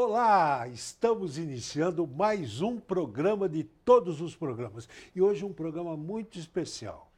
Olá, 0.00 0.68
estamos 0.68 1.38
iniciando 1.38 2.06
mais 2.06 2.62
um 2.62 2.78
programa 2.78 3.48
de 3.48 3.64
todos 3.64 4.20
os 4.20 4.32
programas. 4.32 4.88
E 5.12 5.20
hoje 5.20 5.44
um 5.44 5.52
programa 5.52 5.96
muito 5.96 6.38
especial. 6.38 7.10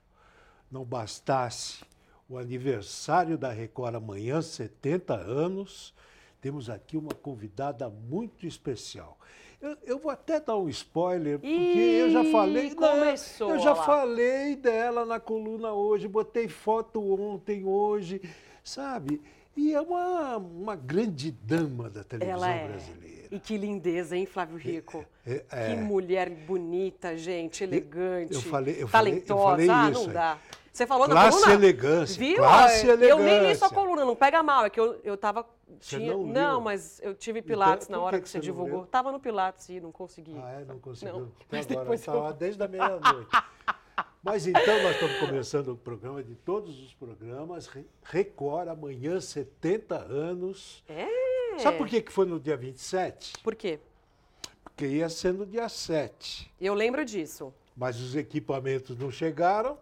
Não 0.73 0.83
bastasse 0.83 1.85
o 2.27 2.39
aniversário 2.39 3.37
da 3.37 3.51
Record 3.53 3.97
amanhã, 3.97 4.41
70 4.41 5.15
anos, 5.15 5.93
temos 6.41 6.71
aqui 6.71 6.97
uma 6.97 7.13
convidada 7.13 7.91
muito 7.91 8.47
especial. 8.47 9.19
Eu, 9.61 9.77
eu 9.83 9.99
vou 9.99 10.11
até 10.11 10.41
dar 10.41 10.57
um 10.57 10.71
spoiler, 10.71 11.39
porque 11.39 11.53
Ih, 11.53 12.01
eu 12.01 12.11
já 12.11 12.25
falei. 12.33 12.75
começou, 12.75 13.51
eu 13.51 13.59
já 13.59 13.75
lá. 13.75 13.85
falei 13.85 14.57
dela 14.57 15.05
na 15.05 15.21
coluna 15.21 15.71
hoje, 15.71 16.09
botei 16.09 16.49
foto 16.49 16.99
ontem, 17.13 17.63
hoje, 17.63 18.23
sabe? 18.65 19.21
E 19.57 19.75
é 19.75 19.81
uma, 19.81 20.37
uma 20.39 20.77
grande 20.77 21.31
dama 21.31 21.91
da 21.91 22.05
televisão 22.05 22.35
Ela 22.45 22.51
é. 22.51 22.69
brasileira. 22.69 23.21
E 23.31 23.39
que 23.39 23.57
lindeza, 23.57 24.17
hein, 24.17 24.27
Flávio 24.27 24.57
Rico? 24.57 25.05
É, 25.27 25.45
é. 25.51 25.69
Que 25.69 25.77
mulher 25.81 26.31
bonita, 26.31 27.17
gente, 27.17 27.63
elegante, 27.63 28.35
eu 28.35 28.41
falei- 28.43 28.77
eu 28.83 28.89
falei- 28.89 29.13
eu 29.15 29.19
talentosa. 29.27 29.51
falei 29.51 29.69
ah, 29.69 29.91
não 29.91 30.01
aí. 30.03 30.09
dá. 30.09 30.39
Você 30.73 30.87
falou 30.87 31.07
na 31.09 31.15
Classe 31.15 31.31
coluna? 31.39 31.53
e 31.53 31.55
elegância, 31.57 32.19
Viu? 32.19 32.37
classe 32.37 32.87
e 32.87 32.89
eu 32.89 32.97
nem 32.97 33.09
li 33.09 33.31
elegância. 33.31 33.57
sua 33.57 33.71
coluna, 33.71 34.05
não 34.05 34.15
pega 34.17 34.43
mal. 34.43 34.65
É 34.65 34.71
que 34.71 34.79
eu, 34.81 34.99
eu 35.05 35.17
tava. 35.17 35.45
Tinha- 35.81 36.13
não 36.13 36.33
leu? 36.33 36.61
mas 36.61 37.01
eu 37.03 37.15
tive 37.15 37.43
Pilates 37.43 37.87
Então, 37.89 38.01
na 38.01 38.07
hora 38.07 38.17
que 38.19 38.25
que, 38.25 38.29
você 38.31 38.39
não 38.39 38.43
divulgou. 38.43 38.79
leu? 38.79 38.87
Tava 38.87 39.13
no 39.13 39.21
Pilates 39.21 39.69
e 39.69 39.81
não 39.81 39.93
consegui. 39.93 40.35
Ah, 40.43 40.61
é? 40.61 40.65
Não 40.65 40.79
conseguiu. 40.79 41.21
Não, 41.21 41.33
mas 41.51 41.67
agora, 41.67 41.81
depois 41.81 42.01
tá 42.05 42.13
eu- 42.13 42.33
desde 42.33 42.63
a 42.63 42.69
meia-noite. 42.69 43.29
Mas 44.23 44.47
então 44.47 44.83
nós 44.83 44.93
estamos 44.95 45.19
começando 45.19 45.69
o 45.69 45.77
programa 45.77 46.23
de 46.23 46.35
todos 46.35 46.79
os 46.83 46.93
programas. 46.95 47.67
Re- 47.67 47.87
Record, 48.03 48.69
amanhã, 48.69 49.19
70 49.21 49.97
anos. 49.97 50.85
É. 50.89 51.07
Sabe 51.59 51.79
por 51.79 51.89
que 51.89 52.01
que 52.03 52.13
foi 52.13 52.27
no 52.27 52.39
dia 52.39 52.57
27? 52.57 53.35
Por 53.43 53.55
quê? 53.55 53.79
Porque 54.63 54.87
ia 54.87 55.09
ser 55.09 55.33
no 55.33 55.47
dia 55.47 55.69
7. 55.69 56.53
Eu 56.61 56.75
lembro 56.75 57.05
disso. 57.05 57.53
Mas 57.77 57.99
os 57.99 58.15
equipamentos 58.15 58.97
não 58.99 59.11
chegaram, 59.11 59.79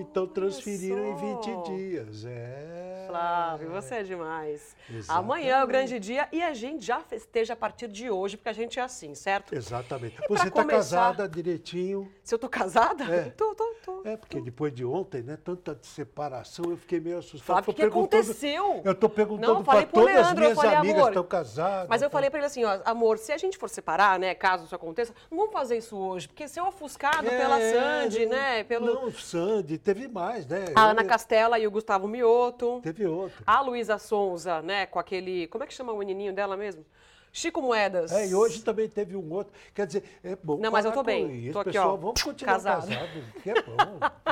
então 0.00 0.26
transferiram 0.26 1.04
em 1.12 1.18
só. 1.18 1.40
20 1.52 1.62
dias. 1.76 2.24
É. 2.26 3.04
Flávio, 3.08 3.70
você 3.70 3.96
é 3.96 4.02
demais. 4.04 4.76
Exatamente. 4.88 5.10
Amanhã 5.10 5.56
é 5.56 5.64
o 5.64 5.66
grande 5.66 5.98
dia 5.98 6.28
e 6.30 6.40
a 6.40 6.54
gente 6.54 6.84
já 6.84 7.00
festeja 7.00 7.54
a 7.54 7.56
partir 7.56 7.88
de 7.88 8.08
hoje, 8.08 8.36
porque 8.36 8.48
a 8.48 8.52
gente 8.52 8.78
é 8.78 8.82
assim, 8.82 9.16
certo? 9.16 9.52
Exatamente. 9.52 10.14
pra 10.14 10.28
Você 10.28 10.46
está 10.46 10.62
começar- 10.62 10.96
casada 10.96 11.28
direitinho. 11.28 12.08
Se 12.22 12.32
eu 12.32 12.38
tô 12.38 12.48
casada? 12.48 13.02
É. 13.12 13.30
Tô, 13.30 13.52
tô, 13.54 13.74
tô. 13.84 14.02
É, 14.04 14.16
porque 14.16 14.40
depois 14.40 14.72
de 14.72 14.84
ontem, 14.84 15.22
né, 15.22 15.36
tanta 15.36 15.76
separação, 15.82 16.66
eu 16.70 16.76
fiquei 16.76 17.00
meio 17.00 17.18
assustado. 17.18 17.44
Flávio, 17.46 17.64
Tô 17.64 17.72
o 17.72 17.74
que 17.74 17.82
aconteceu? 17.82 18.80
Eu 18.84 18.92
estou 18.92 19.08
perguntando 19.08 19.64
para 19.64 19.84
todas 19.86 20.08
as 20.08 20.14
Leandro, 20.22 20.40
minhas 20.40 20.56
falei, 20.56 20.74
amigas 20.76 21.06
estão 21.08 21.24
casadas. 21.24 21.88
Mas 21.88 22.02
eu 22.02 22.08
tá? 22.08 22.12
falei 22.12 22.30
pra 22.30 22.38
ele 22.38 22.46
assim, 22.46 22.64
ó, 22.64 22.78
amor, 22.84 23.18
se 23.18 23.32
a 23.32 23.38
gente 23.38 23.58
for 23.58 23.68
separar, 23.68 24.20
né, 24.20 24.34
caso 24.36 24.64
isso 24.66 24.74
aconteça, 24.74 25.12
não 25.28 25.36
vamos 25.38 25.52
fazer 25.52 25.76
isso 25.78 25.96
hoje, 25.96 26.28
porque 26.28 26.46
ser 26.46 26.60
ofuscado 26.60 27.26
É, 27.26 27.36
pela 27.36 27.58
Sandy, 27.60 28.26
não- 28.26 28.32
né, 28.36 28.62
pelo 28.64 28.86
Não, 28.86 29.10
Sandy, 29.12 29.78
teve 29.94 30.08
mais, 30.08 30.46
né? 30.46 30.66
a 30.74 30.90
Ana 30.90 31.04
Castela 31.04 31.58
e 31.58 31.66
o 31.66 31.70
Gustavo 31.70 32.06
Mioto, 32.06 32.80
Teve 32.82 33.06
outro. 33.06 33.42
a 33.46 33.60
Luísa 33.60 33.98
Sonza, 33.98 34.62
né, 34.62 34.86
com 34.86 34.98
aquele, 34.98 35.48
como 35.48 35.64
é 35.64 35.66
que 35.66 35.74
chama 35.74 35.92
o 35.92 35.98
menininho 35.98 36.32
dela 36.32 36.56
mesmo? 36.56 36.84
Chico 37.32 37.62
Moedas. 37.62 38.10
É, 38.10 38.26
e 38.26 38.34
hoje 38.34 38.60
também 38.62 38.88
teve 38.88 39.14
um 39.14 39.32
outro. 39.32 39.52
Quer 39.72 39.86
dizer, 39.86 40.02
é 40.24 40.34
bom. 40.34 40.56
Não, 40.58 40.68
mas 40.72 40.84
eu 40.84 40.90
tô 40.90 41.00
bem. 41.04 41.32
Isso, 41.44 41.52
Tô 41.52 41.60
aqui, 41.60 41.70
pessoal, 41.70 41.94
ó, 41.94 41.96
vamos 41.96 42.20
continuar 42.20 42.54
casada. 42.54 42.80
casados, 42.88 43.24
que 43.40 43.50
é 43.50 43.54
bom, 43.62 43.76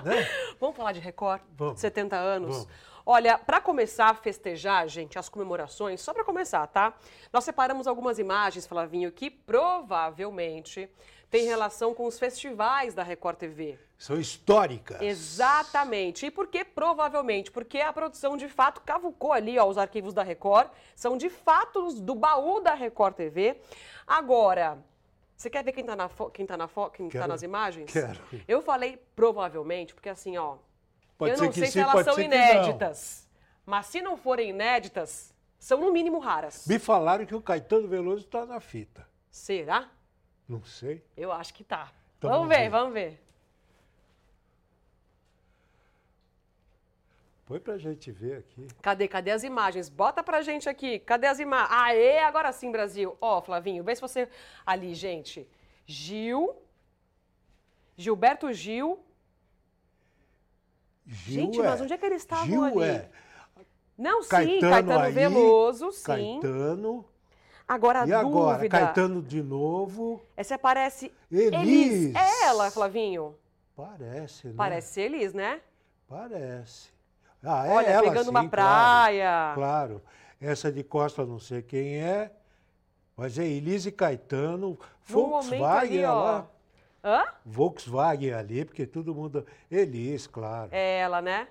né? 0.04 0.28
Vamos 0.58 0.76
falar 0.76 0.90
de 0.90 0.98
Record? 0.98 1.40
Vamos. 1.56 1.78
70 1.78 2.16
anos? 2.16 2.56
Vamos. 2.56 2.68
Olha, 3.10 3.38
para 3.38 3.58
começar 3.58 4.10
a 4.10 4.14
festejar, 4.14 4.86
gente, 4.86 5.18
as 5.18 5.30
comemorações, 5.30 5.98
só 6.02 6.12
para 6.12 6.22
começar, 6.22 6.66
tá? 6.66 6.92
Nós 7.32 7.42
separamos 7.42 7.86
algumas 7.86 8.18
imagens, 8.18 8.66
Flavinho, 8.66 9.10
que 9.10 9.30
provavelmente 9.30 10.90
têm 11.30 11.46
relação 11.46 11.94
com 11.94 12.04
os 12.04 12.18
festivais 12.18 12.92
da 12.92 13.02
Record 13.02 13.38
TV. 13.38 13.78
São 13.96 14.20
históricas. 14.20 15.00
Exatamente. 15.00 16.26
E 16.26 16.30
por 16.30 16.48
que 16.48 16.62
provavelmente? 16.66 17.50
Porque 17.50 17.80
a 17.80 17.94
produção 17.94 18.36
de 18.36 18.46
fato 18.46 18.82
cavucou 18.82 19.32
ali 19.32 19.58
ó, 19.58 19.64
os 19.66 19.78
arquivos 19.78 20.12
da 20.12 20.22
Record, 20.22 20.68
são 20.94 21.16
de 21.16 21.30
fato 21.30 21.90
do 22.02 22.14
baú 22.14 22.60
da 22.60 22.74
Record 22.74 23.14
TV. 23.14 23.58
Agora, 24.06 24.84
você 25.34 25.48
quer 25.48 25.64
ver 25.64 25.72
quem 25.72 25.82
tá, 25.82 25.96
na 25.96 26.10
fo- 26.10 26.28
quem 26.28 26.44
tá, 26.44 26.58
na 26.58 26.68
fo- 26.68 26.90
quem 26.90 27.06
tá 27.08 27.12
Quero. 27.20 27.28
nas 27.28 27.42
imagens? 27.42 27.90
Quero. 27.90 28.20
Eu 28.46 28.60
falei 28.60 29.02
provavelmente, 29.16 29.94
porque 29.94 30.10
assim, 30.10 30.36
ó, 30.36 30.56
Pode 31.18 31.32
eu 31.32 31.36
ser 31.36 31.44
não 31.44 31.52
que 31.52 31.58
sei 31.58 31.66
sim, 31.66 31.72
se 31.72 31.80
elas 31.80 32.04
são 32.04 32.18
inéditas. 32.18 33.28
Mas 33.66 33.86
se 33.86 34.00
não 34.00 34.16
forem 34.16 34.50
inéditas, 34.50 35.34
são 35.58 35.80
no 35.80 35.92
mínimo 35.92 36.20
raras. 36.20 36.64
Me 36.66 36.78
falaram 36.78 37.26
que 37.26 37.34
o 37.34 37.42
Caetano 37.42 37.88
Veloso 37.88 38.24
está 38.24 38.46
na 38.46 38.60
fita. 38.60 39.06
Será? 39.28 39.90
Não 40.48 40.62
sei. 40.64 41.04
Eu 41.16 41.32
acho 41.32 41.52
que 41.52 41.64
tá. 41.64 41.92
Então 42.16 42.30
vamos 42.30 42.48
ver, 42.48 42.60
ver. 42.60 42.70
vamos 42.70 42.94
ver. 42.94 43.22
Põe 47.44 47.58
pra 47.58 47.78
gente 47.78 48.12
ver 48.12 48.38
aqui. 48.38 48.68
Cadê, 48.80 49.08
cadê 49.08 49.30
as 49.30 49.42
imagens? 49.42 49.88
Bota 49.88 50.22
pra 50.22 50.42
gente 50.42 50.68
aqui. 50.68 50.98
Cadê 51.00 51.26
as 51.26 51.38
imagens? 51.40 51.72
Aê, 51.72 52.20
agora 52.20 52.52
sim, 52.52 52.70
Brasil. 52.70 53.16
Ó, 53.20 53.40
Flavinho, 53.40 53.82
vê 53.82 53.94
se 53.94 54.02
você... 54.02 54.28
Ali, 54.64 54.94
gente. 54.94 55.48
Gil. 55.86 56.54
Gilberto 57.96 58.52
Gil. 58.52 59.02
Gil 61.08 61.44
gente, 61.44 61.58
mas 61.58 61.80
onde 61.80 61.92
é 61.94 61.96
que 61.96 62.04
eles 62.04 62.22
estavam 62.22 62.46
Gil 62.46 62.64
ali? 62.64 62.82
é 62.82 63.08
Não, 63.96 64.22
sim, 64.22 64.28
Caetano, 64.28 64.98
aí, 64.98 65.12
Veloso, 65.12 65.90
sim. 65.90 66.04
Caetano. 66.04 67.04
Agora, 67.66 68.02
a 68.02 68.06
e 68.06 68.12
agora? 68.12 68.56
dúvida... 68.56 68.78
Caetano 68.78 69.22
de 69.22 69.42
novo. 69.42 70.20
Essa 70.36 70.58
parece... 70.58 71.10
Elis. 71.30 72.14
É 72.14 72.46
ela, 72.46 72.70
Flavinho. 72.70 73.34
Parece, 73.74 74.48
né? 74.48 74.54
Parece 74.56 75.00
Elis, 75.00 75.32
né? 75.32 75.60
Parece. 76.06 76.90
Ah, 77.42 77.66
é 77.66 77.70
Olha, 77.70 77.86
ela, 77.86 78.02
pegando 78.02 78.24
sim, 78.24 78.30
uma 78.30 78.40
claro. 78.40 78.50
praia. 78.50 79.52
Claro. 79.54 80.02
Essa 80.40 80.70
de 80.70 80.82
Costa, 80.82 81.24
não 81.24 81.38
sei 81.38 81.62
quem 81.62 82.00
é. 82.00 82.30
Mas 83.16 83.36
é 83.38 83.44
Elise 83.44 83.90
Caetano, 83.90 84.68
No 84.70 84.78
Volkswagen 85.04 85.98
ali, 85.98 86.04
ó. 86.04 86.22
lá. 86.22 86.46
Hã? 87.02 87.24
Volkswagen 87.44 88.32
ali, 88.32 88.64
porque 88.64 88.86
todo 88.86 89.14
mundo. 89.14 89.46
Elis, 89.70 90.26
claro. 90.26 90.70
É 90.72 90.98
ela, 90.98 91.22
né? 91.22 91.48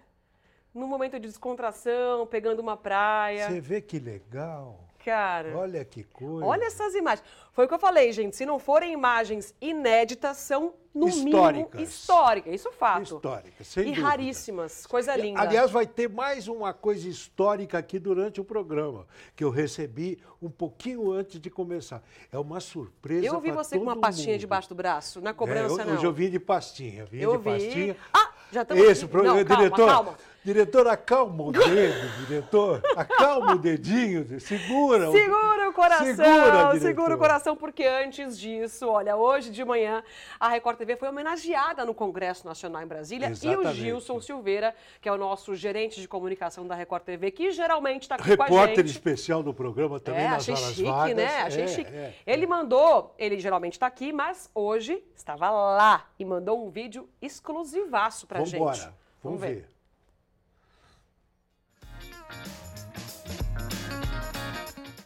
Num 0.73 0.87
momento 0.87 1.13
de 1.13 1.27
descontração, 1.27 2.27
pegando 2.27 2.59
uma 2.59 2.77
praia. 2.77 3.49
Você 3.49 3.59
vê 3.61 3.81
que 3.81 3.99
legal. 3.99 4.86
Cara, 5.11 5.57
Olha 5.57 5.85
que 5.85 6.03
coisa. 6.03 6.45
olha 6.45 6.65
essas 6.65 6.93
imagens. 6.93 7.25
Foi 7.53 7.63
o 7.63 7.67
que 7.69 7.73
eu 7.73 7.79
falei, 7.79 8.11
gente. 8.11 8.35
Se 8.35 8.45
não 8.45 8.59
forem 8.59 8.91
imagens 8.91 9.55
inéditas, 9.61 10.35
são 10.35 10.73
no 10.93 11.07
Históricas. 11.07 11.53
mínimo 11.55 11.81
históricas. 11.81 12.53
Isso 12.53 12.67
é 12.67 12.71
fato. 12.73 13.03
Histórica, 13.03 13.63
sem 13.63 13.83
e 13.83 13.85
dúvida. 13.91 14.05
raríssimas. 14.05 14.85
Coisa 14.85 15.15
linda. 15.15 15.39
Aliás, 15.39 15.71
vai 15.71 15.87
ter 15.87 16.09
mais 16.09 16.49
uma 16.49 16.73
coisa 16.73 17.07
histórica 17.07 17.77
aqui 17.77 17.97
durante 17.99 18.41
o 18.41 18.43
programa, 18.43 19.07
que 19.33 19.45
eu 19.45 19.49
recebi 19.49 20.19
um 20.41 20.49
pouquinho 20.49 21.09
antes 21.13 21.39
de 21.39 21.49
começar. 21.49 22.03
É 22.29 22.37
uma 22.37 22.59
surpresa. 22.59 23.25
eu 23.25 23.39
vi 23.39 23.51
você 23.51 23.77
com 23.77 23.83
uma 23.83 23.95
pastinha 23.95 24.33
mundo. 24.33 24.39
debaixo 24.41 24.67
do 24.67 24.75
braço. 24.75 25.21
Na 25.21 25.29
É, 25.29 25.33
cobrança, 25.33 25.81
eu- 25.83 25.85
não. 25.87 25.93
Hoje 25.93 26.05
eu 26.05 26.11
vim 26.11 26.29
de 26.29 26.39
pastinha. 26.39 27.05
Vim 27.05 27.19
Eu 27.21 27.31
de 27.31 27.37
vi. 27.37 27.43
pastinha. 27.45 27.97
Ah, 28.13 28.31
já 28.51 28.63
estamos 28.63 28.83
Esse 28.83 29.03
aqui. 29.05 29.11
programa, 29.11 29.37
Não, 29.39 29.45
calma, 29.45 29.63
diretor, 29.63 29.87
calma. 29.87 30.17
Diretor, 30.51 30.87
acalma 30.87 31.43
o 31.43 31.51
dedo, 31.51 32.25
diretor, 32.25 32.81
acalma 32.95 33.55
o 33.55 33.57
dedinho, 33.59 34.39
segura. 34.39 35.09
o- 35.09 35.11
Segura 35.11 35.69
o 35.69 35.73
coração, 35.73 36.05
Segura, 36.15 36.79
segura, 36.79 37.15
o 37.15 37.17
coração, 37.17 37.55
porque 37.57 37.83
antes 37.83 38.39
disso, 38.39 38.87
olha, 38.87 39.17
hoje 39.17 39.49
de 39.51 39.65
manhã, 39.65 40.01
a 40.39 40.47
Record 40.47 40.77
TV 40.77 40.95
foi 40.95 41.09
homenageada 41.09 41.83
no 41.85 41.93
Congresso 41.93 42.47
Nacional 42.47 42.81
em 42.81 42.87
Brasília 42.87 43.27
e 43.27 43.29
o 43.29 43.31
Exatamente. 43.33 43.75
Gilson 43.75 44.21
Silveira, 44.21 44.73
que 45.01 45.09
é 45.09 45.11
o 45.11 45.17
nosso 45.17 45.53
gerente 45.53 45.99
de 45.99 46.07
comunicação 46.07 46.65
da 46.65 46.75
Record 46.75 47.03
TV, 47.03 47.29
que 47.29 47.51
geralmente 47.51 48.03
está 48.03 48.15
aqui 48.15 48.23
com 48.37 48.43
a 48.43 48.45
Repórter 48.45 48.77
gente. 48.77 48.91
especial 48.91 49.43
do 49.43 49.53
programa 49.53 49.99
também 49.99 50.23
É, 50.23 50.29
nas 50.29 50.43
achei 50.49 50.55
chique, 50.55 50.83
vagas. 50.89 51.15
né? 51.17 51.41
Achei 51.41 51.63
É, 51.63 51.67
chique. 51.67 51.93
é, 51.93 52.13
Ele 52.25 52.45
é. 52.45 52.47
mandou, 52.47 53.13
ele 53.19 53.37
geralmente 53.37 53.73
está 53.73 53.87
aqui, 53.87 54.13
mas 54.13 54.49
hoje 54.55 55.03
estava 55.13 55.49
lá 55.51 56.05
e 56.17 56.23
mandou 56.23 56.65
um 56.65 56.69
vídeo 56.69 57.09
exclusivaço 57.21 58.25
pra 58.25 58.41
Vambora, 58.41 58.73
gente. 58.75 58.89
vamos 59.21 59.41
ver. 59.41 59.67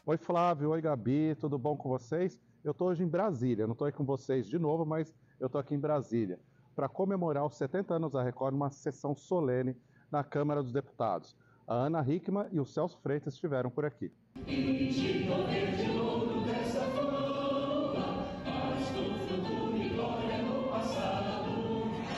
Oi 0.05 0.17
Flávio, 0.17 0.71
oi 0.71 0.81
Gabi, 0.81 1.35
tudo 1.35 1.57
bom 1.57 1.77
com 1.77 1.87
vocês? 1.87 2.39
Eu 2.63 2.71
estou 2.71 2.89
hoje 2.89 3.03
em 3.03 3.07
Brasília, 3.07 3.65
não 3.65 3.73
estou 3.73 3.85
aí 3.85 3.93
com 3.93 4.03
vocês 4.03 4.47
de 4.47 4.59
novo, 4.59 4.85
mas 4.85 5.13
eu 5.39 5.45
estou 5.45 5.61
aqui 5.61 5.73
em 5.73 5.79
Brasília 5.79 6.39
para 6.75 6.89
comemorar 6.89 7.45
os 7.45 7.55
70 7.55 7.93
anos 7.93 8.11
da 8.11 8.23
Record 8.23 8.53
numa 8.53 8.69
sessão 8.69 9.15
solene 9.15 9.75
na 10.11 10.23
Câmara 10.23 10.61
dos 10.61 10.71
Deputados. 10.71 11.35
A 11.67 11.75
Ana 11.75 12.03
Hickman 12.05 12.47
e 12.51 12.59
o 12.59 12.65
Celso 12.65 12.99
Freitas 13.01 13.35
estiveram 13.35 13.69
por 13.69 13.85
aqui. 13.85 14.11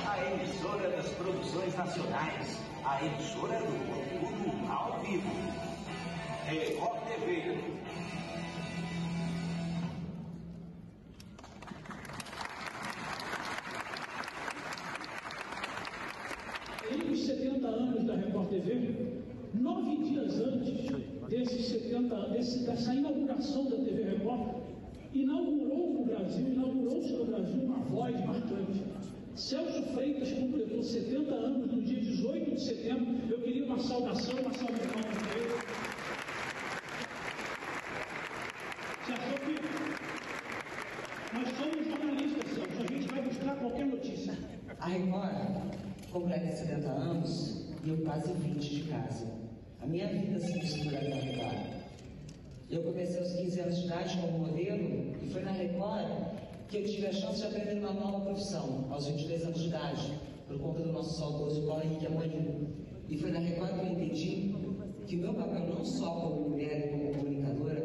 A 0.07 0.31
emissora 0.31 0.89
das 0.89 1.09
produções 1.09 1.75
nacionais, 1.75 2.63
a 2.85 3.05
emissora 3.05 3.59
do 3.59 4.32
ao 4.73 4.99
vivo. 5.01 5.29
É 6.47 6.73
TV. 7.07 7.57
Em 16.91 17.15
70 17.15 17.67
anos 17.67 18.03
da 18.03 18.15
Record 18.15 18.49
TV, 18.49 19.21
nove 19.53 19.97
dias 19.97 20.39
antes 20.41 20.91
desses 21.29 21.67
70, 21.67 22.29
desse, 22.29 22.65
dessa 22.65 22.93
inauguração 22.93 23.65
da 23.69 23.77
TV 23.77 24.03
Record, 24.03 24.63
inaugurou 25.13 25.93
no 25.93 26.05
Brasil, 26.05 26.47
inaugurou-se 26.47 27.13
no 27.13 27.25
Brasil 27.25 27.63
uma 27.63 27.79
voz 27.85 28.25
marcante. 28.25 28.83
Celso 29.35 29.81
Freitas 29.93 30.31
completou 30.31 30.83
70 30.83 31.33
anos 31.33 31.71
no 31.71 31.81
dia 31.81 32.02
18 32.13 32.51
de 32.51 32.61
setembro. 32.61 33.27
Eu 33.27 33.41
queria 33.41 33.65
uma 33.65 33.79
saudação, 33.79 34.35
uma 34.39 34.53
saudação 34.53 35.01
para 35.01 35.39
ele. 35.39 35.49
Você 39.01 39.11
achou 39.13 39.37
que 39.39 39.53
nós 41.33 41.49
somos 41.57 41.87
jornalistas, 41.87 42.51
Celso? 42.51 42.83
A 42.83 42.93
gente 42.93 43.07
vai 43.07 43.21
buscar 43.23 43.55
qualquer 43.55 43.85
notícia. 43.87 44.37
A 44.79 44.87
Record 44.87 45.73
completa 46.11 46.51
70 46.51 46.87
anos 46.87 47.65
e 47.83 47.89
eu 47.89 47.97
quase 47.97 48.31
20 48.31 48.69
de 48.69 48.83
casa. 48.83 49.27
A 49.81 49.87
minha 49.87 50.07
vida 50.07 50.39
se 50.39 50.53
mistura 50.53 51.01
na 51.09 51.15
Record. 51.15 51.83
Eu 52.69 52.83
comecei 52.83 53.19
aos 53.19 53.33
15 53.33 53.59
anos 53.59 53.79
de 53.79 53.85
idade 53.85 54.17
como 54.17 54.39
modelo 54.39 55.15
e 55.21 55.29
foi 55.31 55.41
na 55.41 55.51
Record 55.51 56.33
que 56.69 56.77
eu 56.77 56.83
tive 56.85 57.07
a 57.07 57.13
chance 57.13 57.39
de 57.39 57.47
aprender 57.47 57.79
uma 57.79 57.93
nova 57.93 58.21
profissão, 58.21 58.87
aos 58.89 59.07
23 59.07 59.45
anos 59.45 59.61
de 59.61 59.67
idade, 59.67 60.19
por 60.47 60.59
conta 60.59 60.81
do 60.81 60.91
nosso 60.91 61.19
saudoso 61.19 61.65
Paulo 61.65 61.83
Henrique 61.83 62.07
Amorim. 62.07 62.73
E 63.09 63.17
foi 63.17 63.31
na 63.31 63.39
Record 63.39 63.73
que 63.73 63.79
eu 63.79 63.91
entendi 63.91 64.55
que 65.05 65.15
o 65.17 65.19
meu 65.19 65.33
papel 65.33 65.67
não 65.67 65.83
só 65.83 66.09
como 66.11 66.49
mulher 66.49 66.87
e 66.87 66.89
como 66.89 67.13
comunicadora 67.13 67.79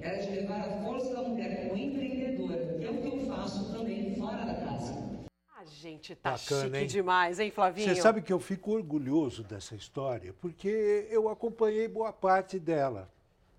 era 0.00 0.18
de 0.18 0.30
levar 0.30 0.60
a 0.60 0.82
força 0.82 1.14
da 1.14 1.22
mulher 1.22 1.68
como 1.68 1.76
empreendedora, 1.76 2.78
que 2.78 2.84
é 2.84 2.90
o 2.90 3.00
que 3.00 3.06
eu 3.06 3.26
faço 3.26 3.72
também 3.72 4.16
fora 4.16 4.44
da 4.44 4.54
casa. 4.54 5.12
A 5.56 5.64
gente 5.64 6.14
tá 6.16 6.32
Bacana, 6.32 6.64
chique 6.64 6.76
hein? 6.78 6.86
demais, 6.86 7.38
hein, 7.38 7.50
Flavinho? 7.50 7.94
Você 7.94 8.00
sabe 8.00 8.20
que 8.20 8.32
eu 8.32 8.40
fico 8.40 8.72
orgulhoso 8.72 9.44
dessa 9.44 9.76
história, 9.76 10.34
porque 10.40 11.06
eu 11.08 11.28
acompanhei 11.28 11.86
boa 11.86 12.12
parte 12.12 12.58
dela, 12.58 13.08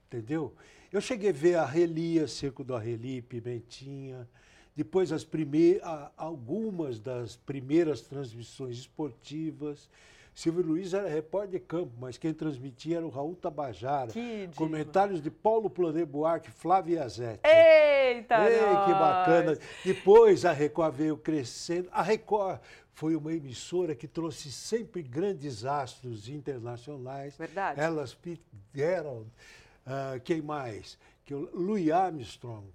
entendeu? 0.08 0.54
Eu 0.92 1.00
cheguei 1.00 1.30
a 1.30 1.34
ver 1.34 1.56
a 1.56 1.66
Relia, 1.66 2.28
Circo 2.28 2.64
do 2.64 2.76
Arreli, 2.76 3.22
Pimentinha, 3.22 4.28
depois 4.76 5.12
as 5.12 5.24
prime 5.24 5.80
a- 5.84 6.12
algumas 6.18 7.00
das 7.00 7.36
primeiras 7.36 8.02
transmissões 8.02 8.78
esportivas. 8.78 9.90
Silvio 10.36 10.64
Luiz 10.64 10.96
era 10.96 11.08
repórter 11.08 11.60
de 11.60 11.60
campo, 11.60 11.92
mas 12.00 12.18
quem 12.18 12.34
transmitia 12.34 12.98
era 12.98 13.06
o 13.06 13.10
Raul 13.10 13.36
Tabajara. 13.36 14.12
Que. 14.12 14.50
Comentários 14.56 15.22
de 15.22 15.30
Paulo 15.30 15.70
Plodé 15.70 16.04
Buarque, 16.06 16.50
Flávio 16.50 17.00
Azetti. 17.04 17.42
Eita, 17.48 18.50
Ei, 18.50 18.58
que 18.58 18.92
nós! 18.92 19.00
bacana. 19.00 19.60
Depois 19.86 20.44
a 20.44 20.52
Record 20.52 20.96
veio 20.96 21.18
crescendo. 21.18 21.88
A 21.92 22.02
Record 22.02 22.60
foi 22.94 23.16
uma 23.16 23.32
emissora 23.32 23.94
que 23.94 24.08
trouxe 24.08 24.52
sempre 24.52 25.04
grandes 25.04 25.66
astros 25.66 26.28
internacionais. 26.28 27.38
Verdade. 27.38 27.80
Elas 27.80 28.12
Fitzgerald, 28.14 29.28
ah, 29.86 30.20
quem 30.24 30.42
mais? 30.42 30.98
Que 31.26 31.36
o 31.36 31.48
Louis 31.54 31.92
Armstrong. 31.92 32.66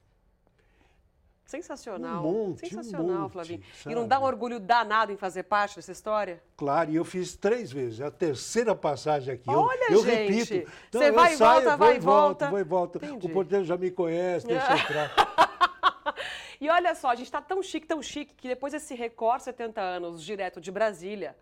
Sensacional. 1.49 2.23
Um 2.27 2.31
monte, 2.49 2.67
um 2.67 2.69
Sensacional, 2.69 3.23
monte, 3.23 3.33
Flavinho. 3.33 3.63
E 3.63 3.83
sabe? 3.83 3.95
não 3.95 4.07
dá 4.07 4.21
um 4.21 4.25
orgulho 4.25 4.61
danado 4.61 5.11
em 5.13 5.17
fazer 5.17 5.45
parte 5.45 5.77
dessa 5.77 5.91
história? 5.93 6.43
Claro, 6.59 6.91
e 6.91 6.97
eu 6.97 7.07
fiz 7.07 7.35
três 7.35 7.73
vezes. 7.73 8.01
É 8.01 8.05
a 8.05 8.11
terceira 8.11 8.75
passagem 8.75 9.33
aqui. 9.33 9.49
Olha, 9.49 9.91
eu, 9.91 9.99
eu 9.99 10.05
gente, 10.05 10.33
repito. 10.55 10.71
Então, 10.91 11.01
você 11.01 11.09
eu 11.09 11.15
vai 11.15 11.33
e 11.33 11.37
saio, 11.39 11.63
volta, 11.63 11.69
vou 11.71 11.79
vai 11.87 11.95
e 11.95 11.97
e 11.97 12.01
volta. 12.01 12.51
vou 12.51 12.59
e 12.59 12.65
volto. 12.65 12.97
Entendi. 12.99 13.27
O 13.27 13.31
porteiro 13.31 13.65
já 13.65 13.79
me 13.79 13.91
conhece, 13.91 14.47
deixa 14.47 14.71
eu 14.73 14.77
entrar. 14.79 16.15
E 16.61 16.69
olha 16.69 16.95
só, 16.95 17.09
a 17.09 17.15
gente 17.15 17.27
está 17.29 17.41
tão 17.41 17.63
chique, 17.63 17.87
tão 17.87 18.03
chique, 18.03 18.35
que 18.35 18.47
depois 18.47 18.75
desse 18.75 18.95
Record 18.95 19.41
70 19.41 19.81
anos 19.81 20.23
direto 20.23 20.61
de 20.61 20.71
Brasília, 20.71 21.35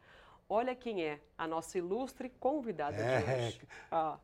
olha 0.49 0.73
quem 0.77 1.03
é 1.03 1.19
a 1.37 1.49
nossa 1.49 1.79
ilustre 1.79 2.29
convidada 2.39 2.97
de 2.97 3.03
É. 3.03 3.47
hoje. 3.49 3.61
Ó. 3.91 4.17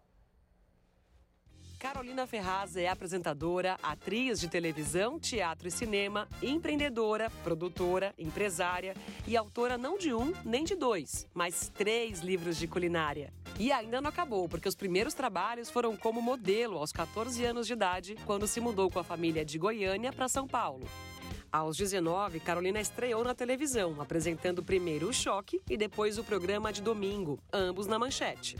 Carolina 1.83 2.29
Ferraz 2.29 2.77
é 2.77 2.87
apresentadora, 2.87 3.77
atriz 3.83 4.39
de 4.39 4.49
televisão, 4.49 5.19
teatro 5.19 5.67
e 5.67 5.71
cinema, 5.71 6.29
empreendedora, 6.41 7.29
produtora, 7.43 8.15
empresária 8.17 8.95
e 9.27 9.37
autora 9.37 9.77
não 9.77 9.99
de 9.99 10.15
um 10.15 10.33
nem 10.45 10.63
de 10.63 10.77
dois, 10.77 11.27
mas 11.35 11.73
três 11.75 12.21
livros 12.21 12.57
de 12.57 12.69
culinária. 12.69 13.33
E 13.59 13.73
ainda 13.73 14.01
não 14.01 14.11
acabou, 14.11 14.49
porque 14.49 14.69
os 14.69 14.77
primeiros 14.77 15.13
trabalhos 15.13 15.71
foram 15.71 15.97
como 15.97 16.23
modelo 16.23 16.79
aos 16.79 16.93
14 16.93 17.45
anos 17.45 17.67
de 17.67 17.73
idade, 17.73 18.17
quando 18.25 18.47
se 18.47 18.61
mudou 18.61 18.89
com 18.89 19.01
a 19.01 19.05
família 19.05 19.45
de 19.45 19.59
Goiânia 19.59 20.13
para 20.13 20.29
São 20.29 20.47
Paulo. 20.47 20.87
Aos 21.51 21.77
19, 21.77 22.39
Carolina 22.39 22.81
estreou 22.81 23.25
na 23.25 23.35
televisão, 23.35 24.01
apresentando 24.01 24.63
primeiro 24.63 25.09
o 25.09 25.13
Choque 25.13 25.61
e 25.69 25.77
depois 25.77 26.17
o 26.17 26.23
programa 26.23 26.73
de 26.73 26.81
domingo, 26.81 27.41
ambos 27.53 27.89
na 27.89 27.99
manchete. 27.99 28.57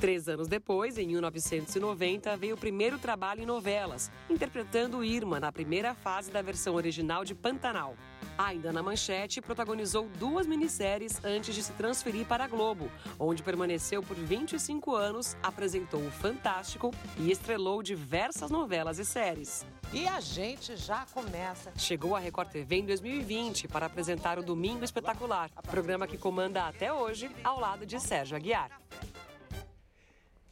Três 0.00 0.28
anos 0.28 0.46
depois, 0.46 0.98
em 0.98 1.06
1990, 1.06 2.36
veio 2.36 2.54
o 2.54 2.58
primeiro 2.58 2.98
trabalho 2.98 3.42
em 3.42 3.46
novelas, 3.46 4.10
interpretando 4.28 5.02
Irma 5.02 5.40
na 5.40 5.50
primeira 5.50 5.94
fase 5.94 6.30
da 6.30 6.42
versão 6.42 6.74
original 6.74 7.24
de 7.24 7.34
Pantanal. 7.34 7.96
Ainda 8.36 8.70
na 8.70 8.82
manchete, 8.82 9.40
protagonizou 9.40 10.06
duas 10.18 10.46
minisséries 10.46 11.24
antes 11.24 11.54
de 11.54 11.62
se 11.62 11.72
transferir 11.72 12.26
para 12.26 12.44
a 12.44 12.46
Globo, 12.46 12.90
onde 13.18 13.42
permaneceu 13.42 14.02
por 14.02 14.14
25 14.14 14.94
anos, 14.94 15.34
apresentou 15.42 16.00
o 16.00 16.10
Fantástico 16.10 16.92
e 17.18 17.30
estrelou 17.30 17.82
diversas 17.82 18.50
novelas 18.50 18.98
e 18.98 19.04
séries. 19.04 19.64
E 19.94 20.06
a 20.06 20.20
gente 20.20 20.76
já 20.76 21.06
começa. 21.14 21.72
Chegou 21.74 22.14
à 22.14 22.18
Record 22.18 22.50
TV 22.50 22.76
em 22.76 22.84
2020 22.84 23.66
para 23.68 23.86
apresentar 23.86 24.38
o 24.38 24.42
Domingo 24.42 24.84
Espetacular, 24.84 25.50
programa 25.70 26.06
que 26.06 26.18
comanda 26.18 26.66
até 26.66 26.92
hoje 26.92 27.30
ao 27.42 27.58
lado 27.58 27.86
de 27.86 27.98
Sérgio 27.98 28.36
Aguiar. 28.36 28.70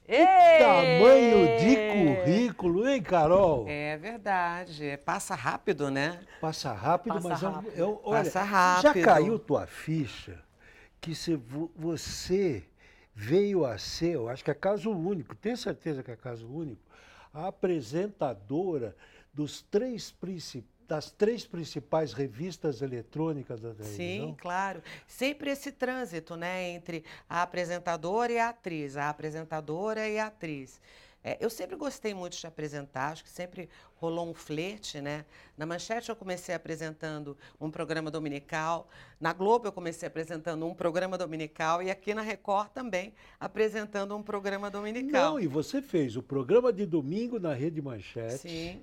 Tamanho 0.07 1.59
de 1.59 1.77
currículo, 2.25 2.89
hein, 2.89 3.03
Carol? 3.03 3.65
É 3.69 3.97
verdade. 3.97 4.99
Passa 5.05 5.35
rápido, 5.35 5.91
né? 5.91 6.21
Passa 6.41 6.73
rápido, 6.73 7.15
Passa 7.15 7.29
mas 7.29 7.43
eu- 7.43 7.51
rápido. 7.51 7.73
eu, 7.75 8.01
olha, 8.05 8.25
Passa 8.25 8.41
já 8.41 8.45
rápido. 8.91 9.05
caiu 9.05 9.39
tua 9.39 9.67
ficha 9.67 10.43
que 11.01 11.15
se 11.15 11.35
vo- 11.37 11.71
você 11.75 12.65
veio 13.15 13.65
a 13.65 13.79
ser, 13.79 14.15
eu 14.15 14.29
acho 14.29 14.45
que 14.45 14.51
é 14.51 14.55
caso 14.55 14.91
único, 14.91 15.35
tenho 15.35 15.57
certeza 15.57 16.03
que 16.03 16.11
é 16.11 16.17
caso 16.17 16.47
único, 16.49 16.83
a 17.33 17.47
apresentadora 17.49 18.95
dos 19.33 19.63
três 19.63 20.11
princi- 20.11 20.65
das 20.87 21.11
três 21.11 21.47
principais 21.47 22.13
revistas 22.13 22.83
eletrônicas 22.83 23.61
da 23.61 23.75
televisão. 23.75 23.97
Sim, 23.97 24.37
claro. 24.39 24.83
Sempre 25.07 25.51
esse 25.51 25.73
trânsito, 25.73 26.37
né, 26.37 26.71
entre 26.71 27.05
a 27.29 27.43
apresentadora 27.43 28.33
e 28.33 28.39
a 28.39 28.51
atriz, 28.51 28.97
a 28.97 29.09
apresentadora 29.09 30.09
e 30.09 30.19
a 30.19 30.27
atriz. 30.27 30.81
É, 31.27 31.39
eu 31.41 31.49
sempre 31.49 31.75
gostei 31.75 32.13
muito 32.13 32.37
de 32.37 32.47
apresentar, 32.47 33.13
acho 33.13 33.25
que 33.25 33.31
sempre 33.31 33.71
rolou 33.97 34.29
um 34.29 34.35
flerte, 34.35 35.01
né? 35.01 35.25
Na 35.57 35.65
Manchete 35.65 36.11
eu 36.11 36.17
comecei 36.17 36.55
apresentando 36.55 37.35
um 37.59 37.71
programa 37.71 38.11
dominical, 38.11 38.87
na 39.19 39.33
Globo 39.33 39.67
eu 39.67 39.73
comecei 39.73 40.07
apresentando 40.07 40.67
um 40.67 40.75
programa 40.75 41.17
dominical 41.17 41.83
e 41.83 41.91
aqui 41.91 42.13
na 42.13 42.21
Record 42.21 42.69
também 42.73 43.15
apresentando 43.41 44.15
um 44.15 44.23
programa 44.23 44.69
dominical. 44.69 45.33
Não, 45.33 45.41
e 45.41 45.47
você 45.47 45.81
fez 45.81 46.15
o 46.15 46.23
programa 46.23 46.71
de 46.71 46.85
domingo 46.85 47.41
na 47.41 47.55
Rede 47.55 47.81
Manchete, 47.81 48.47
Sim, 48.47 48.83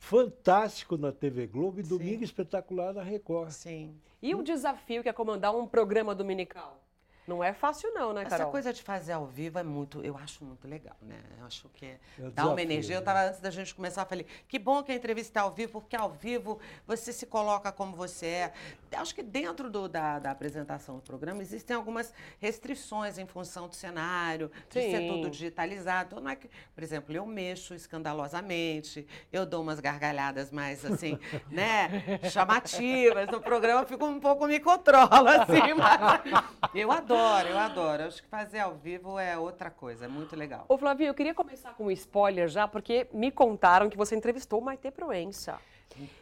fantástico 0.00 0.96
na 0.96 1.12
TV 1.12 1.46
Globo 1.46 1.78
e 1.78 1.82
domingo 1.82 2.24
espetacular 2.24 2.92
na 2.92 3.02
Record. 3.02 3.50
sim. 3.50 3.94
E 4.22 4.34
o 4.34 4.42
desafio 4.42 5.02
que 5.02 5.08
é 5.08 5.12
comandar 5.12 5.54
um 5.54 5.66
programa 5.66 6.14
dominical? 6.14 6.82
Não 7.30 7.44
é 7.44 7.52
fácil 7.52 7.92
não, 7.94 8.12
né, 8.12 8.22
Essa 8.22 8.38
Carol? 8.38 8.50
coisa 8.50 8.72
de 8.72 8.82
fazer 8.82 9.12
ao 9.12 9.24
vivo 9.24 9.56
é 9.56 9.62
muito, 9.62 10.04
eu 10.04 10.16
acho 10.16 10.44
muito 10.44 10.66
legal, 10.66 10.96
né? 11.00 11.14
Eu 11.38 11.46
acho 11.46 11.68
que 11.68 11.86
É 11.86 12.00
dá 12.34 12.48
uma 12.48 12.60
energia. 12.60 12.96
Eu 12.96 13.00
né? 13.00 13.04
tava 13.04 13.20
antes 13.28 13.38
da 13.38 13.50
gente 13.50 13.72
começar, 13.72 14.02
eu 14.02 14.06
falei, 14.06 14.26
que 14.48 14.58
bom 14.58 14.82
que 14.82 14.90
a 14.90 14.94
entrevista 14.96 15.38
é 15.38 15.42
ao 15.42 15.52
vivo, 15.52 15.80
porque 15.80 15.94
ao 15.94 16.10
vivo 16.10 16.58
você 16.88 17.12
se 17.12 17.26
coloca 17.26 17.70
como 17.70 17.94
você 17.94 18.26
é. 18.26 18.52
Acho 18.96 19.14
que 19.14 19.22
dentro 19.22 19.70
do- 19.70 19.88
da, 19.88 20.18
da 20.18 20.32
apresentação 20.32 20.96
do 20.96 21.02
programa 21.02 21.40
existem 21.40 21.76
algumas 21.76 22.12
restrições 22.40 23.16
em 23.16 23.26
função 23.26 23.68
do 23.68 23.76
cenário, 23.76 24.50
de 24.68 24.80
ser 24.90 25.02
Sim. 25.02 25.06
tudo 25.06 25.30
digitalizado. 25.30 26.20
Não 26.20 26.28
é 26.30 26.34
que, 26.34 26.50
por 26.74 26.82
exemplo, 26.82 27.14
eu 27.14 27.24
mexo 27.24 27.74
escandalosamente, 27.74 29.06
eu 29.32 29.46
dou 29.46 29.62
umas 29.62 29.78
gargalhadas 29.78 30.50
mais 30.50 30.84
assim, 30.84 31.16
né, 31.48 32.18
chamativas 32.28 33.28
no 33.28 33.40
programa, 33.40 33.82
eu 33.82 33.86
fico 33.86 34.04
um 34.04 34.18
pouco 34.18 34.48
me 34.48 34.58
controlo 34.58 35.28
assim, 35.28 35.74
mas 35.76 36.20
eu 36.74 36.90
adoro, 36.90 37.19
eu 37.48 37.58
adoro. 37.58 38.02
Acho 38.04 38.22
que 38.22 38.28
fazer 38.28 38.60
ao 38.60 38.74
vivo 38.74 39.18
é 39.18 39.36
outra 39.36 39.70
coisa, 39.70 40.04
é 40.04 40.08
muito 40.08 40.36
legal. 40.36 40.64
Ô, 40.68 40.76
Flavinho, 40.76 41.08
eu 41.08 41.14
queria 41.14 41.34
começar 41.34 41.74
com 41.74 41.86
um 41.86 41.90
spoiler 41.90 42.48
já, 42.48 42.66
porque 42.66 43.06
me 43.12 43.30
contaram 43.30 43.88
que 43.88 43.96
você 43.96 44.16
entrevistou 44.16 44.60
Maite 44.60 44.90
Proença. 44.90 45.58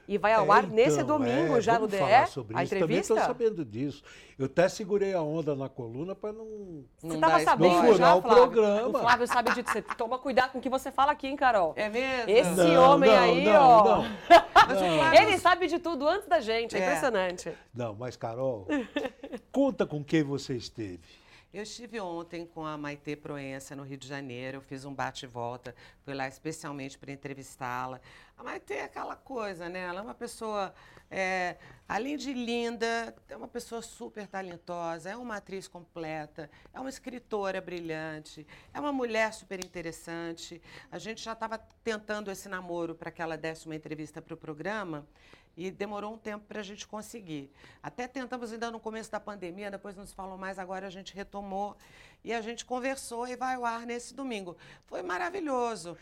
E 0.09 0.17
vai 0.17 0.33
ao 0.33 0.47
É, 0.47 0.57
ar 0.57 0.67
nesse 0.67 1.01
então, 1.01 1.19
domingo 1.19 1.59
é, 1.59 1.61
já 1.61 1.79
no 1.79 1.87
DE, 1.87 1.99
falar 1.99 2.27
sobre 2.29 2.57
a 2.57 2.65
isso. 2.65 2.75
entrevista? 2.75 2.79
Também 2.79 2.99
estou 3.01 3.19
sabendo 3.19 3.65
disso. 3.65 4.03
Eu 4.39 4.47
até 4.47 4.69
segurei 4.69 5.13
a 5.13 5.21
onda 5.21 5.55
na 5.55 5.69
coluna 5.69 6.15
para 6.15 6.33
não. 6.33 6.47
Você 6.99 7.07
Não 7.07 7.15
estava 7.17 7.41
sabendo 7.41 7.95
já, 7.95 8.15
o 8.15 8.23
Flávio? 8.23 8.37
programa. 8.37 8.89
O 8.99 9.03
Flávio 9.03 9.27
sabe 9.27 9.51
disso. 9.55 9.71
Você 9.73 9.83
toma 9.83 10.19
cuidado 10.19 10.53
com 10.53 10.59
o 10.59 10.61
que 10.63 10.71
você 10.71 10.91
fala 10.91 11.13
aqui, 11.13 11.27
hein, 11.27 11.37
Carol? 11.37 11.75
É 11.77 11.89
mesmo? 11.91 12.31
Esse 12.31 12.51
Não, 12.57 12.95
homem 12.95 13.11
não, 13.11 13.19
aí, 13.23 13.45
não, 13.45 13.85
ó. 13.85 14.05
Ele 15.21 15.39
sabe 15.39 15.67
de 15.67 15.79
tudo 15.79 16.09
antes 16.09 16.27
da 16.27 16.41
gente, 16.41 16.75
é, 16.75 16.81
É. 16.81 16.83
impressionante. 16.87 17.53
Não, 17.75 17.95
mas 17.95 18.17
Carol, 18.17 18.67
conta 19.53 19.85
com 19.87 20.03
quem 20.03 20.23
você 20.23 20.55
esteve. 20.55 21.01
Eu 21.51 21.63
estive 21.63 21.99
ontem 21.99 22.45
com 22.45 22.67
a 22.67 22.77
Maitê 22.77 23.17
Proença 23.17 23.75
no 23.75 23.83
Rio 23.83 23.97
de 23.97 24.07
Janeiro, 24.07 24.59
eu 24.59 24.61
fiz 24.61 24.85
um 24.85 24.93
bate 24.93 25.25
e 25.25 25.27
volta, 25.27 25.75
fui 26.03 26.13
lá 26.13 26.29
especialmente 26.29 26.99
para 26.99 27.11
entrevistá-la. 27.11 28.03
A 28.37 28.43
Maitê 28.43 28.75
é 28.75 28.85
aquela 28.85 29.17
coisa, 29.17 29.67
né? 29.67 29.81
Ela 29.81 30.01
é 30.01 30.03
uma 30.03 30.15
pessoa, 30.15 30.75
é, 31.11 31.57
além 31.89 32.19
de 32.19 32.35
linda, 32.35 33.17
é 33.31 33.35
uma 33.35 33.49
pessoa 33.49 33.81
super 33.81 34.27
talentosa, 34.27 35.09
é 35.09 35.17
uma 35.17 35.37
atriz 35.37 35.67
completa, 35.67 36.51
é 36.71 36.79
uma 36.79 36.91
escritora 36.91 37.63
brilhante, 37.63 38.47
é 38.75 38.79
uma 38.79 38.93
mulher 38.93 39.33
super 39.33 39.59
interessante. 39.65 40.61
A 40.93 40.99
gente 40.99 41.23
já 41.23 41.33
estava 41.33 41.57
tentando 41.83 42.31
esse 42.31 42.47
namoro 42.47 42.95
para 42.95 43.11
que 43.11 43.23
ela 43.23 43.39
desse 43.39 43.65
uma 43.65 43.75
entrevista 43.75 44.21
para 44.21 44.35
o 44.35 44.37
programa 44.37 45.07
e 45.59 45.73
demorou 45.73 46.15
um 46.15 46.17
tempo 46.17 46.47
para 46.47 46.61
a 46.61 46.63
gente 46.63 46.87
conseguir. 46.87 47.51
Até 47.83 48.07
tentamos 48.07 48.53
ainda 48.53 48.71
no 48.71 48.79
começo 48.79 49.11
da 49.11 49.19
pandemia, 49.19 49.73
depois 49.73 49.97
não 49.97 50.07
se 50.07 50.15
falou 50.15 50.39
mais, 50.39 50.57
agora 50.57 50.87
a 50.87 50.91
gente 50.91 51.13
retomou 51.13 51.77
e 52.23 52.33
a 52.33 52.41
gente 52.41 52.65
conversou 52.65 53.27
e 53.27 53.35
vai 53.35 53.57
ao 53.57 53.65
ar 53.65 53.85
nesse 53.85 54.15
domingo. 54.15 54.57
Foi 54.87 55.03
maravilhoso. 55.03 55.99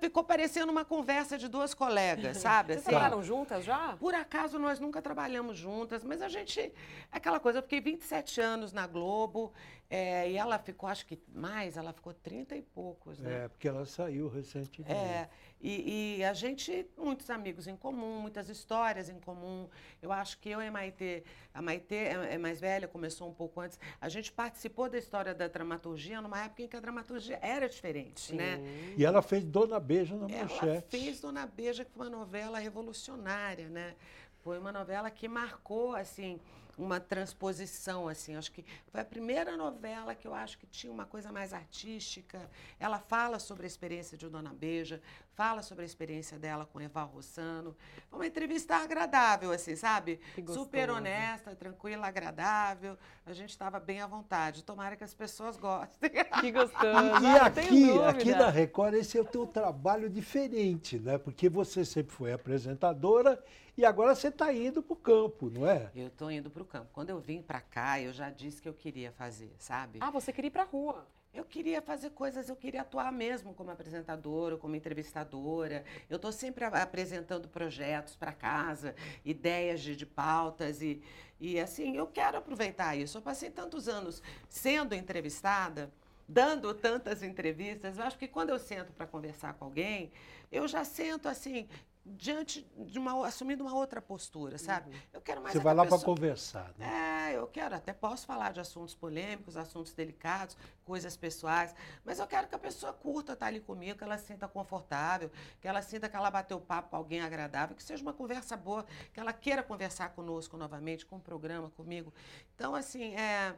Ficou 0.00 0.22
parecendo 0.22 0.70
uma 0.70 0.84
conversa 0.84 1.38
de 1.38 1.48
duas 1.48 1.74
colegas, 1.74 2.38
sabe? 2.38 2.74
Vocês 2.74 2.78
assim, 2.82 2.90
trabalharam 2.90 3.22
juntas 3.22 3.64
já? 3.64 3.96
Por 3.96 4.14
acaso 4.14 4.58
nós 4.58 4.78
nunca 4.78 5.00
trabalhamos 5.00 5.56
juntas, 5.56 6.04
mas 6.04 6.22
a 6.22 6.28
gente. 6.28 6.72
Aquela 7.10 7.40
coisa, 7.40 7.58
eu 7.58 7.62
fiquei 7.62 7.80
27 7.80 8.40
anos 8.40 8.72
na 8.72 8.86
Globo 8.86 9.52
é, 9.88 10.28
e 10.30 10.36
ela 10.36 10.58
ficou, 10.58 10.88
acho 10.88 11.06
que 11.06 11.18
mais, 11.32 11.76
ela 11.76 11.92
ficou 11.92 12.12
30 12.12 12.56
e 12.56 12.62
poucos, 12.62 13.20
né? 13.20 13.44
É, 13.44 13.48
porque 13.48 13.68
ela 13.68 13.86
saiu 13.86 14.28
recentemente. 14.28 14.92
É, 14.92 15.28
e, 15.60 16.18
e, 16.18 16.24
a 16.24 16.32
gente, 16.32 16.86
muitos 16.98 17.30
amigos 17.30 17.68
em 17.68 17.76
comum, 17.76 18.20
muitas 18.20 18.48
histórias 18.48 19.08
em 19.08 19.18
comum. 19.20 19.68
Eu 20.02 20.10
acho 20.10 20.38
que 20.38 20.50
eu 20.50 20.60
e 20.60 20.66
a 20.66 20.72
Maitê, 20.72 21.22
a 21.54 21.62
Maitê 21.62 21.94
é, 21.94 22.34
é 22.34 22.38
mais 22.38 22.60
velha, 22.60 22.88
começou 22.88 23.28
um 23.28 23.32
pouco 23.32 23.60
antes, 23.60 23.78
a 24.00 24.08
gente 24.08 24.32
participou 24.32 24.90
da 24.90 24.98
história 24.98 25.32
da 25.32 25.46
dramaturgia 25.46 26.20
numa 26.20 26.44
época 26.44 26.62
em 26.62 26.68
que 26.68 26.76
a 26.76 26.80
dramaturgia 26.80 27.38
era 27.40 27.68
diferente, 27.68 28.34
né? 28.34 28.56
Sim. 28.56 28.62
né? 28.62 28.94
E 28.98 29.04
ela 29.04 29.22
fez 29.22 29.44
Dona 29.46 29.80
Beija 29.80 30.16
na 30.16 30.28
manchete. 30.28 30.66
Ela 30.66 30.82
fez 30.82 31.20
Dona 31.20 31.46
Beija, 31.46 31.84
que 31.84 31.90
foi 31.92 32.06
uma 32.06 32.16
novela 32.18 32.58
revolucionária, 32.58 33.68
né? 33.68 33.94
Foi 34.42 34.58
uma 34.58 34.70
novela 34.72 35.10
que 35.10 35.26
marcou, 35.26 35.94
assim, 35.94 36.38
uma 36.76 37.00
transposição, 37.00 38.08
assim. 38.08 38.36
Acho 38.36 38.52
que 38.52 38.64
foi 38.88 39.00
a 39.00 39.04
primeira 39.04 39.56
novela 39.56 40.14
que 40.14 40.26
eu 40.28 40.34
acho 40.34 40.58
que 40.58 40.66
tinha 40.66 40.92
uma 40.92 41.06
coisa 41.06 41.32
mais 41.32 41.52
artística. 41.52 42.50
Ela 42.78 42.98
fala 42.98 43.38
sobre 43.38 43.64
a 43.64 43.66
experiência 43.66 44.16
de 44.16 44.28
Dona 44.28 44.52
Beija, 44.52 45.00
fala 45.36 45.62
sobre 45.62 45.82
a 45.82 45.86
experiência 45.86 46.38
dela 46.38 46.64
com 46.64 46.80
Eva 46.80 47.02
Rossano. 47.02 47.76
Foi 48.08 48.20
uma 48.20 48.26
entrevista 48.26 48.76
agradável, 48.76 49.52
assim, 49.52 49.76
sabe? 49.76 50.18
Super 50.48 50.88
honesta, 50.90 51.54
tranquila, 51.54 52.06
agradável. 52.06 52.96
A 53.26 53.34
gente 53.34 53.50
estava 53.50 53.78
bem 53.78 54.00
à 54.00 54.06
vontade. 54.06 54.64
Tomara 54.64 54.96
que 54.96 55.04
as 55.04 55.14
pessoas 55.14 55.56
gostem. 55.56 56.10
Que 56.40 56.52
gostoso. 56.52 57.22
E 57.22 57.38
aqui, 57.38 57.98
aqui 58.00 58.30
na 58.32 58.50
Record, 58.50 58.94
esse 58.94 59.18
é 59.18 59.20
o 59.20 59.24
teu 59.24 59.46
trabalho 59.46 60.08
diferente, 60.08 60.98
né? 60.98 61.18
Porque 61.18 61.48
você 61.48 61.84
sempre 61.84 62.14
foi 62.14 62.32
apresentadora 62.32 63.42
e 63.76 63.84
agora 63.84 64.14
você 64.14 64.28
está 64.28 64.52
indo 64.52 64.82
para 64.82 64.92
o 64.92 64.96
campo, 64.96 65.50
não 65.50 65.66
é? 65.68 65.90
Eu 65.94 66.06
estou 66.08 66.30
indo 66.30 66.50
para 66.50 66.62
o 66.62 66.66
campo. 66.66 66.88
Quando 66.92 67.10
eu 67.10 67.20
vim 67.20 67.42
para 67.42 67.60
cá, 67.60 68.00
eu 68.00 68.12
já 68.12 68.30
disse 68.30 68.60
que 68.62 68.68
eu 68.68 68.74
queria 68.74 69.12
fazer, 69.12 69.54
sabe? 69.58 69.98
Ah, 70.00 70.10
você 70.10 70.32
queria 70.32 70.48
ir 70.48 70.50
para 70.50 70.62
a 70.62 70.66
rua. 70.66 71.06
Eu 71.36 71.44
queria 71.44 71.82
fazer 71.82 72.10
coisas, 72.10 72.48
eu 72.48 72.56
queria 72.56 72.80
atuar 72.80 73.12
mesmo 73.12 73.52
como 73.52 73.70
apresentadora, 73.70 74.56
como 74.56 74.74
entrevistadora. 74.74 75.84
Eu 76.08 76.16
estou 76.16 76.32
sempre 76.32 76.64
apresentando 76.64 77.46
projetos 77.46 78.16
para 78.16 78.32
casa, 78.32 78.94
ideias 79.22 79.82
de, 79.82 79.94
de 79.94 80.06
pautas 80.06 80.80
e, 80.80 81.02
e 81.38 81.60
assim, 81.60 81.94
eu 81.94 82.06
quero 82.06 82.38
aproveitar 82.38 82.96
isso. 82.96 83.18
Eu 83.18 83.22
passei 83.22 83.50
tantos 83.50 83.86
anos 83.86 84.22
sendo 84.48 84.94
entrevistada, 84.94 85.92
dando 86.26 86.72
tantas 86.72 87.22
entrevistas. 87.22 87.98
Eu 87.98 88.04
acho 88.04 88.16
que 88.16 88.26
quando 88.26 88.48
eu 88.48 88.58
sento 88.58 88.94
para 88.94 89.06
conversar 89.06 89.52
com 89.52 89.66
alguém, 89.66 90.10
eu 90.50 90.66
já 90.66 90.84
sento 90.84 91.28
assim, 91.28 91.68
diante 92.08 92.64
de 92.78 92.98
uma 92.98 93.26
assumindo 93.26 93.64
uma 93.64 93.74
outra 93.74 94.00
postura, 94.00 94.58
sabe? 94.58 94.90
Uhum. 94.90 95.00
Eu 95.14 95.20
quero 95.20 95.42
mais 95.42 95.52
Você 95.52 95.58
vai 95.60 95.74
lá 95.74 95.84
para 95.84 95.98
conversar, 95.98 96.72
né? 96.78 97.32
É, 97.32 97.36
eu 97.36 97.46
quero 97.48 97.74
até 97.74 97.92
posso 97.92 98.24
falar 98.26 98.52
de 98.52 98.60
assuntos 98.60 98.94
polêmicos, 98.94 99.56
assuntos 99.56 99.92
delicados, 99.92 100.56
coisas 100.84 101.16
pessoais, 101.16 101.74
mas 102.04 102.20
eu 102.20 102.26
quero 102.26 102.46
que 102.46 102.54
a 102.54 102.58
pessoa 102.58 102.92
curta 102.92 103.32
estar 103.32 103.46
ali 103.46 103.58
comigo, 103.58 103.98
que 103.98 104.04
ela 104.04 104.16
se 104.18 104.26
sinta 104.26 104.46
confortável, 104.46 105.30
que 105.60 105.66
ela 105.66 105.82
sinta 105.82 106.08
que 106.08 106.14
ela 106.14 106.30
bateu 106.30 106.60
papo 106.60 106.90
com 106.90 106.96
alguém 106.96 107.20
agradável, 107.20 107.74
que 107.74 107.82
seja 107.82 108.02
uma 108.02 108.12
conversa 108.12 108.56
boa, 108.56 108.86
que 109.12 109.18
ela 109.18 109.32
queira 109.32 109.62
conversar 109.62 110.10
conosco 110.10 110.56
novamente, 110.56 111.04
com 111.04 111.16
o 111.16 111.20
programa, 111.20 111.70
comigo. 111.70 112.14
Então, 112.54 112.74
assim, 112.74 113.14
é 113.16 113.56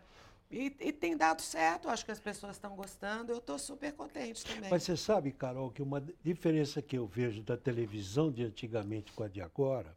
e, 0.51 0.75
e, 0.81 0.93
tem 0.93 1.15
dado 1.15 1.43
certo, 1.43 1.89
acho 1.89 2.05
que 2.05 2.11
as 2.11 2.19
pessoas 2.19 2.57
estão 2.57 2.75
gostando, 2.75 3.33
eu 3.33 3.39
estou 3.39 3.59
super 3.59 3.93
contente 3.93 4.45
também. 4.45 4.71
Mas 4.71 4.83
você 4.83 4.97
sabe, 4.97 5.31
Carol, 5.31 5.71
que 5.71 5.83
uma 5.83 6.03
diferença 6.23 6.81
que 6.81 6.97
eu 6.97 7.07
vejo 7.07 7.43
da 7.43 7.57
televisão 7.57 8.33
de 8.33 8.45
antigamente 8.45 9.13
com 9.13 9.23
a 9.23 9.29
de 9.29 9.43
agora 9.43 9.95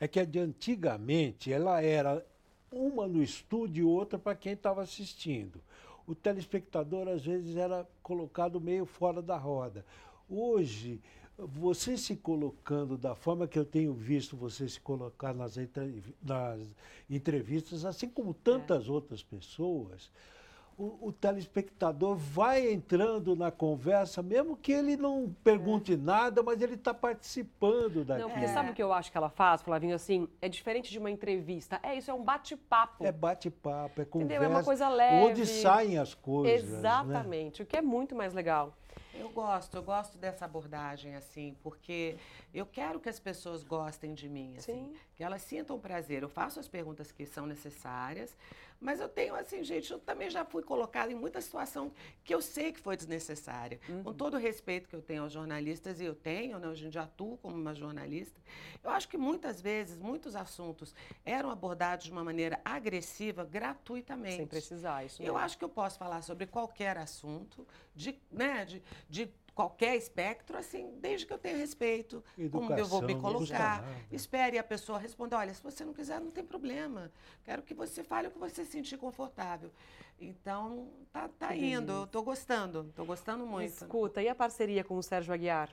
é 0.00 0.08
que 0.08 0.18
a 0.18 0.24
de 0.24 0.40
antigamente 0.40 1.52
ela 1.52 1.80
era 1.80 2.26
uma 2.72 3.06
no 3.06 3.22
estúdio 3.22 3.82
e 3.82 3.84
outra 3.84 4.18
para 4.18 4.34
quem 4.34 4.54
estava 4.54 4.82
assistindo. 4.82 5.60
O 6.06 6.14
telespectador 6.14 7.06
às 7.06 7.24
vezes 7.24 7.56
era 7.56 7.88
colocado 8.02 8.60
meio 8.60 8.84
fora 8.84 9.22
da 9.22 9.36
roda. 9.36 9.86
Hoje 10.28 11.00
você 11.38 11.96
se 11.96 12.16
colocando 12.16 12.96
da 12.96 13.14
forma 13.14 13.48
que 13.48 13.58
eu 13.58 13.64
tenho 13.64 13.92
visto 13.92 14.36
você 14.36 14.68
se 14.68 14.80
colocar 14.80 15.34
nas, 15.34 15.56
nas 16.22 16.60
entrevistas, 17.10 17.84
assim 17.84 18.08
como 18.08 18.32
tantas 18.32 18.88
é. 18.88 18.90
outras 18.90 19.22
pessoas, 19.22 20.10
o, 20.76 21.08
o, 21.08 21.12
telespectador 21.12 22.16
vai 22.16 22.72
entrando 22.72 23.36
na 23.36 23.50
conversa, 23.50 24.22
mesmo 24.22 24.56
que 24.56 24.72
ele 24.72 24.96
não 24.96 25.34
pergunte 25.44 25.94
é. 25.94 25.96
nada, 25.96 26.42
mas 26.42 26.60
ele 26.60 26.74
está 26.74 26.92
participando 26.92 28.04
daquilo. 28.04 28.28
Não, 28.28 28.34
porque 28.34 28.48
sabe 28.48 28.70
o 28.70 28.74
que 28.74 28.82
eu 28.82 28.92
acho 28.92 29.10
que 29.10 29.16
ela 29.16 29.30
faz, 29.30 29.62
Flavinho? 29.62 29.94
Assim, 29.94 30.28
é 30.40 30.48
diferente 30.48 30.90
de 30.90 30.98
uma 30.98 31.10
entrevista. 31.10 31.78
É 31.82 31.94
isso, 31.94 32.10
é 32.10 32.14
um 32.14 32.24
bate-papo. 32.24 33.04
É 33.04 33.12
bate-papo, 33.12 34.00
é 34.00 34.04
conversa. 34.04 34.34
Entendeu? 34.34 34.42
É 34.42 34.48
uma 34.48 34.64
coisa 34.64 34.88
leve. 34.88 35.26
Onde 35.30 35.46
saem 35.46 35.96
as 35.98 36.12
coisas. 36.14 36.68
Né? 36.68 36.78
Exatamente, 36.78 37.60
né? 37.60 37.64
o 37.64 37.66
que 37.66 37.76
é 37.76 37.82
muito 37.82 38.14
mais 38.14 38.34
legal. 38.34 38.76
Eu 39.16 39.30
gosto, 39.30 39.76
eu 39.76 39.82
gosto 39.82 40.18
dessa 40.18 40.44
abordagem, 40.44 41.14
assim, 41.14 41.56
porque 41.62 42.16
eu 42.52 42.66
quero 42.66 42.98
que 42.98 43.08
as 43.08 43.20
pessoas 43.20 43.62
gostem 43.62 44.12
de 44.12 44.28
mim, 44.28 44.56
assim, 44.56 44.72
Sim. 44.72 44.96
que 45.16 45.22
elas 45.22 45.42
sintam 45.42 45.78
prazer. 45.78 46.22
Eu 46.22 46.28
faço 46.28 46.58
as 46.58 46.66
perguntas 46.66 47.12
que 47.12 47.24
são 47.24 47.46
necessárias, 47.46 48.36
mas 48.80 49.00
eu 49.00 49.08
tenho, 49.08 49.34
assim, 49.34 49.62
gente, 49.62 49.92
eu 49.92 49.98
também 49.98 50.28
já 50.28 50.44
fui 50.44 50.62
colocada 50.62 51.10
em 51.10 51.14
muita 51.14 51.40
situação 51.40 51.92
que 52.22 52.34
eu 52.34 52.42
sei 52.42 52.72
que 52.72 52.80
foi 52.80 52.96
desnecessária. 52.96 53.80
Uhum. 53.88 54.02
Com 54.02 54.12
todo 54.12 54.34
o 54.34 54.38
respeito 54.38 54.88
que 54.88 54.94
eu 54.94 55.02
tenho 55.02 55.22
aos 55.22 55.32
jornalistas, 55.32 56.00
e 56.00 56.04
eu 56.04 56.14
tenho, 56.14 56.58
né, 56.58 56.68
hoje 56.68 56.86
em 56.86 56.90
dia 56.90 57.02
atuo 57.02 57.38
como 57.38 57.56
uma 57.56 57.74
jornalista, 57.74 58.40
eu 58.82 58.90
acho 58.90 59.08
que 59.08 59.16
muitas 59.16 59.60
vezes, 59.60 59.98
muitos 59.98 60.36
assuntos 60.36 60.94
eram 61.24 61.50
abordados 61.50 62.04
de 62.04 62.12
uma 62.12 62.24
maneira 62.24 62.60
agressiva, 62.64 63.44
gratuitamente. 63.44 64.36
Sem 64.36 64.46
precisar, 64.46 65.04
isso. 65.04 65.22
Eu 65.22 65.36
acho 65.36 65.56
que 65.56 65.64
eu 65.64 65.68
posso 65.68 65.98
falar 65.98 66.22
sobre 66.22 66.46
qualquer 66.46 66.98
assunto, 66.98 67.66
de, 67.94 68.18
né, 68.30 68.64
de, 68.64 68.82
de 69.08 69.32
qualquer 69.54 69.96
espectro, 69.96 70.56
assim, 70.56 70.98
desde 71.00 71.26
que 71.26 71.32
eu 71.32 71.38
tenha 71.38 71.56
respeito, 71.56 72.22
Educação, 72.36 72.68
como 72.68 72.78
eu 72.78 72.86
vou 72.86 73.02
me 73.02 73.14
colocar. 73.14 73.84
Espere 74.10 74.58
a 74.58 74.64
pessoa 74.64 74.98
responder, 74.98 75.36
olha, 75.36 75.54
se 75.54 75.62
você 75.62 75.84
não 75.84 75.94
quiser, 75.94 76.20
não 76.20 76.30
tem 76.30 76.44
problema. 76.44 77.10
Quero 77.44 77.62
que 77.62 77.72
você 77.72 78.02
fale 78.02 78.28
o 78.28 78.30
que 78.30 78.38
você 78.38 78.64
sentir 78.64 78.98
confortável. 78.98 79.70
Então, 80.20 80.88
tá, 81.12 81.28
tá 81.28 81.54
indo, 81.54 81.92
eu 81.92 82.06
tô 82.06 82.22
gostando, 82.22 82.92
tô 82.94 83.04
gostando 83.04 83.46
muito. 83.46 83.70
Escuta, 83.70 84.22
e 84.22 84.28
a 84.28 84.34
parceria 84.34 84.82
com 84.82 84.96
o 84.96 85.02
Sérgio 85.02 85.32
Aguiar? 85.32 85.70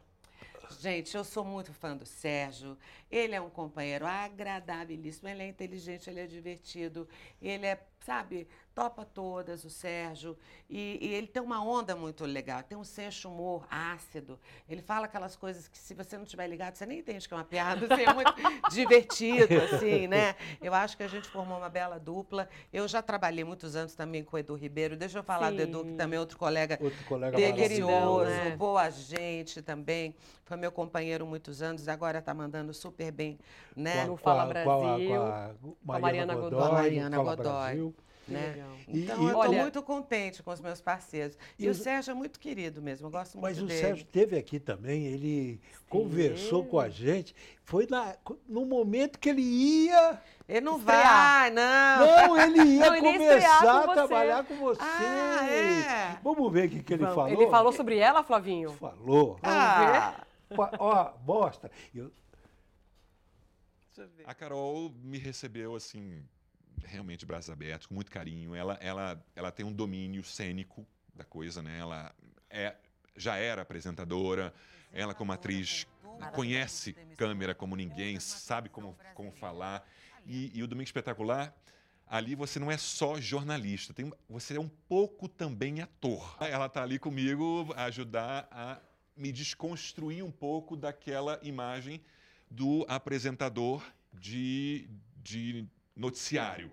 Gente, 0.79 1.15
eu 1.15 1.23
sou 1.23 1.43
muito 1.43 1.73
fã 1.73 1.95
do 1.95 2.05
Sérgio. 2.05 2.77
Ele 3.09 3.35
é 3.35 3.41
um 3.41 3.49
companheiro 3.49 4.05
agradabilíssimo, 4.05 5.27
ele 5.27 5.43
é 5.43 5.47
inteligente, 5.47 6.09
ele 6.09 6.21
é 6.21 6.27
divertido, 6.27 7.07
ele 7.41 7.65
é, 7.65 7.79
sabe, 8.01 8.47
topa 8.73 9.05
todas, 9.05 9.63
o 9.63 9.69
Sérgio. 9.69 10.37
E, 10.69 10.97
e, 11.01 11.13
ele 11.13 11.27
tem 11.27 11.41
uma 11.41 11.63
onda 11.63 11.95
muito 11.95 12.25
legal, 12.25 12.63
tem 12.63 12.77
um 12.77 12.83
senso 12.83 13.29
humor 13.29 13.65
ácido. 13.69 14.39
Ele 14.69 14.81
fala 14.81 15.05
aquelas 15.05 15.35
coisas 15.35 15.67
que, 15.67 15.77
se 15.77 15.93
você 15.93 16.17
não 16.17 16.25
tiver 16.25 16.47
ligado, 16.47 16.75
você 16.75 16.85
nem 16.85 16.99
entende 16.99 17.27
que 17.27 17.33
é 17.33 17.37
uma 17.37 17.43
piada. 17.43 17.93
Assim, 17.93 18.03
é 18.03 18.13
muito 18.13 18.33
divertido, 18.71 19.55
assim, 19.61 20.07
né? 20.07 20.35
Eu 20.61 20.73
acho 20.73 20.95
que 20.95 21.03
a 21.03 21.07
gente 21.07 21.27
formou 21.27 21.57
uma 21.57 21.69
bela 21.69 21.99
dupla. 21.99 22.47
Eu 22.71 22.87
já 22.87 23.01
trabalhei 23.01 23.43
muitos 23.43 23.75
anos 23.75 23.93
também 23.93 24.23
com 24.23 24.35
o 24.35 24.39
Edu 24.39 24.55
Ribeiro. 24.55 24.95
Deixa 24.95 25.19
eu 25.19 25.23
falar 25.23 25.49
Sim. 25.49 25.57
do 25.57 25.61
Edu, 25.61 25.85
que 25.85 25.93
também 25.93 26.17
é 26.17 26.19
outro 26.19 26.37
colega, 26.37 26.77
outro 26.81 27.03
colega 27.05 27.37
delicioso, 27.37 28.25
né? 28.25 28.55
boa 28.55 28.89
gente 28.89 29.61
também. 29.61 30.15
Foi 30.45 30.57
meu 30.57 30.71
companheiro 30.71 31.25
muitos 31.25 31.61
anos, 31.61 31.87
agora 31.87 32.19
está 32.19 32.33
mandando 32.33 32.73
super 32.73 33.09
bem, 33.11 33.39
né? 33.75 34.05
No 34.05 34.17
Fala 34.17 34.45
Brasil. 34.45 34.67
Com 34.67 35.15
a, 35.15 35.51
com 35.85 35.93
a, 35.93 35.99
Mariana 35.99 36.35
Godoy. 36.35 36.59
Com 36.59 36.65
a 36.65 36.71
Mariana 36.73 37.17
Godoy. 37.17 37.90
Né? 38.31 38.47
legal. 38.53 38.71
Então 38.87 39.21
e- 39.21 39.31
eu 39.31 39.39
estou 39.41 39.53
muito 39.53 39.83
contente 39.83 40.41
com 40.43 40.51
os 40.51 40.59
meus 40.59 40.81
parceiros. 40.81 41.37
E, 41.57 41.65
E 41.65 41.69
o 41.69 41.75
Sérgio 41.75 42.11
é 42.11 42.13
muito 42.13 42.39
querido 42.39 42.81
mesmo, 42.81 43.07
eu 43.07 43.11
gosto 43.11 43.33
muito 43.37 43.43
Mas 43.43 43.61
o 43.61 43.65
dele. 43.65 43.79
Sérgio 43.79 44.03
esteve 44.03 44.37
aqui 44.37 44.59
também, 44.59 45.05
ele 45.05 45.61
conversou 45.89 46.65
com 46.65 46.79
a 46.79 46.89
gente. 46.89 47.35
Foi 47.63 47.87
na, 47.89 48.15
no 48.47 48.65
momento 48.65 49.17
que 49.19 49.29
ele 49.29 49.41
ia. 49.41 50.21
Ele 50.47 50.61
não 50.61 50.77
Estrear. 50.77 51.03
vai, 51.03 51.49
não. 51.51 51.99
Não, 52.27 52.37
ele 52.41 52.57
ia 52.75 52.85
Não, 52.87 52.95
ele 52.95 53.13
começar 53.13 53.61
com 53.61 53.67
a 53.69 53.81
você. 53.85 53.93
trabalhar 53.93 54.43
com 54.45 54.55
você. 54.57 54.81
Ah, 54.81 55.49
é? 55.49 56.19
Vamos 56.23 56.51
ver 56.51 56.67
o 56.67 56.69
que, 56.71 56.83
que 56.83 56.93
ele 56.93 57.03
Vamos. 57.03 57.15
falou. 57.15 57.29
Ele 57.31 57.49
falou 57.49 57.71
sobre 57.71 57.97
ela, 57.97 58.23
Flavinho? 58.23 58.71
Falou. 58.73 59.39
Ah, 59.43 60.25
Ó, 60.79 61.11
bosta. 61.23 61.71
Eu- 61.95 62.11
deixa 63.87 64.01
eu 64.01 64.07
ver. 64.17 64.23
A 64.25 64.33
Carol 64.33 64.91
me 65.01 65.17
recebeu 65.17 65.75
assim, 65.75 66.21
realmente 66.83 67.25
braços 67.25 67.49
abertos, 67.49 67.87
com 67.87 67.93
muito 67.93 68.11
carinho. 68.11 68.55
Ela, 68.55 68.77
ela, 68.81 69.25
ela 69.35 69.51
tem 69.51 69.65
um 69.65 69.73
domínio 69.73 70.23
cênico 70.23 70.85
da 71.13 71.23
coisa, 71.23 71.61
né? 71.61 71.77
Ela 71.79 72.13
é, 72.49 72.75
já 73.15 73.35
era 73.37 73.61
apresentadora, 73.61 74.53
ela 74.91 75.13
como 75.13 75.31
atriz 75.31 75.87
conhece 76.33 76.93
câmera 77.17 77.55
como 77.55 77.75
ninguém, 77.75 78.19
sabe 78.19 78.69
como, 78.69 78.97
como 79.15 79.31
falar. 79.31 79.87
E, 80.25 80.51
e 80.53 80.61
o 80.61 80.67
Domingo 80.67 80.87
Espetacular, 80.87 81.55
ali 82.07 82.35
você 82.35 82.59
não 82.59 82.69
é 82.69 82.77
só 82.77 83.19
jornalista, 83.19 83.93
tem, 83.93 84.11
você 84.29 84.55
é 84.57 84.59
um 84.59 84.69
pouco 84.69 85.27
também 85.27 85.81
ator. 85.81 86.37
Ela 86.41 86.67
está 86.67 86.83
ali 86.83 86.99
comigo 86.99 87.73
a 87.75 87.85
ajudar 87.85 88.47
a 88.51 88.79
me 89.15 89.31
desconstruir 89.31 90.23
um 90.23 90.31
pouco 90.31 90.75
daquela 90.75 91.39
imagem 91.41 92.01
do 92.49 92.85
apresentador 92.87 93.83
de, 94.13 94.89
de 95.17 95.65
noticiário. 95.95 96.71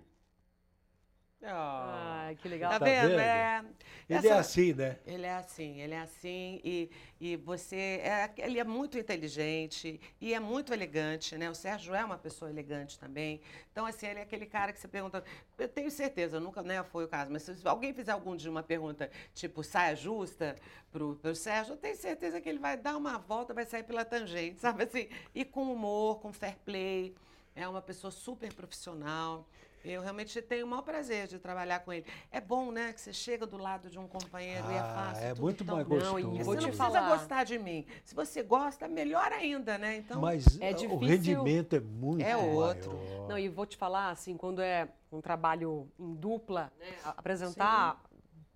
Ah, 1.77 2.25
Ai, 2.27 2.35
que 2.35 2.49
legal. 2.49 2.75
tá 2.75 2.77
Tá 2.77 2.91
vendo? 2.91 3.17
vendo? 3.17 3.19
É, 3.19 3.63
Ele 4.09 4.27
é 4.27 4.33
essa- 4.33 4.39
assim, 4.39 4.73
né? 4.73 4.99
Ele 5.05 5.25
é 5.25 5.33
assim, 5.33 5.79
ele 5.81 5.93
é 5.95 5.99
assim 6.01 6.61
e, 6.63 6.91
e 7.19 7.35
você 7.37 7.75
é, 8.03 8.31
ele 8.37 8.59
é 8.59 8.63
muito 8.65 8.97
inteligente 8.97 9.99
e 10.21 10.33
é 10.33 10.39
muito 10.39 10.73
elegante, 10.73 11.37
né? 11.37 11.49
O 11.49 11.55
Sérgio 11.55 11.95
é 11.95 12.03
uma 12.05 12.17
pessoa 12.17 12.51
elegante 12.51 12.99
também. 12.99 13.41
Então 13.71 13.85
assim, 13.85 14.07
ele 14.07 14.19
é 14.19 14.23
aquele 14.23 14.45
cara 14.45 14.73
que 14.73 14.79
você 14.79 14.87
pergunta, 14.87 15.23
eu 15.57 15.67
tenho 15.69 15.89
certeza, 15.89 16.39
nunca 16.39 16.61
né, 16.61 16.83
foi 16.83 17.05
o 17.05 17.07
caso, 17.07 17.31
mas 17.31 17.43
se 17.43 17.67
alguém 17.67 17.93
fizer 17.93 18.11
algum 18.11 18.35
dia 18.35 18.51
uma 18.51 18.61
pergunta 18.63 19.09
tipo 19.33 19.63
saia 19.63 19.95
justa 19.95 20.55
pro, 20.91 21.15
pro 21.15 21.35
Sérgio, 21.35 21.73
eu 21.73 21.77
tenho 21.77 21.95
certeza 21.95 22.41
que 22.41 22.49
ele 22.49 22.59
vai 22.59 22.77
dar 22.77 22.97
uma 22.97 23.17
volta, 23.17 23.53
vai 23.53 23.65
sair 23.65 23.83
pela 23.83 24.05
tangente, 24.05 24.59
sabe 24.59 24.83
assim? 24.83 25.07
E 25.33 25.45
com 25.45 25.71
humor, 25.73 26.19
com 26.19 26.31
fair 26.33 26.57
play. 26.65 27.15
É 27.59 27.67
uma 27.67 27.81
pessoa 27.81 28.09
super 28.09 28.53
profissional. 28.53 29.45
Eu 29.83 30.01
realmente 30.01 30.41
tenho 30.41 30.65
o 30.65 30.69
maior 30.69 30.81
prazer 30.81 31.27
de 31.27 31.37
trabalhar 31.39 31.79
com 31.81 31.91
ele. 31.91 32.05
É 32.31 32.39
bom, 32.39 32.71
né? 32.71 32.93
Que 32.93 33.01
você 33.01 33.11
chega 33.11 33.45
do 33.45 33.57
lado 33.57 33.89
de 33.89 33.99
um 33.99 34.07
companheiro 34.07 34.65
e 34.71 34.73
é 34.75 34.79
Ah, 34.79 34.93
fácil. 35.11 35.25
é 35.25 35.29
tudo 35.33 35.41
muito 35.41 35.65
mais 35.65 35.85
bom. 35.87 35.95
Não, 35.97 36.19
e 36.19 36.21
gostoso. 36.23 36.43
vou 36.43 36.55
Você 36.55 36.61
não 36.61 36.67
precisa 36.69 36.77
falar. 36.99 37.17
gostar 37.17 37.43
de 37.43 37.59
mim. 37.59 37.85
Se 38.05 38.15
você 38.15 38.41
gosta, 38.43 38.87
melhor 38.87 39.29
ainda, 39.33 39.77
né? 39.77 39.97
Então, 39.97 40.21
Mas 40.21 40.45
É 40.61 40.71
o 40.71 40.73
difícil- 40.73 40.99
rendimento 40.99 41.75
é 41.75 41.79
muito 41.81 42.23
É 42.25 42.35
outro. 42.37 42.93
maior. 42.95 43.27
Não, 43.27 43.37
e 43.37 43.49
vou 43.49 43.65
te 43.65 43.75
falar, 43.75 44.09
assim, 44.09 44.37
quando 44.37 44.61
é 44.61 44.87
um 45.11 45.19
trabalho 45.19 45.89
em 45.99 46.13
dupla, 46.15 46.71
né, 46.79 46.87
apresentar 47.03 48.01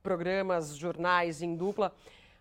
programas, 0.02 0.76
jornais 0.78 1.42
em 1.42 1.56
dupla, 1.58 1.94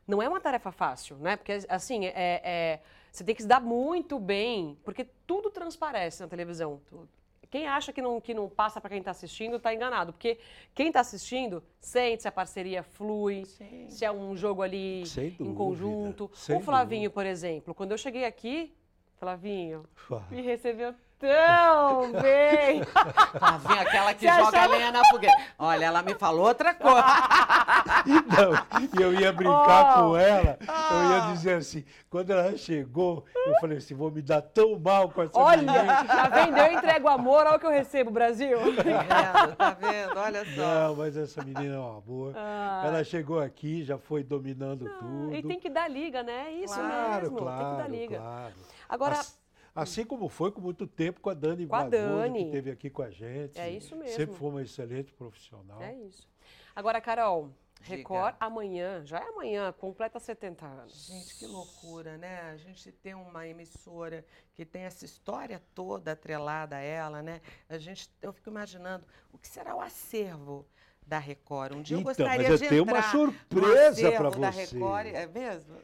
não 0.06 0.20
é 0.22 0.28
uma 0.28 0.40
tarefa 0.40 0.70
fácil, 0.70 1.16
né? 1.16 1.36
Porque, 1.36 1.52
assim, 1.68 2.06
é, 2.06 2.12
é- 2.16 2.80
você 3.12 3.22
tem 3.24 3.34
que 3.34 3.42
se 3.42 3.48
dar 3.48 3.60
muito 3.60 4.18
bem, 4.18 4.76
porque 4.82 5.04
tudo 5.26 5.50
transparece 5.50 6.22
na 6.22 6.28
televisão. 6.28 6.80
Tudo. 6.86 7.08
Quem 7.50 7.66
acha 7.66 7.92
que 7.92 8.00
não, 8.00 8.18
que 8.18 8.32
não 8.32 8.48
passa 8.48 8.80
para 8.80 8.88
quem 8.88 9.00
está 9.00 9.10
assistindo 9.10 9.56
está 9.56 9.74
enganado, 9.74 10.14
porque 10.14 10.38
quem 10.74 10.86
está 10.88 11.00
assistindo 11.00 11.62
sente 11.78 12.22
se 12.22 12.28
a 12.28 12.32
parceria 12.32 12.82
flui, 12.82 13.44
Sim. 13.44 13.90
se 13.90 14.06
é 14.06 14.10
um 14.10 14.34
jogo 14.34 14.62
ali 14.62 15.04
Sem 15.06 15.26
em 15.26 15.30
dúvida, 15.32 15.54
conjunto. 15.56 16.30
sem 16.32 16.56
o 16.56 16.60
Flavinho, 16.60 17.10
por 17.10 17.26
exemplo, 17.26 17.74
quando 17.74 17.90
eu 17.90 17.98
cheguei 17.98 18.24
aqui, 18.24 18.74
Flavinho, 19.16 19.84
Fala. 19.94 20.26
me 20.30 20.40
recebeu 20.40 20.94
tão 21.22 22.12
bem. 22.20 22.82
tá 22.84 23.56
vendo 23.58 23.80
aquela 23.80 24.14
que 24.14 24.26
Você 24.28 24.32
joga 24.38 24.48
achava- 24.58 24.72
lenha 24.76 24.90
na 24.92 25.04
fogueira. 25.06 25.36
Olha, 25.58 25.84
ela 25.86 26.02
me 26.02 26.14
falou 26.14 26.46
outra 26.48 26.74
coisa. 26.74 27.04
Não, 28.06 28.88
e 28.98 29.02
eu 29.02 29.14
ia 29.14 29.32
brincar 29.32 29.98
Oh. 29.98 30.10
com 30.10 30.16
ela, 30.16 30.58
eu 30.60 30.66
Ah. 30.68 31.26
ia 31.28 31.32
dizer 31.32 31.54
assim, 31.58 31.84
quando 32.10 32.30
ela 32.30 32.56
chegou, 32.56 33.24
eu 33.46 33.54
falei 33.60 33.78
assim, 33.78 33.94
vou 33.94 34.10
me 34.10 34.20
dar 34.22 34.42
tão 34.42 34.78
mal 34.78 35.08
com 35.10 35.22
essa 35.22 35.38
Olha, 35.38 35.62
menina. 35.62 36.04
tá 36.04 36.28
vendo? 36.28 36.56
Eu 36.58 36.72
entrego 36.72 37.08
amor, 37.08 37.46
olha 37.46 37.56
o 37.56 37.58
que 37.58 37.66
eu 37.66 37.70
recebo, 37.70 38.10
Brasil. 38.10 38.58
Tá 38.58 38.82
vendo? 38.82 39.56
Tá 39.56 39.70
vendo? 39.70 40.18
Olha 40.18 40.44
só. 40.44 40.60
Não, 40.62 40.96
mas 40.96 41.16
essa 41.16 41.42
menina 41.44 41.74
é 41.74 41.78
uma 41.78 42.00
boa. 42.00 42.32
Ah. 42.36 42.82
Ela 42.86 43.04
chegou 43.04 43.40
aqui, 43.40 43.84
já 43.84 43.98
foi 43.98 44.22
dominando 44.22 44.88
tudo. 44.98 45.34
E 45.34 45.42
tem 45.42 45.58
que 45.60 45.70
dar 45.70 45.88
liga, 45.88 46.22
né? 46.22 46.46
É 46.48 46.52
Isso 46.52 46.74
claro, 46.74 47.22
mesmo, 47.22 47.36
claro, 47.38 47.58
tem 47.64 47.70
que 47.76 47.82
dar 47.82 47.88
liga. 47.90 48.18
claro. 48.18 48.52
Agora, 48.88 49.12
As- 49.14 49.38
Assim 49.74 50.04
como 50.04 50.28
foi 50.28 50.50
com 50.52 50.60
muito 50.60 50.86
tempo 50.86 51.20
com 51.20 51.30
a 51.30 51.34
Dani 51.34 51.66
Com 51.66 51.74
a 51.74 51.78
Barroso, 51.84 51.96
Dani. 52.18 52.38
que 52.40 52.44
esteve 52.46 52.70
aqui 52.70 52.90
com 52.90 53.02
a 53.02 53.10
gente. 53.10 53.58
É 53.58 53.70
isso 53.70 53.96
mesmo. 53.96 54.14
Sempre 54.16 54.36
foi 54.36 54.48
uma 54.50 54.62
excelente 54.62 55.12
profissional. 55.12 55.80
é 55.82 55.94
isso. 55.94 56.28
Agora, 56.76 57.00
Carol, 57.00 57.50
Diga. 57.80 57.96
Record 57.96 58.36
amanhã, 58.38 59.04
já 59.04 59.18
é 59.18 59.28
amanhã, 59.28 59.72
completa 59.72 60.18
70 60.20 60.64
anos. 60.64 61.06
Gente, 61.06 61.36
que 61.38 61.46
loucura, 61.46 62.16
né? 62.16 62.40
A 62.52 62.56
gente 62.56 62.92
tem 62.92 63.12
uma 63.14 63.46
emissora 63.46 64.24
que 64.54 64.64
tem 64.64 64.82
essa 64.82 65.04
história 65.04 65.60
toda 65.74 66.12
atrelada 66.12 66.76
a 66.76 66.80
ela, 66.80 67.22
né? 67.22 67.40
A 67.68 67.78
gente, 67.78 68.08
eu 68.22 68.32
fico 68.32 68.48
imaginando 68.50 69.04
o 69.32 69.38
que 69.38 69.48
será 69.48 69.74
o 69.74 69.80
acervo 69.80 70.64
da 71.04 71.18
Record. 71.18 71.72
Um 71.74 71.82
dia 71.82 71.96
eu 71.96 72.00
Então, 72.00 72.10
gostaria 72.10 72.48
mas 72.50 72.58
de 72.60 72.66
eu 72.66 72.68
tenho 72.68 72.82
uma 72.84 72.98
entrar 72.98 73.10
surpresa 73.10 74.10
no 74.10 74.16
pra 74.16 74.28
acervo 74.28 74.40
da 74.40 74.50
você. 74.52 74.74
Record. 74.74 75.06
É 75.08 75.26
mesmo? 75.26 75.76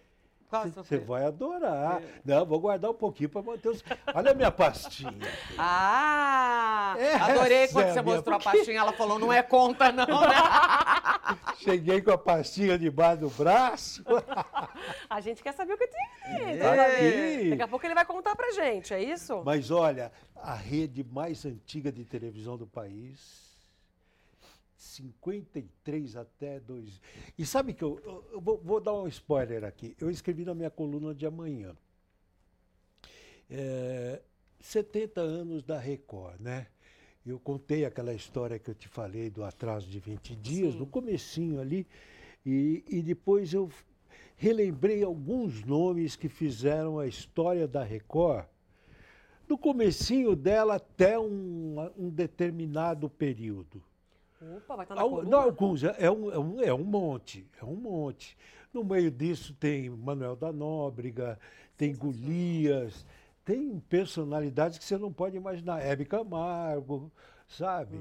Você 0.75 0.99
vai 0.99 1.25
adorar. 1.27 2.03
É. 2.03 2.07
Não, 2.25 2.47
vou 2.47 2.59
guardar 2.59 2.91
um 2.91 2.95
pouquinho 2.95 3.29
para 3.29 3.43
manter 3.43 3.69
os. 3.69 3.85
Olha 4.15 4.31
a 4.31 4.35
minha 4.35 4.51
pastinha. 4.51 5.13
Ah! 5.59 6.95
Essa 6.99 7.25
adorei 7.33 7.69
quando 7.69 7.85
é 7.87 7.93
você 7.93 8.03
minha- 8.03 8.15
mostrou 8.15 8.37
a 8.37 8.41
pastinha. 8.41 8.79
Ela 8.81 8.93
falou, 8.93 9.19
não 9.19 9.33
é 9.33 9.43
conta 9.43 9.93
não, 9.93 10.07
né? 10.07 10.37
Cheguei 11.59 12.01
com 12.01 12.13
a 12.13 12.19
pastinha 12.19 12.79
debaixo 12.79 13.21
do 13.21 13.31
braço. 13.31 14.03
A 15.11 15.21
gente 15.21 15.43
quer 15.43 15.53
saber 15.53 15.75
o 15.75 15.79
que 15.79 15.87
tem 15.87 16.01
aqui. 16.05 16.45
Vendo? 16.45 16.65
aqui. 16.81 17.51
Daqui 17.51 17.63
a 17.63 17.69
pouco 17.69 17.87
ele 17.87 17.95
vai 17.95 18.05
contar 18.05 18.35
pra 18.35 18.51
gente, 18.53 18.95
é 18.95 19.03
isso? 19.03 19.43
Mas 19.45 19.71
olha, 19.71 20.11
a 20.37 20.55
rede 20.55 21.05
mais 21.05 21.45
antiga 21.45 21.93
de 21.93 22.05
televisão 22.05 22.57
do 22.57 22.67
país, 22.67 23.48
53 24.89 26.17
até 26.17 26.59
2. 26.61 27.01
E 27.39 27.45
sabe 27.47 27.73
que 27.75 27.83
eu, 27.85 28.01
eu- 28.05 28.25
eu 28.33 28.41
vou, 28.41 28.59
vou 28.59 28.81
dar 28.81 28.95
um 28.95 29.07
spoiler 29.09 29.65
aqui. 29.65 29.95
Eu 30.01 30.11
escrevi 30.11 30.45
na 30.45 30.55
minha 30.55 30.71
coluna 30.71 31.15
de 31.15 31.27
amanhã. 31.27 31.77
É, 33.51 34.21
70 34.61 35.21
anos 35.21 35.63
da 35.63 35.79
Record, 35.79 36.41
né? 36.41 36.67
Eu 37.25 37.39
contei 37.39 37.85
aquela 37.85 38.15
história 38.15 38.59
que 38.59 38.71
eu 38.71 38.75
te 38.75 38.89
falei 38.89 39.29
do 39.31 39.45
atraso 39.45 39.89
de 39.89 39.99
20 40.01 40.35
dias, 40.37 40.73
Sim. 40.73 40.79
no 40.79 40.87
comecinho 40.87 41.61
ali, 41.61 41.87
e, 42.45 42.83
e 42.89 43.03
depois 43.03 43.53
eu 43.53 43.71
relembrei 44.37 45.03
alguns 45.03 45.63
nomes 45.65 46.17
que 46.17 46.29
fizeram 46.29 46.99
a 46.99 47.07
história 47.07 47.67
da 47.69 47.83
Record 47.83 48.47
do 49.47 49.57
comecinho 49.59 50.37
dela 50.37 50.77
até 50.77 51.19
um, 51.19 51.77
um 51.97 52.11
determinado 52.11 53.09
período. 53.09 53.83
Opa, 54.41 54.77
vai 54.77 54.85
estar 54.85 54.95
na 54.95 55.01
Al- 55.01 55.11
coluna? 55.11 55.31
Não, 55.31 55.41
alguns, 55.41 55.83
é 55.83 55.95
é 55.99 56.11
um, 56.11 56.31
é, 56.31 56.39
um, 56.39 56.61
é 56.63 56.75
um 56.75 56.85
monte, 56.85 57.47
é 57.61 57.65
um 57.65 57.75
monte. 57.75 58.37
No 58.73 58.85
meio 58.85 59.11
disso 59.11 59.55
tem 59.55 59.89
Manuel 59.91 60.37
da 60.37 60.53
Nóbrega, 60.53 61.39
tem 61.77 61.95
Golias, 61.95 63.05
tem 63.45 63.81
personalidades 63.81 64.79
que 64.79 64.85
você 64.85 64.97
não 64.99 65.13
pode 65.13 65.37
imaginar. 65.37 65.81
Hebe 65.85 66.05
Camargo, 66.05 67.11
sabe? 67.49 68.01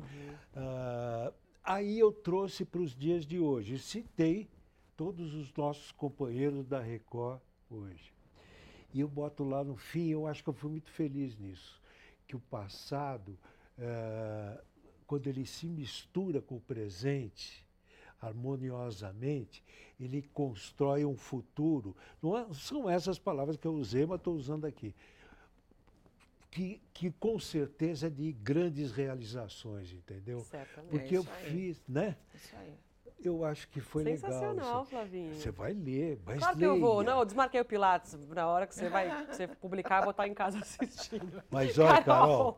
Ah, 0.56 1.32
aí 1.63 1.97
eu 1.97 2.12
trouxe 2.12 2.65
para 2.65 2.82
os 2.82 2.95
dias 2.95 3.26
de 3.26 3.39
hoje, 3.39 3.80
citei 3.80 4.47
todos 4.95 5.34
os 5.34 5.54
nossos 5.56 5.91
companheiros 5.91 6.65
da 6.65 6.80
Record 6.80 7.39
hoje. 7.69 8.13
E 8.93 9.00
eu 9.00 9.08
boto 9.08 9.43
lá 9.43 9.63
no 9.63 9.76
fim, 9.76 10.10
eu 10.10 10.28
acho 10.28 10.43
que 10.43 10.50
eu 10.50 10.54
fui 10.54 10.71
muito 10.71 10.89
feliz 10.91 11.38
nisso, 11.38 11.82
que 12.28 12.36
o 12.36 12.39
passado, 12.39 13.38
eh, 13.78 14.62
quando 15.08 15.26
ele 15.28 15.46
se 15.46 15.65
mistura 15.67 16.41
com 16.41 16.58
o 16.58 16.62
presente, 16.62 17.65
harmoniosamente, 18.22 19.63
ele 20.00 20.22
constrói 20.34 21.06
um 21.06 21.15
futuro. 21.15 21.96
Não 22.22 22.38
é- 22.38 22.54
são 22.54 22.89
essas 22.89 23.17
palavras 23.17 23.56
que 23.58 23.65
eu 23.65 23.74
usei, 23.74 24.06
mas 24.06 24.17
estou 24.20 24.36
usando 24.36 24.65
aqui. 24.65 24.93
Que, 26.52 26.82
que 26.93 27.12
com 27.12 27.39
certeza 27.39 28.08
é 28.08 28.10
de 28.10 28.32
grandes 28.32 28.91
realizações, 28.91 29.91
entendeu? 29.93 30.39
Certamente. 30.41 30.89
Porque 30.89 31.17
eu 31.17 31.24
fiz, 31.24 31.82
né? 31.88 32.17
Isso 32.34 32.56
aí. 32.56 32.74
Eu 33.23 33.43
acho 33.43 33.67
que 33.69 33.80
foi 33.82 34.03
legal. 34.03 34.19
Sensacional, 34.32 34.86
Você- 34.86 34.91
Flavinho. 34.91 35.34
Você 35.36 35.51
vai 35.51 35.73
ler, 35.73 36.19
mas 36.25 36.39
Claro 36.39 36.58
que 36.58 36.63
eu 36.63 36.80
vou. 36.80 36.99
leia. 36.99 37.12
Não, 37.12 37.19
eu 37.19 37.25
desmarquei 37.25 37.60
o 37.60 37.65
Pilates 37.65 38.17
na 38.30 38.47
hora 38.47 38.67
que 38.67 38.75
você 38.75 38.89
vai 38.89 39.25
você 39.25 39.47
publicar 39.47 40.01
e 40.01 40.06
botar 40.06 40.27
em 40.27 40.34
casa 40.34 40.58
assistindo. 40.62 41.43
Mas 41.49 41.77
olha, 41.77 42.01
Carol, 42.03 42.58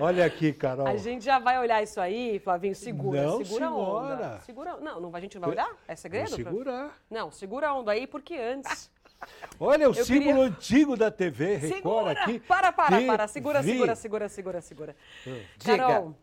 olha 0.00 0.24
aqui, 0.26 0.52
Carol. 0.52 0.86
A 0.86 0.96
gente 0.96 1.24
já 1.24 1.38
vai 1.38 1.58
olhar 1.58 1.82
isso 1.82 2.00
aí, 2.00 2.38
Flavinho, 2.40 2.74
segura, 2.74 3.22
Não, 3.22 3.44
segura 3.44 3.66
a 3.66 3.74
onda. 3.74 4.40
Segura, 4.40 4.76
não, 4.78 5.00
não, 5.00 5.14
a 5.16 5.20
gente 5.20 5.34
não 5.36 5.42
vai 5.42 5.50
olhar? 5.50 5.70
É 5.86 5.94
segredo? 5.96 6.28
Vou 6.28 6.36
segurar. 6.36 6.98
Não, 7.10 7.30
segura 7.30 7.68
a 7.68 7.74
onda 7.74 7.92
aí, 7.92 8.06
porque 8.06 8.34
antes... 8.34 8.90
Olha 9.60 9.88
o 9.88 9.94
Eu 9.94 10.04
símbolo 10.04 10.24
queria- 10.32 10.42
antigo 10.46 10.96
da 10.96 11.08
TV 11.08 11.54
Record 11.54 11.74
Segura! 11.76 12.10
aqui. 12.12 12.40
Para, 12.40 12.72
para, 12.72 13.00
para. 13.02 13.28
Segura, 13.28 13.62
segura, 13.62 13.94
segura, 13.94 14.28
segura, 14.28 14.60
segura. 14.60 14.96
Diga. 15.58 15.76
Carol, 15.76 16.14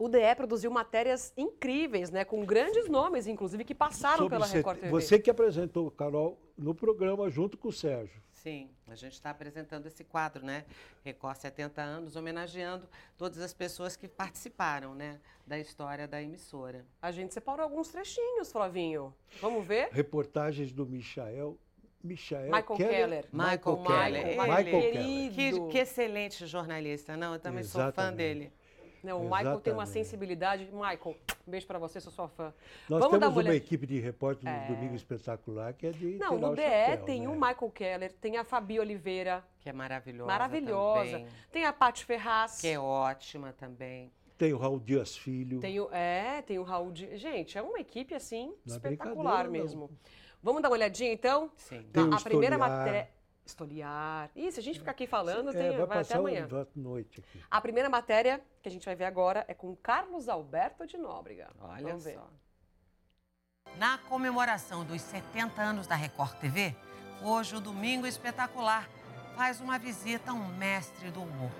o 0.00 0.08
DE 0.08 0.34
produziu 0.34 0.70
matérias 0.70 1.30
incríveis, 1.36 2.10
né? 2.10 2.24
Com 2.24 2.42
grandes 2.46 2.88
nomes, 2.88 3.26
inclusive, 3.26 3.62
que 3.64 3.74
passaram 3.74 4.24
Sobre 4.24 4.30
pela 4.38 4.46
Record 4.46 4.78
TV. 4.78 4.90
Você 4.90 5.18
que 5.18 5.28
apresentou, 5.28 5.90
Carol, 5.90 6.40
no 6.56 6.74
programa 6.74 7.28
junto 7.28 7.58
com 7.58 7.68
o 7.68 7.72
Sérgio. 7.72 8.22
Sim, 8.32 8.70
a 8.88 8.94
gente 8.94 9.12
está 9.12 9.28
apresentando 9.28 9.84
esse 9.84 10.02
quadro, 10.02 10.42
né? 10.42 10.64
Record 11.04 11.36
70 11.36 11.82
anos, 11.82 12.16
homenageando 12.16 12.88
todas 13.18 13.40
as 13.42 13.52
pessoas 13.52 13.94
que 13.94 14.08
participaram, 14.08 14.94
né? 14.94 15.20
Da 15.46 15.58
história 15.58 16.08
da 16.08 16.22
emissora. 16.22 16.86
A 17.02 17.10
gente 17.12 17.34
separou 17.34 17.62
alguns 17.64 17.88
trechinhos, 17.88 18.50
Flavinho. 18.50 19.14
Vamos 19.38 19.66
ver? 19.66 19.90
Reportagens 19.92 20.72
do 20.72 20.86
Michael. 20.86 21.58
Michael 22.02 22.46
Michael 22.50 22.76
Keller. 22.78 23.28
Michael 23.30 23.58
Keller. 23.60 24.22
Keller. 24.22 24.40
Michael 24.40 24.80
Ele- 24.80 25.30
Keller. 25.34 25.64
Que, 25.66 25.70
que 25.72 25.78
excelente 25.78 26.46
jornalista, 26.46 27.18
não? 27.18 27.34
Eu 27.34 27.38
também 27.38 27.62
sou 27.62 27.78
fã 27.78 27.88
Exatamente. 27.88 28.16
dele. 28.16 28.52
Não, 29.02 29.18
o 29.20 29.24
Michael 29.24 29.60
tem 29.60 29.72
uma 29.72 29.82
Exatamente. 29.84 29.90
sensibilidade. 30.06 30.68
Michael, 30.72 31.16
um 31.46 31.50
beijo 31.50 31.66
pra 31.66 31.78
você, 31.78 32.00
sou 32.00 32.12
sua 32.12 32.28
fã. 32.28 32.52
Nós 32.88 33.00
Vamos 33.00 33.18
dar 33.18 33.26
temos 33.26 33.34
uma, 33.36 33.38
olhada- 33.40 33.56
equipe 33.56 33.86
de 33.86 33.98
repórteres 33.98 34.68
no 34.68 34.74
Domingo 34.76 34.94
Espetacular 34.94 35.72
que 35.74 35.86
é 35.86 35.90
de 35.90 36.18
Não, 36.18 36.36
tirar 36.36 36.40
no 36.40 36.52
o 36.52 36.54
DE 36.56 36.62
chapéu, 36.62 37.04
tem 37.04 37.20
né? 37.22 37.28
o 37.28 37.32
Michael 37.32 37.70
Keller, 37.74 38.12
tem 38.14 38.36
a 38.36 38.44
Fabi 38.44 38.78
Oliveira, 38.80 39.44
Que 39.60 39.68
é 39.70 39.72
maravilhosa. 39.72 40.26
maravilhosa. 40.26 41.10
também, 41.12 41.26
Tem 41.50 41.64
a 41.64 41.72
Paty 41.72 42.04
Ferraz. 42.04 42.60
que 42.60 42.68
é 42.68 42.78
ótima 42.78 43.52
também. 43.52 44.12
Tem 44.36 44.52
o 44.54 44.58
Raul 44.58 44.80
Dias 44.80 45.16
Filho. 45.16 45.60
Tem 45.60 45.78
o, 45.80 45.88
é, 45.92 46.40
tem 46.42 46.58
o 46.58 46.62
Raul 46.62 46.90
de. 46.92 47.14
Gente, 47.18 47.58
é 47.58 47.62
uma 47.62 47.78
equipe 47.78 48.14
assim 48.14 48.54
Não 48.64 48.74
é 48.74 48.76
espetacular 48.78 49.44
brincadeira, 49.44 49.44
não. 49.44 49.50
mesmo. 49.50 49.90
Vamos 50.42 50.62
dar 50.62 50.68
uma 50.70 50.76
olhadinha 50.76 51.12
então? 51.12 51.50
Sim. 51.56 51.82
Tem 51.92 52.02
o 52.04 52.14
a 52.14 52.20
primeira 52.20 52.56
matéria. 52.56 53.08
Estoliar. 53.50 54.30
Ih, 54.34 54.50
se 54.52 54.60
a 54.60 54.62
gente 54.62 54.78
ficar 54.78 54.92
aqui 54.92 55.06
falando, 55.06 55.50
É, 55.50 55.52
tem, 55.52 55.76
vai 55.76 55.86
vai, 55.86 55.98
até 56.00 56.14
amanhã. 56.16 56.48
a 56.50 56.66
noite 56.78 57.20
aqui. 57.20 57.42
A 57.50 57.60
primeira 57.60 57.88
matéria 57.88 58.40
que 58.62 58.68
a 58.68 58.72
gente 58.72 58.84
vai 58.84 58.94
ver 58.94 59.04
agora 59.04 59.44
é 59.48 59.54
com 59.54 59.74
Carlos 59.76 60.28
Alberto 60.28 60.86
de 60.86 60.96
Nóbrega. 60.96 61.48
Olha 61.60 61.82
Vamos 61.88 62.04
ver. 62.04 62.14
só. 62.14 62.28
Na 63.76 63.98
comemoração 63.98 64.84
dos 64.84 65.00
70 65.02 65.60
anos 65.62 65.86
da 65.86 65.94
Record 65.94 66.34
TV, 66.38 66.74
hoje 67.22 67.56
o 67.56 67.60
Domingo 67.60 68.06
Espetacular 68.06 68.88
faz 69.36 69.60
uma 69.60 69.78
visita 69.78 70.32
a 70.32 70.34
um 70.34 70.48
mestre 70.56 71.10
do 71.10 71.22
humor, 71.22 71.50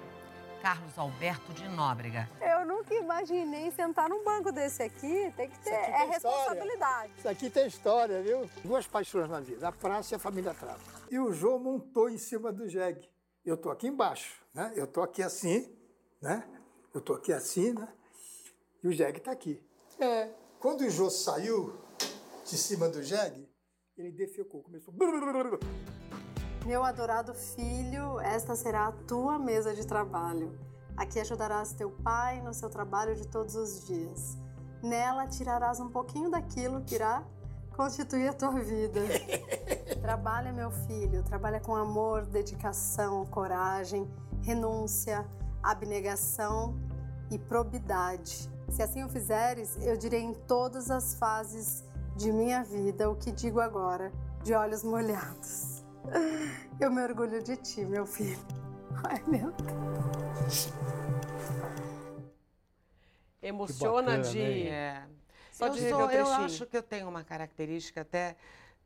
Carlos 0.60 0.98
Alberto 0.98 1.52
de 1.52 1.66
Nóbrega. 1.68 2.28
Eu 2.40 2.66
nunca 2.66 2.92
imaginei 2.94 3.70
sentar 3.70 4.08
num 4.08 4.22
banco 4.24 4.50
desse 4.52 4.82
aqui. 4.82 5.32
Tem 5.36 5.48
que 5.48 5.58
ter. 5.60 5.70
aqui 5.74 5.90
É 5.92 6.10
história. 6.10 6.10
responsabilidade. 6.12 7.12
Isso 7.16 7.28
aqui 7.28 7.48
tem 7.48 7.66
história, 7.66 8.20
viu? 8.22 8.50
Duas 8.64 8.86
paixões 8.86 9.28
na 9.30 9.40
vida, 9.40 9.68
a 9.68 9.72
praça 9.72 10.14
e 10.14 10.16
a 10.16 10.18
família 10.18 10.52
Trava. 10.52 10.99
E 11.10 11.18
o 11.18 11.32
João 11.32 11.58
montou 11.58 12.08
em 12.08 12.16
cima 12.16 12.52
do 12.52 12.68
jegue. 12.68 13.10
Eu 13.44 13.56
tô 13.56 13.68
aqui 13.68 13.88
embaixo, 13.88 14.40
né? 14.54 14.72
Eu 14.76 14.86
tô 14.86 15.02
aqui 15.02 15.24
assim, 15.24 15.68
né? 16.22 16.48
Eu 16.94 17.00
tô 17.00 17.14
aqui 17.14 17.32
assim, 17.32 17.72
né? 17.72 17.92
E 18.80 18.86
o 18.86 18.92
jegue 18.92 19.18
tá 19.18 19.32
aqui. 19.32 19.60
É. 19.98 20.30
Quando 20.60 20.82
o 20.82 20.90
Jô 20.90 21.10
saiu 21.10 21.74
de 22.44 22.56
cima 22.56 22.88
do 22.88 23.02
jegue, 23.02 23.48
ele 23.98 24.12
defecou, 24.12 24.62
começou... 24.62 24.94
Meu 26.64 26.84
adorado 26.84 27.34
filho, 27.34 28.20
esta 28.20 28.54
será 28.54 28.86
a 28.86 28.92
tua 28.92 29.36
mesa 29.36 29.74
de 29.74 29.84
trabalho. 29.84 30.56
Aqui 30.96 31.18
ajudarás 31.18 31.72
teu 31.72 31.90
pai 31.90 32.40
no 32.40 32.54
seu 32.54 32.70
trabalho 32.70 33.16
de 33.16 33.26
todos 33.26 33.56
os 33.56 33.84
dias. 33.84 34.38
Nela 34.80 35.26
tirarás 35.26 35.80
um 35.80 35.90
pouquinho 35.90 36.30
daquilo 36.30 36.84
que 36.84 36.94
irá 36.94 37.26
constituir 37.80 38.28
a 38.28 38.32
tua 38.34 38.60
vida. 38.60 39.00
trabalha, 40.02 40.52
meu 40.52 40.70
filho, 40.70 41.22
trabalha 41.22 41.58
com 41.58 41.74
amor, 41.74 42.26
dedicação, 42.26 43.24
coragem, 43.24 44.06
renúncia, 44.42 45.26
abnegação 45.62 46.78
e 47.30 47.38
probidade. 47.38 48.50
Se 48.68 48.82
assim 48.82 49.02
o 49.02 49.08
fizeres, 49.08 49.78
eu 49.80 49.96
direi 49.96 50.20
em 50.20 50.34
todas 50.34 50.90
as 50.90 51.14
fases 51.14 51.82
de 52.16 52.30
minha 52.30 52.62
vida 52.62 53.08
o 53.08 53.16
que 53.16 53.32
digo 53.32 53.60
agora, 53.60 54.12
de 54.44 54.52
olhos 54.52 54.84
molhados. 54.84 55.82
Eu 56.78 56.90
me 56.90 57.02
orgulho 57.02 57.42
de 57.42 57.56
ti, 57.56 57.82
meu 57.86 58.04
filho. 58.04 58.38
Ai, 59.04 59.22
meu 59.26 59.52
Deus. 59.52 60.68
Emociona 63.40 64.18
bacana, 64.18 64.28
de. 64.28 64.38
hein? 64.38 64.68
É. 64.68 65.19
Só 65.60 65.66
eu, 65.68 65.72
de 65.72 65.88
sou- 65.88 66.10
eu 66.10 66.26
acho 66.44 66.66
que 66.66 66.76
eu 66.76 66.82
tenho 66.82 67.08
uma 67.08 67.22
característica 67.22 68.00
até 68.00 68.36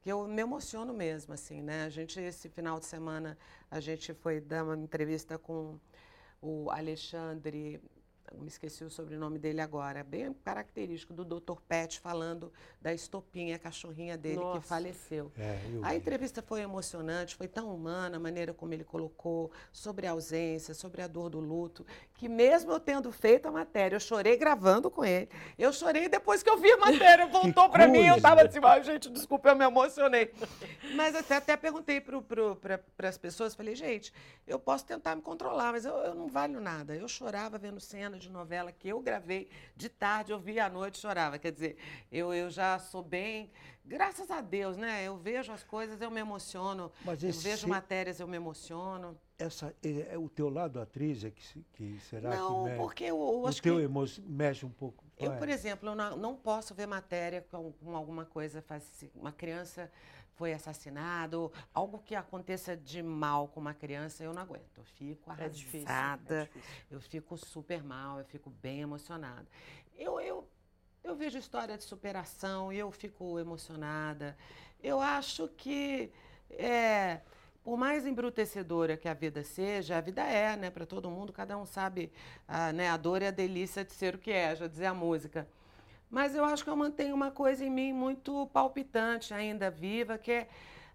que 0.03 0.11
eu 0.11 0.27
me 0.27 0.43
emociono 0.43 0.93
mesmo, 0.93 1.33
assim, 1.33 1.63
né? 1.63 1.85
A 1.85 1.89
gente, 1.89 2.21
esse 2.21 2.49
final 2.51 2.79
de 2.79 2.85
semana, 2.85 3.39
a 3.71 3.81
gente 3.81 4.13
foi 4.13 4.41
dar 4.41 4.65
uma 4.65 4.77
entrevista 4.77 5.39
com 5.39 5.79
o 6.43 6.71
Alexandre, 6.71 7.81
me 8.41 8.49
esqueci 8.49 8.85
o 8.85 8.91
sobrenome 8.91 9.39
dele 9.39 9.61
agora, 9.61 10.03
bem 10.05 10.33
característico 10.45 11.13
do 11.13 11.25
Dr. 11.25 11.61
Pet 11.69 12.01
falando 12.01 12.53
da 12.81 12.93
estopinha, 12.93 13.57
a 13.57 13.59
cachorrinha 13.59 14.17
dele 14.17 14.37
Nossa. 14.37 14.61
que 14.61 14.67
faleceu. 14.67 15.33
É, 15.39 15.59
A 15.83 15.91
vi. 15.91 15.97
entrevista 15.97 16.43
foi 16.43 16.61
emocionante, 16.61 17.35
foi 17.35 17.49
tão 17.49 17.75
humana 17.75 18.17
a 18.17 18.21
maneira 18.21 18.53
como 18.55 18.73
ele 18.75 18.85
colocou 18.85 19.51
sobre 19.73 20.07
a 20.07 20.11
ausência, 20.13 20.75
sobre 20.75 21.03
a 21.03 21.07
dor 21.07 21.31
do 21.31 21.41
luto, 21.41 21.87
que 22.15 22.29
mesmo 22.29 22.73
eu 22.73 22.81
tendo 22.81 23.11
feito 23.13 23.47
a 23.49 23.51
matéria, 23.51 23.97
eu 23.97 24.01
chorei 24.01 24.37
gravando 24.37 24.91
com 24.91 25.05
ele. 25.05 25.29
Eu 25.59 25.73
chorei 25.73 26.09
depois 26.09 26.43
que 26.43 26.51
eu 26.51 26.59
vi 26.59 26.71
a 26.71 26.77
matéria, 26.77 27.27
voltou 27.27 27.69
para 27.69 27.87
mim, 27.89 28.07
eu 28.07 28.17
estava 28.17 28.43
assim, 28.43 28.59
"Ai, 28.63 28.83
gente, 28.83 29.11
desculpa, 29.11 29.49
eu 29.51 29.57
me 29.57 29.65
emocionei. 29.65 30.33
Mas 30.95 31.15
até, 31.15 31.37
até 31.37 31.57
perguntei 31.57 32.01
para 32.01 33.09
as 33.09 33.19
pessoas, 33.19 33.55
falei, 33.55 33.75
gente, 33.75 34.13
eu 34.47 34.59
posso 34.59 34.85
tentar 34.85 35.17
me 35.17 35.23
controlar, 35.23 35.73
mas 35.73 35.85
eu, 35.85 35.95
eu 35.99 36.15
não 36.15 36.29
valho 36.29 36.61
nada. 36.61 36.95
Eu 36.95 37.09
chorava 37.09 37.59
vendo 37.59 37.81
cena 37.81 38.19
de 38.25 38.33
novela 38.33 38.73
que 38.73 38.89
eu 38.89 39.01
gravei 39.01 39.49
de 39.77 39.89
tarde, 39.89 40.33
eu 40.33 40.39
via 40.39 40.67
à 40.67 40.69
noite, 40.71 40.99
chorava. 40.99 41.39
Quer 41.39 41.53
dizer, 41.53 41.77
eu, 42.11 42.33
eu 42.35 42.51
já 42.51 42.79
sou 42.79 43.03
bem, 43.03 43.51
graças 43.85 44.31
a 44.31 44.41
Deus, 44.41 44.77
né? 44.77 45.05
Eu 45.05 45.17
vejo 45.17 45.53
as 45.53 45.63
coisas, 45.63 46.01
eu 46.01 46.11
me 46.11 46.21
emociono. 46.21 46.91
Mas 47.05 47.23
eu 47.23 47.31
esse- 47.31 47.43
vejo 47.43 47.69
matérias, 47.69 48.19
eu 48.21 48.27
me 48.27 48.37
emociono. 48.37 49.17
Essa, 49.39 49.75
é, 49.83 50.15
é 50.15 50.19
o 50.19 50.29
teu 50.29 50.49
lado 50.49 50.81
atriz 50.81 51.25
é 51.25 51.31
que, 51.31 51.65
que 51.73 51.99
será 52.09 52.37
não, 52.37 52.65
que 52.65 52.71
mexe? 52.71 52.83
porque 52.83 53.05
eu, 53.05 53.09
eu 53.17 53.41
o 53.43 53.47
acho 53.47 53.63
teu 53.63 53.77
que... 53.77 53.83
emo- 53.83 54.05
mexe 54.27 54.65
um 54.65 54.71
pouco. 54.71 55.04
Eu, 55.19 55.33
é. 55.33 55.37
por 55.37 55.49
exemplo, 55.49 55.89
eu 55.91 55.95
não, 55.95 56.17
não 56.17 56.37
posso 56.37 56.75
ver 56.75 56.87
matéria 56.87 57.41
com, 57.43 57.73
com 57.73 57.97
alguma 57.97 58.25
coisa, 58.25 58.61
faz- 58.63 59.05
uma 59.15 59.33
criança 59.33 59.91
foi 60.37 60.53
assassinada, 60.53 61.39
ou 61.39 61.53
algo 61.73 62.01
que 62.01 62.15
aconteça 62.17 62.77
de 62.77 63.01
mal 63.03 63.47
com 63.49 63.61
uma 63.61 63.73
criança, 63.73 64.25
eu 64.25 64.33
não 64.35 64.43
aguento. 64.43 64.79
Eu 64.79 64.85
fico 64.85 65.31
É 65.39 65.49
difícil. 65.49 65.87
arrasada, 65.89 66.35
É 66.43 66.45
difícil. 66.47 66.71
eu 66.91 67.01
fico 67.01 67.37
super 67.37 67.85
mal, 67.85 68.19
eu 68.19 68.25
fico 68.25 68.51
bem 68.51 68.81
emocionada. 68.81 69.47
Eu, 69.97 70.21
eu, 70.21 70.49
eu 71.05 71.15
vejo 71.15 71.39
história 71.39 71.79
de 71.79 71.85
superação 71.85 72.73
e 72.73 72.79
eu 72.79 72.91
fico 72.91 73.39
emocionada. 73.39 74.37
Eu 74.83 75.01
acho 75.01 75.47
que, 75.57 76.11
é, 76.51 77.21
por 77.65 77.79
mais 77.79 78.07
embrutecedora 78.07 78.95
que 78.95 79.09
a 79.09 79.15
vida 79.15 79.43
seja, 79.43 79.97
a 79.97 80.01
vida 80.01 80.23
é, 80.23 80.55
né, 80.55 80.69
para 80.71 80.85
todo 80.85 81.11
mundo, 81.11 81.33
cada 81.33 81.57
um 81.57 81.65
sabe 81.65 82.13
a, 82.47 82.71
né, 82.75 82.91
a 82.91 82.97
dor 82.99 83.23
e 83.23 83.27
a 83.27 83.31
delícia 83.31 83.83
de 83.83 83.93
ser 83.95 84.15
o 84.15 84.19
que 84.19 84.31
é, 84.31 84.55
já 84.55 84.67
dizia 84.67 84.91
a 84.91 84.95
música. 84.95 85.49
Mas 86.11 86.35
eu 86.35 86.45
acho 86.45 86.63
que 86.63 86.69
eu 86.69 86.77
mantenho 86.77 87.15
uma 87.15 87.31
coisa 87.31 87.65
em 87.65 87.71
mim 87.71 87.93
muito 87.93 88.47
palpitante, 88.53 89.33
ainda 89.33 89.71
viva, 89.71 90.19
que 90.19 90.31
é 90.31 90.49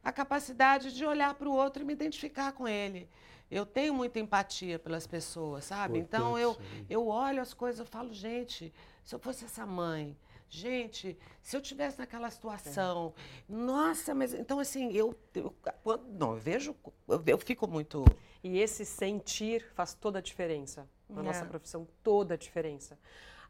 a 0.04 0.12
capacidade 0.12 0.94
de 0.94 1.04
olhar 1.04 1.34
para 1.34 1.50
o 1.50 1.54
outro 1.54 1.82
e 1.82 1.86
me 1.86 1.94
identificar 1.94 2.52
com 2.52 2.68
ele. 2.68 3.10
Eu 3.50 3.66
tenho 3.66 3.94
muita 3.94 4.20
empatia 4.20 4.78
pelas 4.78 5.08
pessoas, 5.08 5.66
sabe? 5.66 5.98
Então 5.98 6.38
eu, 6.38 6.52
Importante 6.52 6.72
isso 6.74 6.82
aí. 6.82 6.86
eu 6.88 7.08
olho 7.08 7.42
as 7.42 7.52
coisas 7.54 7.86
e 7.86 7.90
falo, 7.90 8.14
gente, 8.14 8.72
se 9.04 9.16
eu 9.16 9.18
fosse 9.20 9.44
essa 9.44 9.66
mãe, 9.66 10.16
gente, 10.50 11.18
se 11.42 11.56
eu 11.56 11.62
tivesse 11.62 12.00
naquela 12.00 12.30
situação, 12.30 13.14
nossa, 13.48 14.16
mas 14.16 14.34
então 14.34 14.60
assim, 14.60 14.92
eu, 14.94 15.16
eu 15.36 15.54
quando- 15.84 16.08
não, 16.12 16.34
eu 16.34 16.40
vejo, 16.40 16.76
eu, 17.08 17.22
eu 17.26 17.38
fico 17.38 17.68
muito 17.68 18.04
E 18.44 18.58
esse 18.58 18.86
sentir 18.86 19.66
faz 19.74 19.94
toda 19.94 20.20
a 20.20 20.22
diferença. 20.22 20.88
Na 21.10 21.20
É. 21.20 21.24
nossa 21.26 21.46
profissão, 21.46 21.86
toda 22.02 22.36
a 22.36 22.38
diferença. 22.38 22.98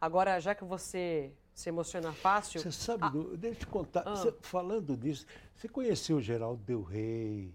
Agora, 0.01 0.39
já 0.39 0.55
que 0.55 0.63
você 0.63 1.31
se 1.53 1.69
emociona 1.69 2.11
fácil. 2.11 2.59
Você 2.59 2.71
sabe, 2.71 3.07
do- 3.11 3.37
deixa 3.37 3.55
eu 3.57 3.59
te 3.59 3.67
contar, 3.67 4.01
Ah. 4.07 4.15
você- 4.15 4.33
falando 4.41 4.97
disso, 4.97 5.27
você 5.55 5.67
conheceu 5.69 6.17
o 6.17 6.21
Geraldo 6.21 6.63
Del 6.63 6.81
Rey, 6.81 7.53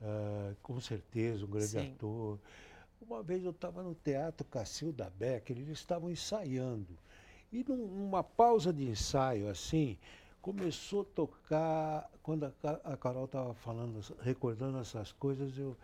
ah, 0.00 0.54
com 0.62 0.80
certeza, 0.80 1.44
um 1.44 1.48
grande 1.48 1.68
Sim. 1.68 1.92
ator. 1.92 2.40
Uma 3.00 3.22
vez 3.22 3.44
eu 3.44 3.50
estava 3.52 3.80
no 3.82 3.94
Teatro 3.94 4.44
Cacilda 4.48 5.08
Becker, 5.16 5.56
eles 5.58 5.68
estavam 5.78 6.10
ensaiando. 6.10 6.98
E 7.52 7.64
num- 7.68 7.86
numa 7.86 8.24
pausa 8.24 8.72
de 8.72 8.88
ensaio, 8.88 9.48
assim, 9.48 9.98
começou 10.40 11.02
a 11.02 11.04
tocar, 11.04 12.10
quando 12.22 12.44
a, 12.46 12.52
a 12.84 12.96
Carol 12.96 13.26
estava 13.26 13.52
falando, 13.54 14.00
recordando 14.20 14.78
essas 14.78 15.12
coisas, 15.12 15.56
eu 15.58 15.76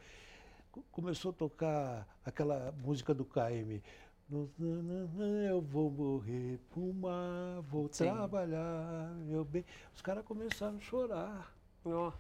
co- 0.73 0.83
começou 0.91 1.31
a 1.31 1.35
tocar 1.35 2.09
aquela 2.25 2.73
música 2.83 3.13
do 3.13 3.25
KM. 3.25 3.83
Eu 4.31 5.61
vou 5.63 5.91
morrer 5.91 6.59
pro 6.71 6.93
mar, 6.93 7.63
vou 7.63 7.89
Sim. 7.91 8.13
trabalhar, 8.13 9.15
meu 9.27 9.45
bem. 9.45 9.65
Os 9.95 10.03
caras 10.03 10.25
começaram 10.25 10.77
a 10.77 10.81
chorar. 10.81 11.55
Ó. 11.85 12.13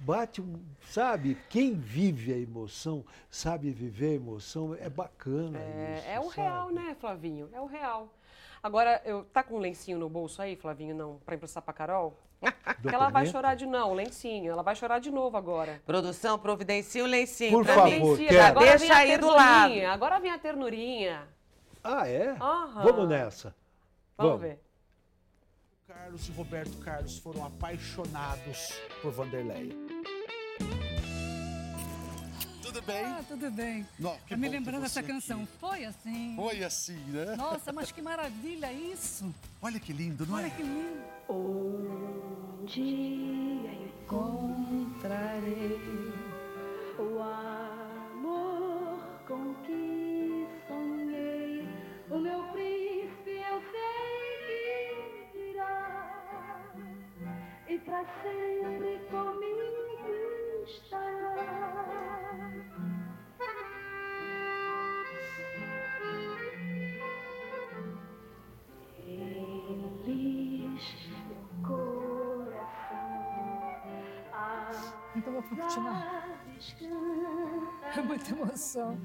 Bate 0.00 0.40
um, 0.40 0.58
sabe? 0.88 1.36
Quem 1.50 1.74
vive 1.74 2.32
a 2.32 2.38
emoção, 2.38 3.04
sabe 3.30 3.70
viver 3.70 4.12
a 4.12 4.14
emoção, 4.14 4.74
é 4.74 4.88
bacana 4.88 5.58
É, 5.58 5.96
isso. 5.98 6.08
é 6.08 6.18
o 6.20 6.24
sabe? 6.30 6.36
real, 6.36 6.70
né, 6.70 6.96
Flavinho? 6.98 7.48
É 7.52 7.60
o 7.60 7.66
real. 7.66 8.08
Agora, 8.62 9.00
eu, 9.04 9.24
tá 9.24 9.42
com 9.42 9.56
um 9.56 9.58
lencinho 9.58 9.98
no 9.98 10.08
bolso 10.08 10.40
aí, 10.40 10.56
Flavinho, 10.56 10.94
não, 10.94 11.18
pra 11.24 11.34
emprestar 11.34 11.62
pra 11.62 11.72
Carol? 11.74 12.16
Que 12.80 12.94
ela 12.94 13.10
vai 13.10 13.26
chorar 13.26 13.54
de 13.54 13.66
não, 13.66 13.92
lencinho. 13.92 14.50
Ela 14.50 14.62
vai 14.62 14.74
chorar 14.74 14.98
de 14.98 15.10
novo 15.10 15.36
agora. 15.36 15.82
Produção, 15.84 16.38
providencia 16.38 17.04
um 17.04 17.06
lencinho 17.06 17.50
Por 17.52 17.64
pra 17.64 17.74
favor, 17.74 18.16
Deixa 18.16 18.94
a 18.94 18.96
aí 18.96 19.18
do 19.18 19.26
lado. 19.28 19.62
ternurinha, 19.64 19.92
Agora 19.92 20.18
vem 20.18 20.30
a 20.30 20.38
ternurinha. 20.38 21.28
Ah, 21.84 22.08
é? 22.08 22.30
Aham. 22.40 22.82
Vamos 22.82 23.08
nessa. 23.08 23.54
Vamos, 24.16 24.40
ver. 24.40 24.58
Carlos 25.90 26.28
e 26.28 26.32
Roberto 26.32 26.78
Carlos 26.78 27.18
foram 27.18 27.44
apaixonados 27.44 28.72
por 29.02 29.10
Vanderleia. 29.10 29.74
Tudo 32.62 32.80
bem? 32.82 33.04
Ah, 33.04 33.24
tudo 33.26 33.50
bem. 33.50 33.84
Não, 33.98 34.16
que 34.18 34.28
tá 34.28 34.36
me 34.36 34.48
lembrando 34.48 34.82
dessa 34.82 35.02
canção. 35.02 35.42
aqui. 35.42 35.52
Foi 35.58 35.84
assim. 35.84 36.36
Foi 36.36 36.62
assim, 36.62 36.96
né? 37.08 37.34
Nossa, 37.34 37.72
mas 37.72 37.90
que 37.90 38.00
maravilha 38.00 38.72
isso. 38.72 39.34
Olha 39.60 39.80
que 39.80 39.92
lindo, 39.92 40.24
não 40.26 40.36
Olha 40.36 40.46
é? 40.46 40.50
que 40.50 40.62
lindo. 40.62 41.02
Um 41.28 42.64
dia 42.66 43.72
encontrarei 44.06 45.80
o 47.00 47.20
amor 47.20 47.79
pra 57.84 58.04
sempre 58.22 58.98
comigo 59.10 60.64
estará. 60.66 62.50
Feliz 70.04 71.08
meu 71.28 71.44
coração. 71.66 73.00
Então 75.16 75.32
vou 75.32 75.42
continuar. 75.42 76.30
É 77.96 78.02
muita 78.02 78.30
emoção. 78.32 78.96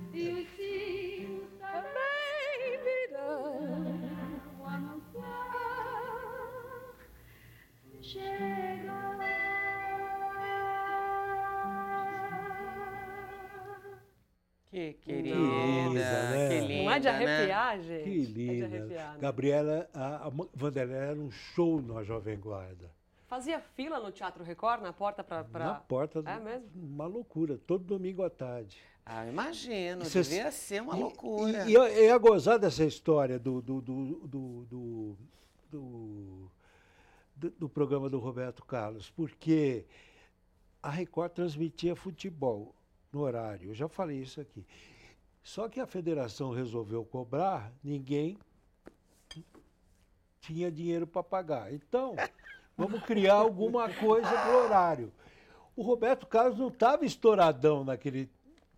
Que 14.76 14.92
querida, 15.06 15.36
linda, 15.38 16.30
né? 16.32 16.50
que 16.50 16.68
linda, 16.68 16.84
Não 16.84 16.92
é 16.92 17.00
de 17.00 17.06
né? 17.06 17.12
arrepiar, 17.12 17.80
gente? 17.82 18.04
Que 18.04 18.10
É 18.10 18.26
de 18.26 18.34
linda. 18.34 18.66
arrepiar, 18.66 19.14
né? 19.14 19.20
Gabriela, 19.22 19.90
a, 19.94 20.28
a 20.28 20.32
Vanderlei 20.54 20.98
era 20.98 21.18
um 21.18 21.32
show 21.32 21.82
na 21.82 22.04
Jovem 22.04 22.38
Guarda. 22.38 22.92
Fazia 23.26 23.62
fila 23.62 24.02
no 24.02 24.12
Teatro 24.12 24.44
Record, 24.44 24.82
na 24.82 24.92
porta 24.92 25.24
pra... 25.24 25.46
pra... 25.46 25.66
Na 25.66 25.74
porta, 25.76 26.22
É 26.26 26.40
mesmo? 26.42 26.68
uma 26.76 27.06
loucura, 27.08 27.58
todo 27.58 27.86
domingo 27.86 28.22
à 28.22 28.30
tarde. 28.30 28.78
Ah, 29.06 29.26
imagino, 29.26 30.02
E 30.02 30.06
cê- 30.08 30.22
devia 30.24 30.52
ser 30.52 30.82
uma 30.82 30.98
e- 30.98 31.00
loucura. 31.00 31.66
E, 31.66 31.70
e 31.72 31.74
eu 31.74 31.84
eu 31.88 32.04
ia 32.08 32.18
gozar 32.18 32.60
dessa 32.60 32.84
história 32.84 33.40
do, 33.40 33.62
do, 33.62 33.80
do, 33.80 34.06
do, 34.28 34.66
do, 34.66 35.18
do- 35.72 36.52
do- 37.34 37.50
do 37.60 37.70
programa 37.70 38.10
do 38.10 38.20
Roberto 38.20 38.66
Carlos, 38.66 39.10
porque 39.10 39.86
a 40.84 40.90
Record 40.90 41.32
transmitia 41.32 41.96
futebol 41.96 42.76
no 43.12 43.22
horário. 43.22 43.70
Eu 43.70 43.74
já 43.74 43.88
falei 43.88 44.20
isso 44.20 44.42
aqui. 44.42 44.66
Só 45.44 45.70
que 45.70 45.80
a 45.80 45.86
federação 45.86 46.52
resolveu 46.52 47.06
cobrar, 47.06 47.72
ninguém 47.84 48.38
tinha 50.42 50.72
dinheiro 50.72 51.06
para 51.06 51.24
pagar. 51.24 51.74
Então, 51.74 52.16
vamos 52.78 53.04
criar 53.04 53.36
alguma 53.36 53.88
coisa 53.94 54.30
para 54.30 54.52
o 54.52 54.64
horário. 54.64 55.12
O 55.76 55.82
Roberto 55.82 56.26
Carlos 56.26 56.58
não 56.58 56.70
estava 56.70 57.06
estouradão 57.06 57.84
naquele 57.84 58.30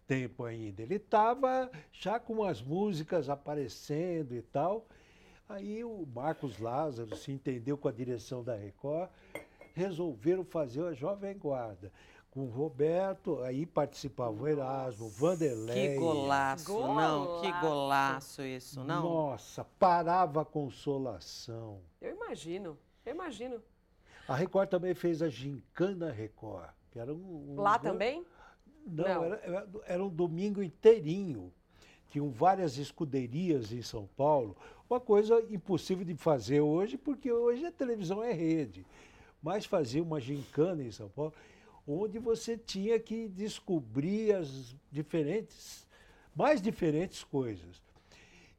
tempo 0.07 0.45
ainda. 0.45 0.81
Ele 0.81 0.95
estava 0.95 1.69
já 1.91 2.19
com 2.19 2.43
as 2.43 2.61
músicas 2.61 3.29
aparecendo 3.29 4.33
e 4.35 4.41
tal. 4.41 4.87
Aí 5.47 5.83
o 5.83 6.05
Marcos 6.13 6.59
Lázaro 6.59 7.15
se 7.15 7.31
entendeu 7.31 7.77
com 7.77 7.87
a 7.87 7.91
direção 7.91 8.43
da 8.43 8.55
Record, 8.55 9.09
resolveram 9.73 10.43
fazer 10.43 10.83
a 10.83 10.93
Jovem 10.93 11.37
Guarda. 11.37 11.91
Com 12.31 12.41
o 12.41 12.49
Roberto, 12.49 13.41
aí 13.41 13.65
participavam 13.65 14.41
o 14.43 14.47
Erasmo, 14.47 15.09
Vanderlei. 15.09 15.89
Que 15.93 15.95
golaço, 15.95 16.71
não, 16.79 17.41
que 17.41 17.51
golaço 17.61 18.41
isso, 18.43 18.83
não? 18.83 19.01
Nossa, 19.01 19.63
parava 19.79 20.41
a 20.41 20.45
consolação. 20.45 21.79
Eu 21.99 22.11
imagino, 22.15 22.77
eu 23.05 23.13
imagino. 23.15 23.59
A 24.27 24.35
Record 24.35 24.69
também 24.69 24.93
fez 24.93 25.21
a 25.23 25.29
Gincana 25.29 26.11
Record, 26.11 26.69
que 26.91 26.99
era 26.99 27.11
um... 27.13 27.53
um 27.57 27.61
Lá 27.61 27.79
também? 27.79 28.23
Não, 28.85 29.03
Não. 29.03 29.23
Era, 29.23 29.35
era- 29.43 29.67
era 29.85 30.03
um 30.05 30.09
domingo 30.09 30.61
inteirinho. 30.61 31.51
Tinham 32.11 32.29
várias 32.29 32.77
escuderias 32.77 33.71
em 33.71 33.81
São 33.81 34.07
Paulo. 34.15 34.55
Uma 34.89 34.99
coisa 34.99 35.41
impossível 35.49 36.05
de 36.05 36.15
fazer 36.15 36.61
hoje, 36.61 36.97
porque 36.97 37.31
hoje 37.31 37.65
a 37.65 37.71
televisão 37.71 38.23
é 38.23 38.31
rede. 38.31 38.85
Mas 39.41 39.65
fazia 39.65 40.03
uma 40.03 40.19
gincana 40.19 40.83
em 40.83 40.91
São 40.91 41.09
Paulo, 41.09 41.33
onde 41.87 42.19
você 42.19 42.57
tinha 42.57 42.99
que 42.99 43.27
descobrir 43.29 44.35
as 44.35 44.75
diferentes, 44.91 45.87
mais 46.35 46.61
diferentes 46.61 47.23
coisas. 47.23 47.81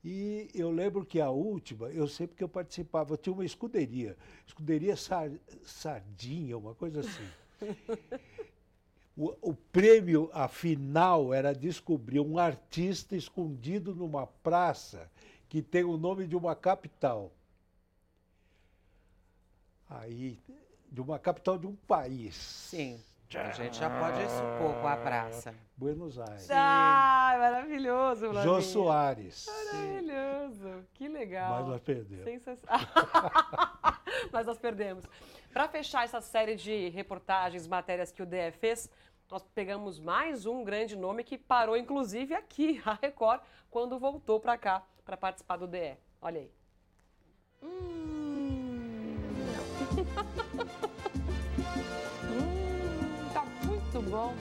E 0.05 0.49
eu 0.55 0.71
lembro 0.71 1.05
que 1.05 1.21
a 1.21 1.31
última, 1.31 1.89
eu 1.91 2.09
sei 2.09 2.27
porque 2.27 2.43
eu 2.43 2.49
participava, 2.49 3.13
eu 3.13 3.19
tinha 3.19 3.33
uma 3.35 3.45
escuderia, 3.45 4.17
escuderia 4.47 4.97
Sar- 4.97 5.31
Sardinha, 5.65 6.57
uma 6.57 6.75
coisa 6.75 7.01
assim. 7.01 7.29
O, 9.17 9.51
o 9.51 9.55
prêmio, 9.55 10.31
a 10.33 10.47
final, 10.47 11.35
era 11.35 11.53
descobrir 11.53 12.21
um 12.21 12.39
artista 12.39 13.17
escondido 13.17 13.95
numa 13.95 14.27
praça 14.27 15.11
que 15.49 15.61
tem 15.61 15.83
o 15.83 15.97
nome 15.97 16.27
de 16.27 16.37
uma 16.37 16.55
capital. 16.55 17.33
Aí, 19.89 20.39
de 20.91 21.01
uma 21.01 21.19
capital 21.19 21.59
de 21.59 21.67
um 21.67 21.75
país. 21.75 22.35
Sim. 22.37 23.01
A 23.37 23.51
gente 23.51 23.77
já 23.77 23.91
pode 23.91 24.23
supor 24.31 24.81
com 24.81 24.89
a 24.89 24.97
praça. 24.97 25.55
Buenos 25.77 26.19
Aires. 26.19 26.49
Ah, 26.51 27.37
maravilhoso, 27.39 28.33
Jô. 28.43 28.63
Soares. 28.63 29.47
Maravilhoso, 29.47 30.87
que 30.95 31.07
legal. 31.09 31.59
Mas 31.59 31.69
nós 31.69 31.81
perdemos. 31.83 32.25
Sensacional. 32.25 32.81
Mas 34.33 34.47
nós 34.47 34.59
perdemos. 34.59 35.05
Para 35.53 35.69
fechar 35.69 36.05
essa 36.05 36.23
série 36.23 36.57
de 36.57 36.89
reportagens, 36.89 37.67
matérias 37.67 38.11
que 38.11 38.23
o 38.23 38.27
DE 38.27 38.51
fez, 38.53 38.91
nós 39.31 39.43
pegamos 39.55 40.01
mais 40.01 40.47
um 40.47 40.65
grande 40.65 40.97
nome 40.97 41.23
que 41.23 41.37
parou, 41.37 41.77
inclusive, 41.77 42.35
aqui, 42.35 42.81
a 42.87 42.95
Record, 42.95 43.43
quando 43.71 43.99
voltou 43.99 44.41
para 44.41 44.57
cá 44.57 44.83
para 45.05 45.19
participar 45.19 45.59
do 45.59 45.67
DE. 45.67 45.99
Olha 46.23 46.41
aí. 46.41 46.51
Hum, 47.63 49.35
muito 53.99 54.11
bom. 54.11 54.35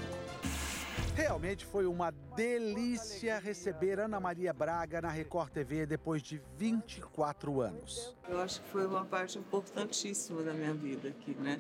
Realmente 1.16 1.66
foi 1.66 1.88
uma 1.88 2.12
delícia 2.12 3.40
receber 3.40 4.00
Ana 4.00 4.20
Maria 4.20 4.54
Braga 4.54 5.02
na 5.02 5.10
Record 5.10 5.52
TV 5.52 5.86
depois 5.86 6.22
de 6.22 6.40
24 6.58 7.62
anos. 7.62 8.16
Eu 8.30 8.40
acho 8.40 8.62
que 8.62 8.70
foi 8.70 8.86
uma 8.86 9.04
parte 9.04 9.40
importantíssima 9.40 10.44
da 10.44 10.54
minha 10.54 10.74
vida 10.74 11.10
aqui, 11.10 11.32
né? 11.36 11.60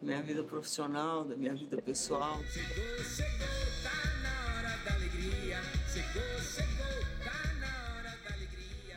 Minha 0.00 0.22
vida 0.22 0.44
profissional, 0.44 1.24
da 1.24 1.36
minha 1.36 1.54
vida 1.54 1.82
pessoal. 1.82 2.38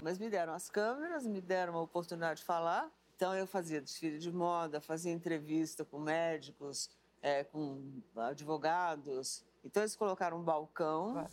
Mas 0.03 0.19
me 0.19 0.29
deram 0.29 0.53
as 0.53 0.69
câmeras, 0.69 1.25
me 1.25 1.41
deram 1.41 1.73
uma 1.73 1.81
oportunidade 1.81 2.41
de 2.41 2.45
falar. 2.45 2.91
Então 3.15 3.33
eu 3.33 3.47
fazia 3.47 3.81
desfile 3.81 4.19
de 4.19 4.31
moda, 4.31 4.79
fazia 4.79 5.11
entrevista 5.11 5.83
com 5.83 5.99
médicos, 5.99 6.91
é, 7.25 7.43
com 7.43 7.81
advogados. 8.15 9.43
Então 9.63 9.81
eles 9.81 9.95
colocaram 9.95 10.37
um 10.37 10.43
balcão 10.43 11.27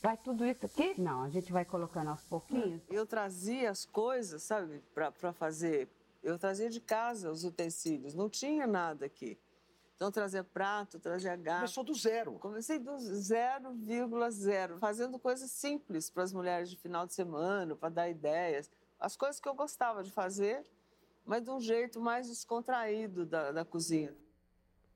Vai 0.00 0.16
tudo 0.16 0.46
isso 0.46 0.64
aqui? 0.64 0.94
Não, 1.00 1.24
a 1.24 1.28
gente 1.28 1.50
vai 1.50 1.64
colocando 1.64 2.10
aos 2.10 2.22
pouquinhos. 2.22 2.80
Eu 2.88 3.04
trazia 3.04 3.68
as 3.68 3.84
coisas, 3.84 4.44
sabe, 4.44 4.80
para 4.94 5.32
fazer. 5.32 5.88
Eu 6.22 6.38
trazia 6.38 6.70
de 6.70 6.80
casa 6.80 7.32
os 7.32 7.42
utensílios, 7.42 8.14
não 8.14 8.30
tinha 8.30 8.64
nada 8.64 9.06
aqui. 9.06 9.36
Então, 9.96 10.12
trazia 10.12 10.44
prato, 10.44 11.00
trazia 11.00 11.34
garfo. 11.34 11.62
Começou 11.62 11.82
do 11.82 11.94
zero. 11.94 12.38
Comecei 12.38 12.78
do 12.78 12.92
0,0, 12.92 14.78
fazendo 14.78 15.18
coisas 15.18 15.50
simples 15.50 16.08
para 16.08 16.22
as 16.22 16.32
mulheres 16.32 16.70
de 16.70 16.76
final 16.76 17.04
de 17.04 17.14
semana, 17.14 17.74
para 17.74 17.88
dar 17.88 18.08
ideias. 18.08 18.70
As 19.00 19.16
coisas 19.16 19.40
que 19.40 19.48
eu 19.48 19.54
gostava 19.54 20.04
de 20.04 20.12
fazer, 20.12 20.64
mas 21.26 21.42
de 21.42 21.50
um 21.50 21.60
jeito 21.60 22.00
mais 22.00 22.28
descontraído 22.28 23.26
da, 23.26 23.50
da 23.50 23.64
cozinha. 23.64 24.14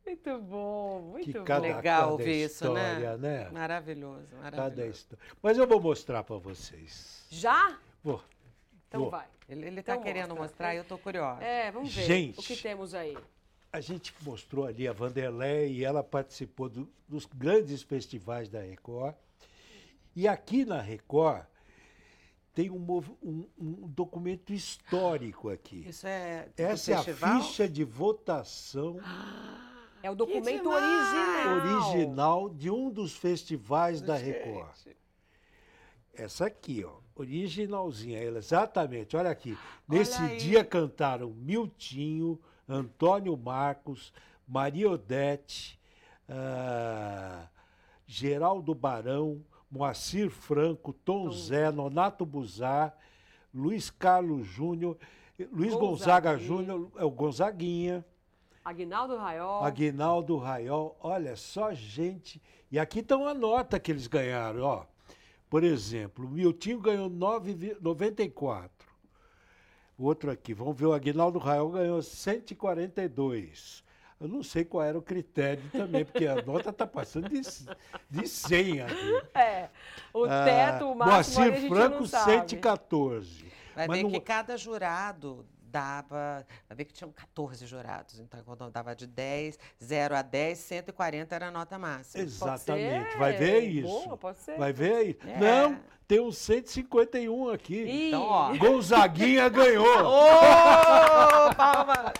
Muito 0.04 0.38
bom, 0.40 1.00
muito 1.12 1.24
Que 1.24 1.38
bom. 1.38 1.44
cada- 1.44 1.60
Legal 1.66 1.82
cada 1.82 2.06
ouvir 2.08 2.44
isso, 2.44 2.72
né? 2.72 2.88
história, 2.94 3.16
né? 3.16 3.50
Maravilhoso, 3.50 4.26
Cada 4.42 4.56
maravilhoso. 4.56 4.90
história. 4.90 5.24
Mas 5.42 5.58
eu 5.58 5.66
vou 5.66 5.80
mostrar 5.80 6.22
para 6.24 6.36
vocês. 6.36 7.24
Já? 7.30 7.78
Vou. 8.02 8.22
Então 8.88 9.02
vou. 9.02 9.10
vai. 9.10 9.26
Ele, 9.48 9.66
ele 9.66 9.82
tá 9.82 9.92
Então 9.92 10.02
querendo 10.04 10.28
mostra. 10.30 10.42
mostrar 10.44 10.74
e 10.74 10.78
eu 10.78 10.84
tô 10.84 10.98
curiosa. 10.98 11.42
É, 11.42 11.70
vamos 11.70 11.94
ver 11.94 12.02
Gente. 12.04 12.38
o 12.40 12.42
que 12.42 12.56
temos 12.56 12.94
aí. 12.94 13.16
A 13.72 13.80
gente 13.80 14.12
mostrou 14.22 14.66
ali 14.66 14.86
a 14.86 14.92
Vanderlei 14.92 15.72
e 15.72 15.84
ela 15.84 16.02
participou 16.02 16.68
do- 16.68 16.88
dos 17.08 17.24
grandes 17.24 17.82
festivais 17.82 18.48
da 18.48 18.60
Record. 18.60 19.14
E 20.14 20.28
aqui 20.28 20.64
na 20.66 20.80
Record 20.80 21.46
tem 22.52 22.70
um, 22.70 22.76
um- 23.22 23.48
um 23.58 23.88
documento 23.88 24.52
histórico 24.52 25.48
aqui. 25.48 25.88
Isso 25.88 26.06
é 26.06 26.48
Essa 26.56 26.92
é 26.92 26.94
a 26.96 27.02
ficha 27.40 27.66
de 27.66 27.82
votação 27.82 28.98
É 30.02 30.10
o 30.10 30.14
documento 30.14 30.68
original. 30.68 31.56
original 31.56 32.48
de 32.48 32.70
um 32.70 32.90
dos 32.90 33.14
festivais 33.16 34.02
da. 34.02 34.16
Record. 34.16 34.68
Essa 36.14 36.46
aqui, 36.46 36.84
ó, 36.84 36.92
originalzinha, 37.14 38.18
ela, 38.18 38.38
exatamente. 38.38 39.16
Olha 39.16 39.30
aqui. 39.30 39.56
Nesse 39.88 40.20
aí. 40.20 40.36
dia 40.38 40.64
cantaram 40.64 41.30
Miltinho, 41.30 42.38
Antônio 42.68 43.36
Marcos, 43.36 44.12
Maria 44.46 44.90
Odete, 44.90 45.80
ah, 46.28 47.46
Geraldo 48.06 48.74
Barão, 48.74 49.42
Moacir 49.70 50.30
Franco, 50.30 50.92
Tom 50.92 51.30
Zé, 51.30 51.70
Nonato 51.70 52.26
Buzar, 52.26 52.94
Luiz 53.54 53.88
Carlos 53.88 54.46
Júnior, 54.46 54.98
Luiz 55.50 55.74
Gonzaga. 55.74 56.36
Júnior, 56.36 56.90
é 56.96 57.04
o 57.04 57.10
Gonzaguinha. 57.10 58.04
Aguinaldo 58.64 59.16
Raiol. 59.16 59.64
Aguinaldo 59.64 60.36
Raiol, 60.36 60.96
olha 61.00 61.34
só 61.36 61.72
gente. 61.74 62.40
E 62.70 62.78
aqui 62.78 63.00
estão 63.00 63.26
a 63.26 63.34
nota 63.34 63.78
que 63.80 63.90
eles 63.90 64.06
ganharam, 64.06 64.62
ó. 64.62 64.84
Por 65.50 65.64
exemplo, 65.64 66.24
o 66.26 66.30
Miltinho 66.30 66.80
ganhou 66.80 67.10
9,94. 67.10 68.70
Outro 69.98 70.30
aqui, 70.30 70.54
vamos 70.54 70.76
ver, 70.76 70.86
o 70.86 70.92
Aguinaldo 70.94 71.38
Raiol 71.38 71.70
ganhou 71.70 72.00
142. 72.02 73.84
Eu 74.18 74.28
não 74.28 74.42
sei 74.42 74.64
qual 74.64 74.82
era 74.84 74.96
o 74.96 75.02
critério 75.02 75.62
também, 75.72 76.04
porque 76.04 76.26
a 76.26 76.40
nota 76.42 76.70
está 76.70 76.86
passando 76.86 77.28
de, 77.28 77.40
de 78.08 78.28
100 78.28 78.80
aqui. 78.82 79.22
É, 79.34 79.68
o 80.14 80.24
Ah, 80.24 80.44
teto, 80.44 80.90
o 80.90 80.94
máximo, 80.94 81.42
aí 81.42 81.48
a 81.48 81.50
Moacir 81.50 81.60
gente 81.60 81.68
Franco, 81.74 81.98
não 82.00 82.06
sabe. 82.06 82.30
114. 82.32 83.44
Vai 83.74 83.88
Mas 83.88 83.96
ver 83.98 84.02
não- 84.04 84.10
que 84.12 84.20
cada 84.20 84.56
jurado 84.56 85.44
dava. 85.72 86.46
Vai 86.68 86.76
ver 86.76 86.84
que 86.84 86.92
tinham 86.92 87.10
14 87.10 87.66
jurados. 87.66 88.20
Então, 88.20 88.40
quando 88.44 88.70
dava 88.70 88.94
de 88.94 89.06
10, 89.06 89.58
0 89.82 90.14
a 90.14 90.22
10, 90.22 90.58
140 90.58 91.34
era 91.34 91.48
a 91.48 91.50
nota 91.50 91.78
máxima. 91.78 92.22
Exatamente, 92.22 93.16
vai 93.16 93.32
ver 93.32 93.60
isso. 93.62 93.88
Boa, 93.88 94.16
pode 94.16 94.38
ser. 94.38 94.58
Vai 94.58 94.72
ver 94.72 94.94
aí. 94.94 95.18
É. 95.26 95.38
Não, 95.38 95.78
tem 96.06 96.20
um 96.20 96.30
151 96.30 97.48
aqui. 97.50 98.08
Então, 98.08 98.22
ó. 98.22 98.54
Gonzaguinha 98.58 99.48
ganhou. 99.48 99.86
Ô, 100.04 101.54
palma! 101.56 102.12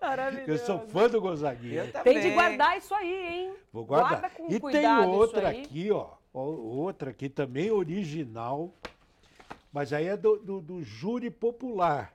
Maravilhoso. 0.00 0.50
Eu 0.50 0.58
sou 0.58 0.80
fã 0.88 1.08
do 1.08 1.20
Gonzaguinha. 1.20 1.84
Eu 1.84 1.92
também. 1.92 2.14
Tem 2.14 2.22
de 2.22 2.30
guardar 2.34 2.76
isso 2.76 2.94
aí, 2.94 3.12
hein? 3.28 3.52
Vou 3.72 3.84
guardar. 3.84 4.20
Guarda 4.20 4.30
com 4.30 4.52
e 4.52 4.60
cuidado 4.60 5.00
tem 5.02 5.10
isso 5.10 5.18
outra 5.20 5.48
aí. 5.48 5.62
aqui, 5.62 5.90
ó. 5.90 6.08
ó, 6.34 6.40
Outra 6.42 7.10
aqui 7.10 7.28
também 7.28 7.70
original. 7.70 8.72
Mas 9.72 9.92
aí 9.92 10.06
é 10.06 10.16
do, 10.16 10.36
do- 10.38 10.60
do 10.60 10.82
júri 10.82 11.30
popular. 11.30 12.12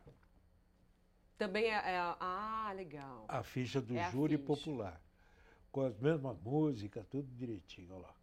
Também 1.42 1.66
é, 1.66 1.74
é- 1.74 2.16
Ah, 2.20 2.72
legal. 2.76 3.26
A 3.28 3.42
ficha 3.42 3.82
do 3.82 3.98
É 3.98 4.04
a 4.04 4.12
júri 4.12 4.38
ficha. 4.38 4.46
popular. 4.48 5.02
Com 5.72 5.82
as 5.82 5.98
mesmas 5.98 6.38
músicas, 6.40 7.04
tudo 7.10 7.28
direitinho, 7.36 7.88
olha 7.96 8.04
lá. 8.04 8.14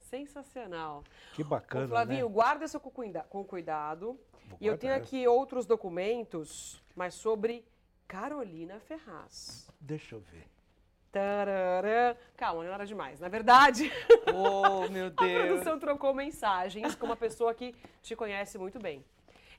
Sensacional. 0.00 1.04
Que 1.34 1.44
bacana, 1.44 1.84
Ô, 1.84 1.88
Flavinho, 1.90 2.26
né? 2.26 2.32
guarda 2.34 2.64
isso 2.64 2.80
com, 2.80 2.90
cuida- 2.90 3.22
com 3.30 3.44
cuidado. 3.44 4.18
Vou 4.48 4.58
E 4.60 4.66
eu 4.66 4.76
tenho 4.76 4.92
aqui 4.96 5.24
outros 5.28 5.66
documentos, 5.66 6.82
mas 6.96 7.14
sobre 7.14 7.64
Carolina 8.08 8.80
Ferraz. 8.80 9.70
Deixa 9.78 10.16
eu 10.16 10.20
ver. 10.20 10.44
Tararã. 11.12 12.16
Calma, 12.36 12.64
não 12.64 12.72
era 12.72 12.84
demais. 12.86 13.20
Na 13.20 13.28
verdade, 13.28 13.88
Oh, 14.34 14.88
meu 14.88 15.06
a 15.16 15.24
Deus. 15.24 15.46
produção 15.46 15.78
trocou 15.78 16.12
mensagens 16.12 16.96
com 16.96 17.06
uma 17.06 17.16
pessoa 17.16 17.54
que 17.54 17.72
te 18.02 18.16
conhece 18.16 18.58
muito 18.58 18.80
bem. 18.80 19.04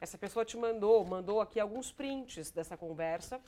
Essa 0.01 0.17
pessoa 0.17 0.45
te 0.45 0.55
mandou, 0.57 1.03
mandou 1.05 1.41
aqui 1.41 1.59
alguns 1.59 1.91
prints 1.91 2.51
dessa 2.51 2.77
conversa 2.77 3.39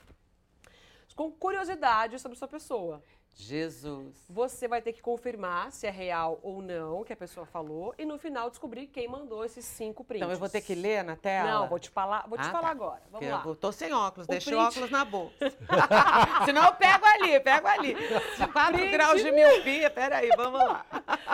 com 1.15 1.31
curiosidades 1.31 2.21
sobre 2.21 2.37
sua 2.37 2.47
pessoa. 2.47 3.01
Jesus. 3.33 4.25
Você 4.29 4.67
vai 4.67 4.81
ter 4.81 4.91
que 4.91 5.01
confirmar 5.01 5.71
se 5.71 5.87
é 5.87 5.89
real 5.89 6.37
ou 6.43 6.61
não 6.61 6.99
o 6.99 7.05
que 7.05 7.13
a 7.13 7.15
pessoa 7.17 7.45
falou 7.45 7.95
e 7.97 8.03
no 8.03 8.17
final 8.17 8.49
descobrir 8.49 8.87
quem 8.87 9.07
mandou 9.07 9.45
esses 9.45 9.63
cinco 9.63 10.03
prints. 10.03 10.21
Então 10.23 10.31
eu 10.33 10.37
vou 10.39 10.49
ter 10.49 10.59
que 10.59 10.75
ler 10.75 11.01
na 11.03 11.15
tela? 11.15 11.49
Não, 11.49 11.67
vou 11.69 11.79
te 11.79 11.89
falar, 11.89 12.27
vou 12.27 12.37
te 12.37 12.45
Ah, 12.47 12.51
falar 12.51 12.63
tá. 12.63 12.69
agora. 12.71 13.01
Vamos 13.09 13.11
Porque 13.11 13.29
lá. 13.29 13.43
Eu 13.45 13.55
tô 13.55 13.71
sem 13.71 13.93
óculos, 13.93 14.27
O 14.27 14.29
deixei 14.29 14.53
o 14.53 14.57
print- 14.57 14.69
óculos 14.69 14.91
na 14.91 15.05
bolsa. 15.05 15.33
Senão 16.45 16.65
eu 16.65 16.73
pego 16.73 17.05
ali, 17.05 17.39
pego 17.39 17.67
ali. 17.67 17.95
4 18.51 18.73
Print. 18.77 18.91
graus 18.91 19.23
de 19.23 19.31
miopia, 19.31 19.89
peraí, 19.89 20.29
vamos 20.35 20.59
lá. 20.59 20.85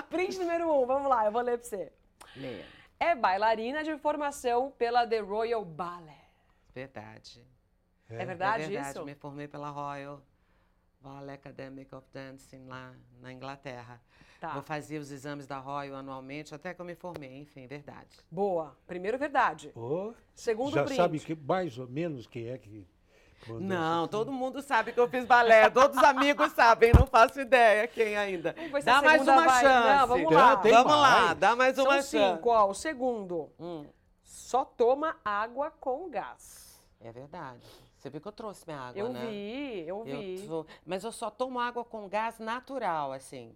Print 0.10 0.38
número 0.38 0.72
um, 0.72 0.86
vamos 0.86 1.10
lá, 1.10 1.26
eu 1.26 1.32
vou 1.32 1.42
ler 1.42 1.58
pra 1.58 1.68
você. 1.68 1.92
Lê. 2.36 2.62
É 3.00 3.14
bailarina 3.16 3.84
de 3.84 3.96
formação 3.98 4.72
pela 4.72 5.06
The 5.06 5.20
Royal 5.20 5.64
Ballet. 5.64 6.28
Verdade. 6.74 7.46
É, 8.10 8.26
verdade, 8.26 8.64
é 8.64 8.68
verdade, 8.68 8.90
isso? 8.90 9.06
me 9.06 9.14
formei 9.16 9.48
pela 9.48 9.70
Royal 9.70 10.22
Ballet 11.02 11.34
Academic 11.34 11.94
of 11.94 12.08
Dancing 12.12 12.66
lá 12.66 12.96
na 13.20 13.32
Inglaterra. 13.32 14.02
Tá. 14.40 14.56
Eu 14.56 14.62
fazia 14.62 15.00
os 15.00 15.12
exames 15.12 15.46
da 15.48 15.58
Royal 15.58 15.96
anualmente, 15.96 16.54
até 16.54 16.74
que 16.74 16.80
eu 16.80 16.86
me 16.86 16.96
formei, 16.96 17.40
enfim, 17.40 17.68
verdade. 17.68 18.18
Boa. 18.32 18.78
Primeiro, 18.86 19.18
verdade. 19.18 19.72
Ô, 19.76 20.14
Segundo 20.34 20.74
já 20.74 20.84
print. 20.84 20.98
sabe 20.98 21.20
que, 21.20 21.36
mais 21.36 21.78
ou 21.78 21.88
menos 21.88 22.28
quem 22.28 22.48
é 22.50 22.58
que 22.58 22.88
Não, 23.60 24.08
todo 24.08 24.32
mundo 24.32 24.62
sabe 24.62 24.92
que 24.92 25.00
eu 25.00 25.08
fiz 25.08 25.26
balé, 25.26 25.70
todos 25.70 25.98
os 25.98 26.04
amigos 26.04 26.52
sabem, 26.54 26.92
não 26.94 27.06
faço 27.08 27.40
ideia 27.40 27.88
quem 27.88 28.18
ainda. 28.18 28.54
Dá 28.84 29.02
mais 29.02 29.22
uma 29.22 29.46
vai- 29.46 29.64
chance. 29.64 29.88
Não, 30.00 30.08
vamos 30.08 30.34
lá. 30.34 30.58
Tem 30.58 30.72
vamos 30.74 30.92
lá, 30.94 31.34
dá 31.34 31.56
mais 31.56 31.78
uma 31.78 31.86
São 31.86 31.94
chance. 31.94 32.36
cinco, 32.36 32.50
ó. 32.50 32.68
O 32.70 32.74
segundo. 32.74 33.50
Hum, 33.60 33.86
Só 34.24 34.66
toma 34.66 35.16
água 35.24 35.72
com 35.80 36.10
gás. 36.10 36.82
é 37.00 37.12
verdade. 37.12 37.66
Você 37.98 38.10
viu 38.10 38.22
que 38.22 38.28
eu 38.28 38.32
trouxe 38.32 38.64
minha 38.68 38.80
água, 38.80 39.00
Eu 39.00 39.10
né? 39.10 39.26
vi, 39.26 39.84
eu 39.88 40.04
vi. 40.04 40.40
Eu 40.42 40.48
sou- 40.48 40.68
mas 40.86 41.04
eu 41.04 41.12
só 41.12 41.30
tomo 41.30 41.60
água 41.60 41.84
com 41.84 42.08
gás 42.08 42.38
natural, 42.40 43.12
assim. 43.12 43.56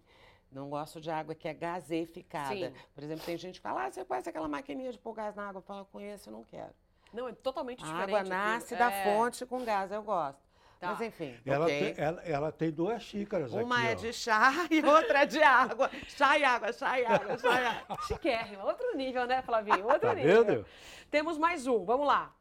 Não 0.50 0.68
gosto 0.68 1.00
de 1.00 1.10
água 1.10 1.34
que 1.34 1.48
é 1.48 1.54
gaseificada. 1.54 2.54
Sim. 2.54 2.72
Por 2.94 3.02
exemplo, 3.04 3.24
tem 3.24 3.36
gente 3.38 3.54
que 3.56 3.62
fala, 3.62 3.84
ah, 3.86 3.90
você 3.90 4.04
conhece 4.04 4.28
aquela 4.28 4.48
maquininha 4.48 4.92
de 4.92 4.98
pôr 4.98 5.14
gás 5.14 5.34
na 5.34 5.48
água? 5.48 5.58
Eu 5.58 5.62
falo, 5.62 5.84
conheço, 5.86 6.28
eu 6.28 6.32
não 6.32 6.44
quero. 6.44 6.72
Não, 7.12 7.28
é 7.28 7.32
totalmente 7.32 7.82
A 7.82 7.86
diferente. 7.86 8.04
água 8.08 8.18
aquilo. 8.20 8.34
nasce 8.34 8.76
da 8.76 8.90
É. 8.92 9.04
fonte 9.04 9.44
com 9.46 9.64
gás, 9.64 9.90
eu 9.92 10.02
gosto. 10.02 10.40
Tá. 10.80 10.88
Mas 10.88 11.00
enfim, 11.02 11.38
Ela, 11.46 11.64
ok. 11.66 11.94
tem, 11.94 12.04
ela, 12.04 12.22
ela 12.22 12.52
tem 12.52 12.70
duas 12.72 13.00
xícaras 13.04 13.52
Uma 13.52 13.78
aqui, 13.78 13.86
é 13.86 13.92
ó. 13.92 13.94
de 13.94 14.12
chá 14.12 14.50
e 14.68 14.84
outra 14.84 15.22
é 15.22 15.26
de 15.26 15.40
água. 15.42 15.88
Chá 16.08 16.36
e 16.38 16.42
água, 16.44 16.72
chá 16.72 16.98
e 17.00 17.04
água, 17.06 17.38
chá 17.38 17.60
e 17.60 17.66
água. 17.66 17.96
Chiquérrima. 18.08 18.64
Outro 18.64 18.96
nível, 18.96 19.24
né, 19.26 19.42
Flavinho? 19.42 19.84
Outro 19.84 20.00
Tá 20.08 20.14
nível. 20.14 20.44
vendo? 20.44 20.66
Temos 21.08 21.38
mais 21.38 21.66
um, 21.68 21.84
vamos 21.84 22.06
lá. 22.06 22.34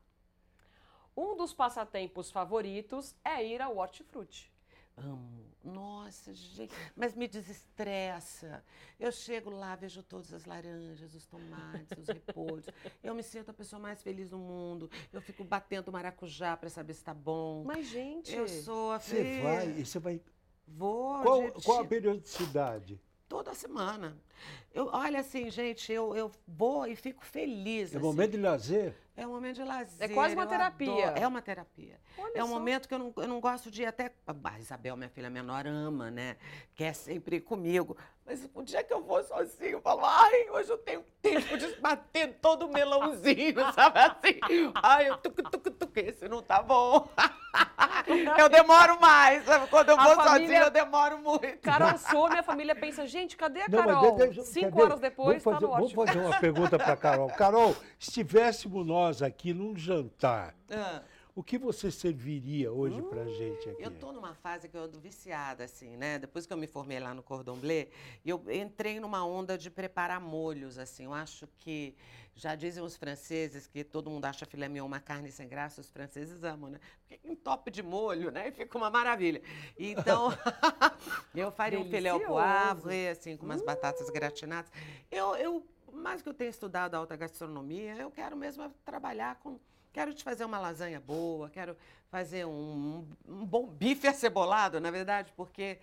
Um 1.15 1.35
dos 1.35 1.53
passatempos 1.53 2.31
favoritos 2.31 3.15
é 3.23 3.45
ir 3.45 3.61
ao 3.61 3.77
hortifruti. 3.77 4.51
Amo. 4.97 5.40
Nossa, 5.63 6.33
gente. 6.33 6.73
Mas 6.95 7.15
me 7.15 7.27
desestressa. 7.27 8.63
Eu 8.99 9.11
chego 9.11 9.49
lá, 9.49 9.75
vejo 9.75 10.01
todas 10.01 10.33
as 10.33 10.45
laranjas, 10.45 11.13
os 11.13 11.25
tomates, 11.25 11.97
os 11.97 12.07
repolhos. 12.07 12.65
Eu 13.03 13.13
me 13.13 13.23
sinto 13.23 13.51
a 13.51 13.53
pessoa 13.53 13.79
mais 13.79 14.01
feliz 14.01 14.29
do 14.29 14.37
mundo. 14.37 14.89
Eu 15.13 15.21
fico 15.21 15.43
batendo 15.43 15.91
maracujá 15.91 16.57
para 16.57 16.69
saber 16.69 16.93
se 16.93 17.03
tá 17.03 17.13
bom. 17.13 17.63
Mas, 17.65 17.87
gente... 17.87 18.33
Eu 18.35 18.47
sou 18.47 18.91
a 18.91 18.99
Você 18.99 19.41
vai 19.41 19.69
e 19.79 19.85
você 19.85 19.99
vai. 19.99 20.21
Vou. 20.67 21.21
Qual, 21.21 21.51
de- 21.51 21.63
qual 21.63 21.79
a 21.81 21.85
periodicidade? 21.85 22.99
Toda 23.27 23.53
semana. 23.53 24.17
Eu, 24.73 24.87
olha 24.91 25.19
assim, 25.19 25.49
gente, 25.49 25.91
eu, 25.91 26.15
eu 26.15 26.31
vou 26.47 26.85
e 26.85 26.95
fico 26.95 27.23
feliz. 27.23 27.93
É 27.93 27.97
assim. 27.97 28.05
momento 28.05 28.31
de 28.31 28.37
lazer? 28.37 28.95
É 29.15 29.27
um 29.27 29.31
momento 29.31 29.55
de 29.55 29.63
lazer. 29.63 30.09
É 30.09 30.13
quase 30.13 30.33
uma 30.35 30.47
terapia. 30.47 31.07
adoro. 31.07 31.23
É 31.23 31.27
uma 31.27 31.41
terapia. 31.41 31.99
Olha 32.17 32.31
é 32.33 32.43
um 32.43 32.47
só. 32.47 32.53
momento 32.53 32.87
que 32.87 32.93
eu 32.93 32.99
não, 32.99 33.13
eu 33.17 33.27
não 33.27 33.39
gosto 33.41 33.69
de 33.69 33.81
ir 33.81 33.85
até. 33.85 34.13
A 34.25 34.59
Isabel, 34.59 34.95
minha 34.95 35.09
filha 35.09 35.29
menor, 35.29 35.67
ama, 35.67 36.09
né? 36.09 36.37
Quer 36.73 36.93
sempre 36.93 37.37
ir 37.37 37.41
comigo. 37.41 37.97
Mas 38.25 38.47
o 38.53 38.61
dia 38.63 38.83
que 38.83 38.93
eu 38.93 39.01
vou 39.01 39.21
sozinho, 39.23 39.71
eu 39.71 39.81
falo, 39.81 40.01
ai, 40.05 40.49
hoje 40.51 40.69
eu 40.69 40.77
tenho 40.77 41.03
tempo 41.21 41.57
de 41.57 41.67
bater 41.81 42.37
todo 42.41 42.67
o 42.67 42.71
melãozinho, 42.71 43.55
sabe 43.73 43.99
assim? 43.99 44.39
Ai, 44.81 45.09
eu 45.09 45.17
tuc, 45.17 45.41
tuc, 45.49 45.69
tuc, 45.71 45.97
esse 45.97 46.27
não 46.29 46.41
tá 46.41 46.61
bom. 46.61 47.07
Eu 48.37 48.49
demoro 48.49 48.99
mais, 48.99 49.43
sabe? 49.45 49.67
Quando 49.67 49.89
eu 49.89 49.99
A 49.99 50.03
vou 50.03 50.15
família- 50.15 50.39
sozinha, 50.39 50.59
eu 50.61 50.71
demoro 50.71 51.17
muito. 51.19 51.59
Carol 51.59 51.97
some, 51.99 52.35
a 52.37 52.41
família 52.41 52.73
pensa, 52.73 53.05
gente, 53.05 53.35
cadê 53.37 53.61
a 53.63 53.67
Não, 53.69 53.79
Carol? 53.83 54.15
de- 54.17 54.29
de- 54.29 54.43
Cinco 54.45 54.81
horas 54.81 54.99
depois, 54.99 55.43
vamos 55.43 55.43
tá 55.43 55.51
fazer, 55.51 55.65
no 55.65 55.71
vamos 55.73 55.91
fazer 55.91 56.19
uma 56.19 56.39
pergunta 56.39 56.79
para 56.79 56.95
Carol. 56.97 57.29
Carol, 57.29 57.73
se 57.99 58.09
estivéssemos 58.09 58.85
nós 58.87 59.21
aqui 59.21 59.53
num 59.53 59.77
jantar, 59.77 60.55
Ah. 60.71 61.01
O 61.35 61.43
que 61.43 61.57
você 61.57 61.89
serviria 61.89 62.71
hoje 62.71 63.01
pra 63.03 63.25
gente 63.25 63.69
aqui? 63.69 63.81
Eu 63.81 63.91
tô 63.91 64.11
numa 64.11 64.35
fase 64.35 64.67
que 64.67 64.75
eu 64.75 64.83
ando 64.83 64.99
viciada, 64.99 65.63
assim, 65.63 65.95
né? 65.95 66.19
Depois 66.19 66.45
que 66.45 66.53
eu 66.53 66.57
me 66.57 66.67
formei 66.67 66.99
lá 66.99 67.13
no 67.13 67.23
Cordon 67.23 67.57
Bleu, 67.57 67.87
eu 68.25 68.43
entrei 68.51 68.99
numa 68.99 69.25
onda 69.25 69.57
de 69.57 69.69
preparar 69.69 70.19
molhos, 70.19 70.77
assim. 70.77 71.05
Eu 71.05 71.13
acho 71.13 71.47
que, 71.57 71.95
já 72.35 72.55
dizem 72.55 72.83
os 72.83 72.95
franceses 72.95 73.67
que 73.67 73.83
todo 73.83 74.09
mundo 74.09 74.25
acha 74.25 74.45
filé 74.45 74.67
mignon 74.67 74.85
uma 74.85 74.99
carne 74.99 75.31
sem 75.31 75.47
graça, 75.47 75.81
os 75.81 75.89
franceses 75.89 76.43
amam, 76.43 76.69
né? 76.69 76.79
Porque 77.07 77.27
entope 77.27 77.69
de 77.71 77.83
molho, 77.83 78.31
né? 78.31 78.47
E 78.47 78.51
fica 78.51 78.77
uma 78.77 78.89
maravilha. 78.89 79.41
Então, 79.77 80.29
eu 81.35 81.51
faria 81.51 81.79
um 81.79 81.85
filé 81.85 82.09
ao 82.09 82.19
Delicioso. 82.19 82.81
poivre, 82.81 83.07
assim, 83.09 83.37
com 83.37 83.45
umas 83.45 83.61
batatas 83.61 84.09
gratinadas. 84.09 84.71
Eu, 85.09 85.35
eu, 85.35 85.65
mais 85.93 86.21
que 86.21 86.29
eu 86.29 86.33
tenha 86.33 86.49
estudado 86.49 86.95
alta 86.95 87.15
gastronomia, 87.15 87.95
eu 87.95 88.11
quero 88.11 88.35
mesmo 88.35 88.69
trabalhar 88.83 89.35
com... 89.35 89.59
Quero 89.91 90.13
te 90.13 90.23
fazer 90.23 90.45
uma 90.45 90.57
lasanha 90.59 90.99
boa, 90.99 91.49
quero 91.49 91.75
fazer 92.09 92.45
um, 92.45 93.05
um 93.27 93.45
bom 93.45 93.67
bife 93.67 94.07
acebolado, 94.07 94.79
na 94.79 94.89
verdade, 94.89 95.33
porque 95.35 95.79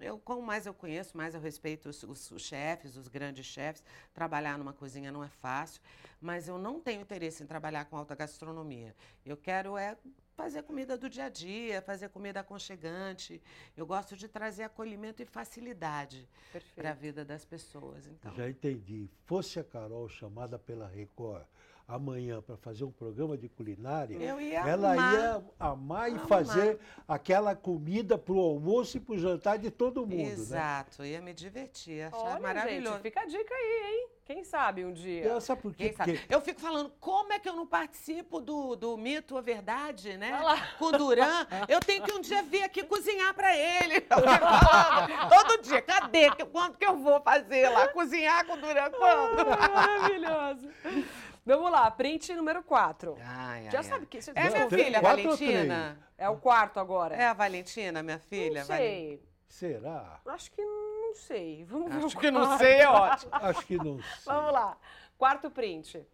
eu, 0.00 0.16
quanto 0.18 0.42
mais 0.42 0.64
eu 0.64 0.72
conheço, 0.72 1.16
mais 1.16 1.34
eu 1.34 1.40
respeito 1.40 1.88
os, 1.88 2.02
os- 2.04 2.30
os 2.30 2.42
chefes, 2.42 2.96
os 2.96 3.08
grandes 3.08 3.46
chefes. 3.46 3.82
Trabalhar 4.14 4.56
numa 4.56 4.72
cozinha 4.72 5.10
não 5.10 5.24
é 5.24 5.28
fácil, 5.28 5.80
mas 6.20 6.46
eu 6.46 6.56
não 6.56 6.78
tenho 6.80 7.00
interesse 7.02 7.42
em 7.42 7.46
trabalhar 7.46 7.84
com 7.86 7.96
alta 7.96 8.14
gastronomia. 8.14 8.94
Eu 9.26 9.36
quero 9.36 9.76
é 9.76 9.96
fazer 10.36 10.62
comida 10.62 10.96
do 10.96 11.10
dia 11.10 11.24
a 11.24 11.28
dia, 11.28 11.82
fazer 11.82 12.10
comida 12.10 12.38
aconchegante. 12.38 13.42
Eu 13.76 13.84
gosto 13.84 14.16
de 14.16 14.28
trazer 14.28 14.62
acolhimento 14.62 15.20
e 15.20 15.26
facilidade 15.26 16.28
para 16.76 16.90
a 16.90 16.94
vida 16.94 17.24
das 17.24 17.44
pessoas. 17.44 18.06
Então, 18.06 18.32
Já 18.36 18.48
entendi. 18.48 19.10
Fosse 19.26 19.58
a 19.58 19.64
Carol 19.64 20.08
chamada 20.08 20.56
pela 20.60 20.86
Record 20.86 21.44
amanhã 21.88 22.42
para 22.42 22.54
fazer 22.58 22.84
um 22.84 22.90
programa 22.92 23.36
de 23.38 23.48
culinária, 23.48 24.14
Eu 24.16 24.38
ia 24.38 24.58
ela 24.60 24.92
amar. 24.92 25.14
ia 25.14 25.42
amar 25.58 26.08
e 26.10 26.14
Amar. 26.14 26.26
fazer 26.26 26.78
aquela 27.08 27.56
comida 27.56 28.18
para 28.18 28.34
o 28.34 28.38
almoço 28.40 28.98
e 28.98 29.00
para 29.00 29.14
o 29.14 29.18
jantar 29.18 29.58
de 29.58 29.70
todo 29.70 30.02
mundo, 30.02 30.14
né? 30.16 30.22
Exato, 30.24 31.02
ia 31.02 31.22
me 31.22 31.32
divertir, 31.32 32.02
achar 32.02 32.18
Olha, 32.18 32.40
maravilhoso. 32.40 32.92
gente, 32.96 33.02
fica 33.02 33.22
a 33.22 33.24
dica 33.26 33.54
aí, 33.54 33.82
hein? 33.94 34.08
Quem 34.26 34.44
sabe 34.44 34.84
um 34.84 34.92
dia. 34.92 35.24
Então, 35.24 35.40
sabe 35.40 35.62
por 35.62 35.74
quê? 35.74 35.84
Quem 35.88 35.92
sabe? 35.96 36.18
Porque 36.18 36.34
Eu 36.34 36.42
fico 36.42 36.60
falando, 36.60 36.92
como 37.00 37.32
é 37.32 37.38
que 37.38 37.48
eu 37.48 37.54
não 37.56 37.66
participo 37.66 38.42
do, 38.42 38.76
do 38.76 38.94
mito 38.98 39.34
ou 39.34 39.40
verdade, 39.42 40.18
né? 40.18 40.34
Olha 40.34 40.44
lá. 40.44 40.66
Com 40.78 40.84
o 40.84 40.92
Duran. 40.92 41.46
Eu 41.66 41.80
tenho 41.80 42.04
que 42.04 42.12
um 42.12 42.20
dia 42.20 42.42
vir 42.42 42.62
aqui 42.62 42.82
cozinhar 42.84 43.32
pra 43.32 43.56
ele. 43.56 43.94
Eu 44.10 44.18
fico 44.18 44.66
falando, 44.66 45.30
todo 45.30 45.62
dia, 45.62 45.80
cadê? 45.80 46.30
Que- 46.32 46.44
Quando 46.44 46.76
que 46.76 46.84
eu 46.84 46.98
vou 46.98 47.18
fazer 47.22 47.70
lá? 47.70 47.88
Cozinhar 47.88 48.44
com 48.46 48.52
o 48.52 48.56
Duran 48.58 48.90
quando? 48.90 49.46
Maravilhoso. 49.48 50.68
Vamos 51.48 51.70
lá, 51.70 51.90
print 51.90 52.34
número 52.34 52.62
4. 52.62 53.16
Ai, 53.22 53.70
Já 53.70 53.78
ai, 53.78 53.84
sabe 53.84 54.04
que... 54.04 54.18
É 54.34 54.50
minha 54.50 54.66
três- 54.68 54.84
filha, 54.84 55.00
quatro 55.00 55.22
Valentina? 55.22 55.98
É 56.18 56.28
o 56.28 56.36
quarto 56.36 56.78
agora. 56.78 57.16
É 57.16 57.26
a 57.26 57.32
Valentina, 57.32 58.02
minha 58.02 58.18
filha? 58.18 58.60
Não 58.60 58.66
Valen- 58.68 58.86
sei. 58.86 59.22
será? 59.48 60.20
Acho 60.26 60.50
que 60.50 60.62
não 60.62 61.14
sei. 61.14 61.64
Vamos 61.64 61.90
ver 61.94 62.04
Acho 62.04 62.18
que 62.18 62.30
não 62.30 62.58
sei, 62.58 62.72
é 62.80 62.88
ótimo. 62.88 63.30
Acho 63.48 63.66
que 63.66 63.76
não 63.78 63.96
sei. 64.02 64.22
Vamos 64.26 64.52
lá. 64.52 64.76
Quarto 65.16 65.50
print. 65.50 66.06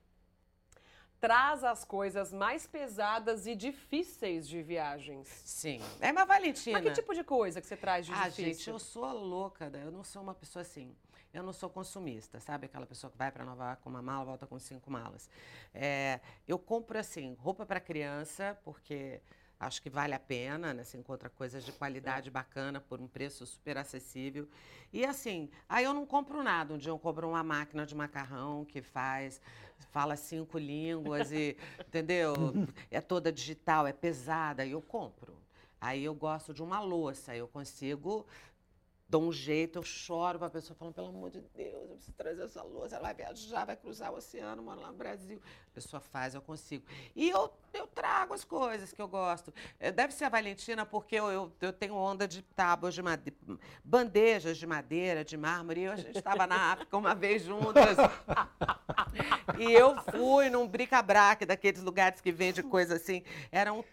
Traz 1.20 1.64
as 1.64 1.84
coisas 1.84 2.32
mais 2.32 2.66
pesadas 2.68 3.44
e 3.48 3.56
difíceis 3.56 4.46
de 4.46 4.62
viagens. 4.62 5.26
Sim. 5.44 5.80
É 6.00 6.12
uma 6.12 6.24
Valentina. 6.26 6.78
Mas 6.80 6.88
que 6.90 6.94
tipo 7.00 7.12
de 7.12 7.24
coisa 7.24 7.60
que 7.60 7.66
você 7.66 7.76
traz 7.76 8.06
de 8.06 8.12
Ah, 8.12 8.28
difícil? 8.28 8.44
gente, 8.52 8.70
eu 8.70 8.78
sou 8.78 9.04
a 9.04 9.12
louca, 9.12 9.68
né? 9.68 9.82
eu 9.84 9.90
não 9.90 10.04
sou 10.04 10.22
uma 10.22 10.34
pessoa 10.34 10.60
assim. 10.62 10.94
Eu 11.34 11.42
não 11.42 11.52
sou 11.52 11.68
consumista, 11.68 12.38
sabe? 12.38 12.66
Aquela 12.66 12.86
pessoa 12.86 13.10
que 13.10 13.18
vai 13.18 13.28
para 13.32 13.44
Nova 13.44 13.64
York 13.64 13.82
com 13.82 13.90
uma 13.90 14.00
mala, 14.00 14.24
volta 14.24 14.46
com 14.46 14.56
cinco 14.56 14.88
malas. 14.88 15.28
É, 15.74 16.20
eu 16.46 16.56
compro, 16.60 16.96
assim, 16.96 17.34
roupa 17.40 17.66
para 17.66 17.80
criança, 17.80 18.56
porque 18.64 19.20
acho 19.58 19.82
que 19.82 19.90
vale 19.90 20.14
a 20.14 20.18
pena, 20.20 20.72
né? 20.72 20.84
Você 20.84 20.96
encontra 20.96 21.28
coisas 21.28 21.64
de 21.64 21.72
qualidade 21.72 22.30
bacana 22.30 22.80
por 22.80 23.00
um 23.00 23.08
preço 23.08 23.44
super 23.46 23.76
acessível. 23.76 24.48
E, 24.92 25.04
assim, 25.04 25.50
aí 25.68 25.84
eu 25.84 25.92
não 25.92 26.06
compro 26.06 26.40
nada. 26.40 26.72
Um 26.72 26.78
dia 26.78 26.92
eu 26.92 26.98
compro 27.00 27.28
uma 27.28 27.42
máquina 27.42 27.84
de 27.84 27.96
macarrão 27.96 28.64
que 28.64 28.80
faz, 28.80 29.40
fala 29.90 30.14
cinco 30.14 30.56
línguas 30.56 31.32
e, 31.32 31.56
entendeu? 31.84 32.34
É 32.92 33.00
toda 33.00 33.32
digital, 33.32 33.88
é 33.88 33.92
pesada, 33.92 34.62
aí 34.62 34.70
eu 34.70 34.80
compro. 34.80 35.34
Aí 35.80 36.04
eu 36.04 36.14
gosto 36.14 36.54
de 36.54 36.62
uma 36.62 36.78
louça, 36.78 37.36
eu 37.36 37.48
consigo 37.48 38.24
dou 39.08 39.22
um 39.22 39.32
jeito, 39.32 39.78
eu 39.78 39.82
choro 39.82 40.38
pra 40.38 40.50
pessoa 40.50 40.76
falando, 40.76 40.94
pelo 40.94 41.08
amor 41.08 41.30
de 41.30 41.40
Deus, 41.54 41.90
eu 41.90 41.96
preciso 41.96 42.16
trazer 42.16 42.42
essa 42.44 42.62
louça, 42.62 42.96
ela 42.96 43.04
vai 43.04 43.14
viajar, 43.14 43.64
vai 43.64 43.76
cruzar 43.76 44.12
o 44.12 44.16
oceano, 44.16 44.62
mora 44.62 44.80
lá 44.80 44.88
no 44.88 44.96
Brasil. 44.96 45.40
A 45.70 45.74
pessoa 45.74 46.00
faz, 46.00 46.34
eu 46.34 46.40
consigo. 46.42 46.84
E 47.14 47.28
eu, 47.30 47.52
eu 47.72 47.86
trago 47.86 48.32
as 48.34 48.44
coisas 48.44 48.92
que 48.92 49.00
eu 49.02 49.08
gosto. 49.08 49.52
Eh, 49.78 49.90
Deve 49.92 50.12
ser 50.14 50.24
a 50.24 50.28
Valentina, 50.28 50.86
porque 50.86 51.16
eu, 51.16 51.30
eu, 51.30 51.52
eu 51.60 51.72
tenho 51.72 51.94
onda 51.94 52.26
de 52.26 52.42
tábuas 52.42 52.94
de 52.94 53.02
madeira, 53.02 53.36
bandejas 53.84 54.56
de 54.56 54.66
madeira, 54.66 55.24
de 55.24 55.36
mármore, 55.36 55.82
e 55.82 55.86
a 55.88 55.96
gente 55.96 56.16
estava 56.16 56.46
na 56.46 56.72
África 56.72 56.96
uma 56.96 57.14
vez 57.14 57.42
juntas. 57.42 57.96
E 59.58 59.72
eu 59.72 59.94
fui 60.10 60.50
num 60.50 60.66
bric-a-brac 60.66 61.44
daqueles 61.46 61.82
lugares 61.82 62.20
que 62.20 62.32
vende 62.32 62.62
coisa 62.62 62.96
assim. 62.96 63.22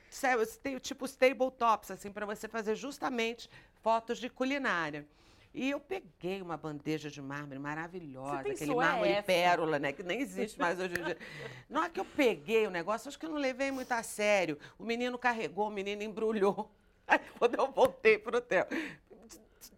Sabe, 0.09 0.45
tem- 0.47 0.77
tipo 0.79 1.07
tabletops, 1.07 1.91
assim, 1.91 2.11
para 2.11 2.25
você 2.25 2.47
fazer 2.47 2.75
justamente 2.75 3.49
fotos 3.81 4.19
de 4.19 4.29
culinária. 4.29 5.05
E 5.53 5.69
eu 5.69 5.81
peguei 5.81 6.41
uma 6.41 6.55
bandeja 6.55 7.09
de 7.09 7.21
mármore 7.21 7.59
maravilhosa, 7.59 8.39
aquele 8.39 8.71
é 8.71 8.75
mármore 8.75 9.11
essa? 9.11 9.23
pérola, 9.23 9.79
né? 9.79 9.91
Que 9.91 10.01
nem 10.01 10.21
existe 10.21 10.57
mais 10.57 10.79
hoje 10.79 10.93
em 10.97 11.03
dia. 11.03 11.17
Na 11.69 11.81
hora 11.81 11.89
que 11.89 11.99
eu 11.99 12.05
peguei 12.05 12.65
o 12.65 12.69
negócio, 12.69 13.09
acho 13.09 13.19
que 13.19 13.25
eu 13.25 13.29
não 13.29 13.37
levei 13.37 13.69
muito 13.69 13.91
a 13.91 14.01
sério. 14.01 14.57
O 14.79 14.85
menino 14.85 15.17
carregou, 15.17 15.67
o 15.67 15.71
menino 15.71 16.03
embrulhou. 16.03 16.71
Aí 17.05 17.19
quando 17.37 17.55
eu 17.55 17.69
voltei 17.69 18.17
pro 18.17 18.37
hotel, 18.37 18.65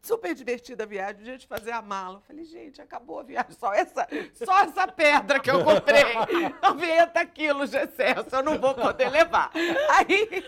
super 0.04 0.36
divertida 0.36 0.84
a 0.84 0.86
viagem, 0.86 1.22
o 1.22 1.24
dia 1.24 1.38
de 1.38 1.48
fazer 1.48 1.72
a 1.72 1.82
mala. 1.82 2.18
Eu 2.18 2.22
falei, 2.22 2.44
gente, 2.44 2.82
acabou 2.82 3.20
a 3.20 3.24
viagem, 3.24 3.54
só 3.54 3.74
essa, 3.74 4.06
só 4.34 4.60
essa 4.60 4.86
pedra 4.86 5.40
que 5.40 5.50
eu 5.50 5.64
comprei, 5.64 6.04
90 6.62 7.26
quilos 7.28 7.72
de 7.72 7.78
excesso, 7.78 8.36
eu 8.36 8.44
não 8.44 8.60
vou 8.60 8.76
poder 8.76 9.10
levar. 9.10 9.50
Aí 9.96 10.44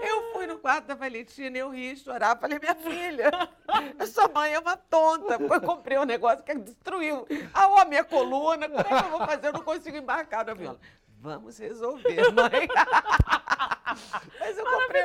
eu 0.00 0.32
fui 0.32 0.46
no 0.46 0.58
quarto 0.58 0.86
da 0.86 0.94
Valentina, 0.94 1.58
eu 1.58 1.70
ri, 1.70 1.96
chorava, 1.96 2.40
falei, 2.40 2.60
minha 2.60 2.74
filha, 2.76 3.30
sua 4.06 4.28
mãe 4.28 4.54
é 4.54 4.58
uma 4.60 4.76
tonta, 4.76 5.38
eu 5.40 5.60
comprei 5.60 5.98
um 5.98 6.04
negócio 6.04 6.44
que 6.44 6.54
destruiu 6.54 7.26
a, 7.52 7.84
minha 7.84 8.04
coluna, 8.04 8.68
como 8.68 8.80
é 8.80 8.84
que 8.84 9.06
eu 9.06 9.10
vou 9.10 9.26
fazer? 9.26 9.48
Eu 9.48 9.52
não 9.54 9.62
consigo 9.62 9.96
embarcar 9.96 10.44
no 10.44 10.52
avião. 10.52 10.78
Vamos 11.20 11.58
resolver, 11.58 12.32
mãe. 12.32 12.68
Mas 14.38 14.56
eu 14.56 14.64
comprei. 14.64 15.02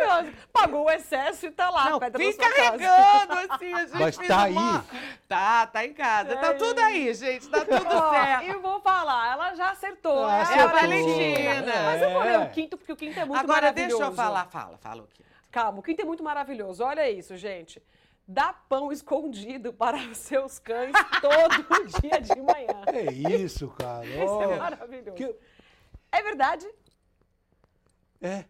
Pagou 0.66 0.86
o 0.86 0.89
excesso 0.91 1.45
e 1.47 1.51
tá 1.51 1.70
lá. 1.70 1.89
Não, 1.89 1.99
casa. 1.99 2.38
carregando, 2.38 3.53
assim, 3.53 3.74
a 3.74 3.80
gente 3.86 3.99
Mas 3.99 4.18
tá 4.18 4.47
uma- 4.47 4.78
aí. 4.82 4.84
Tá, 5.28 5.68
tá 5.68 5.86
em 5.86 5.93
casa. 5.93 6.32
É 6.34 6.36
Tá 6.36 6.53
tudo 6.53 6.80
aí, 6.80 7.13
gente. 7.13 7.47
Tá 7.49 7.59
tudo 7.66 7.88
Ó, 7.95 8.11
certo. 8.11 8.43
E 8.45 8.53
vou 8.55 8.80
falar, 8.82 9.32
ela 9.34 9.55
já 9.55 9.72
acertou. 9.72 10.26
Ah, 10.26 10.38
é 10.38 10.41
acertou. 10.41 10.63
a 10.66 10.68
Valentina. 10.82 11.72
É. 11.74 11.84
Mas 11.86 12.01
eu 12.01 12.09
vou 12.11 12.24
ler 12.24 12.39
o 12.39 12.49
quinto, 12.49 12.78
porque 12.78 12.91
o 12.91 12.95
quinto 12.95 13.20
é 13.20 13.26
muito 13.26 13.39
Agora 13.39 13.61
maravilhoso. 13.61 13.97
deixa 13.97 14.11
eu 14.11 14.16
falar. 14.16 14.45
Fala, 14.47 14.78
fala 14.78 15.03
o 15.03 15.07
quê? 15.07 15.24
Calma, 15.51 15.80
o 15.80 15.84
quinto 15.84 16.01
é 16.01 16.05
muito 16.05 16.24
maravilhoso. 16.24 16.84
Olha 16.84 17.09
isso, 17.09 17.36
gente. 17.38 17.82
Dá 18.28 18.51
pão 18.53 18.91
escondido 18.91 19.72
para 19.72 19.97
os 19.97 20.18
seus 20.18 20.57
cães 20.57 20.91
todo 21.22 21.63
dia 22.01 22.20
de 22.20 22.41
manhã. 22.41 22.82
É 22.88 23.11
isso, 23.11 23.68
cara. 23.78 24.05
Isso 24.05 24.41
é 24.41 24.55
maravilhoso. 24.57 25.11
que- 25.13 25.36
É 26.11 26.22
verdade? 26.24 26.68
É. 28.22 28.45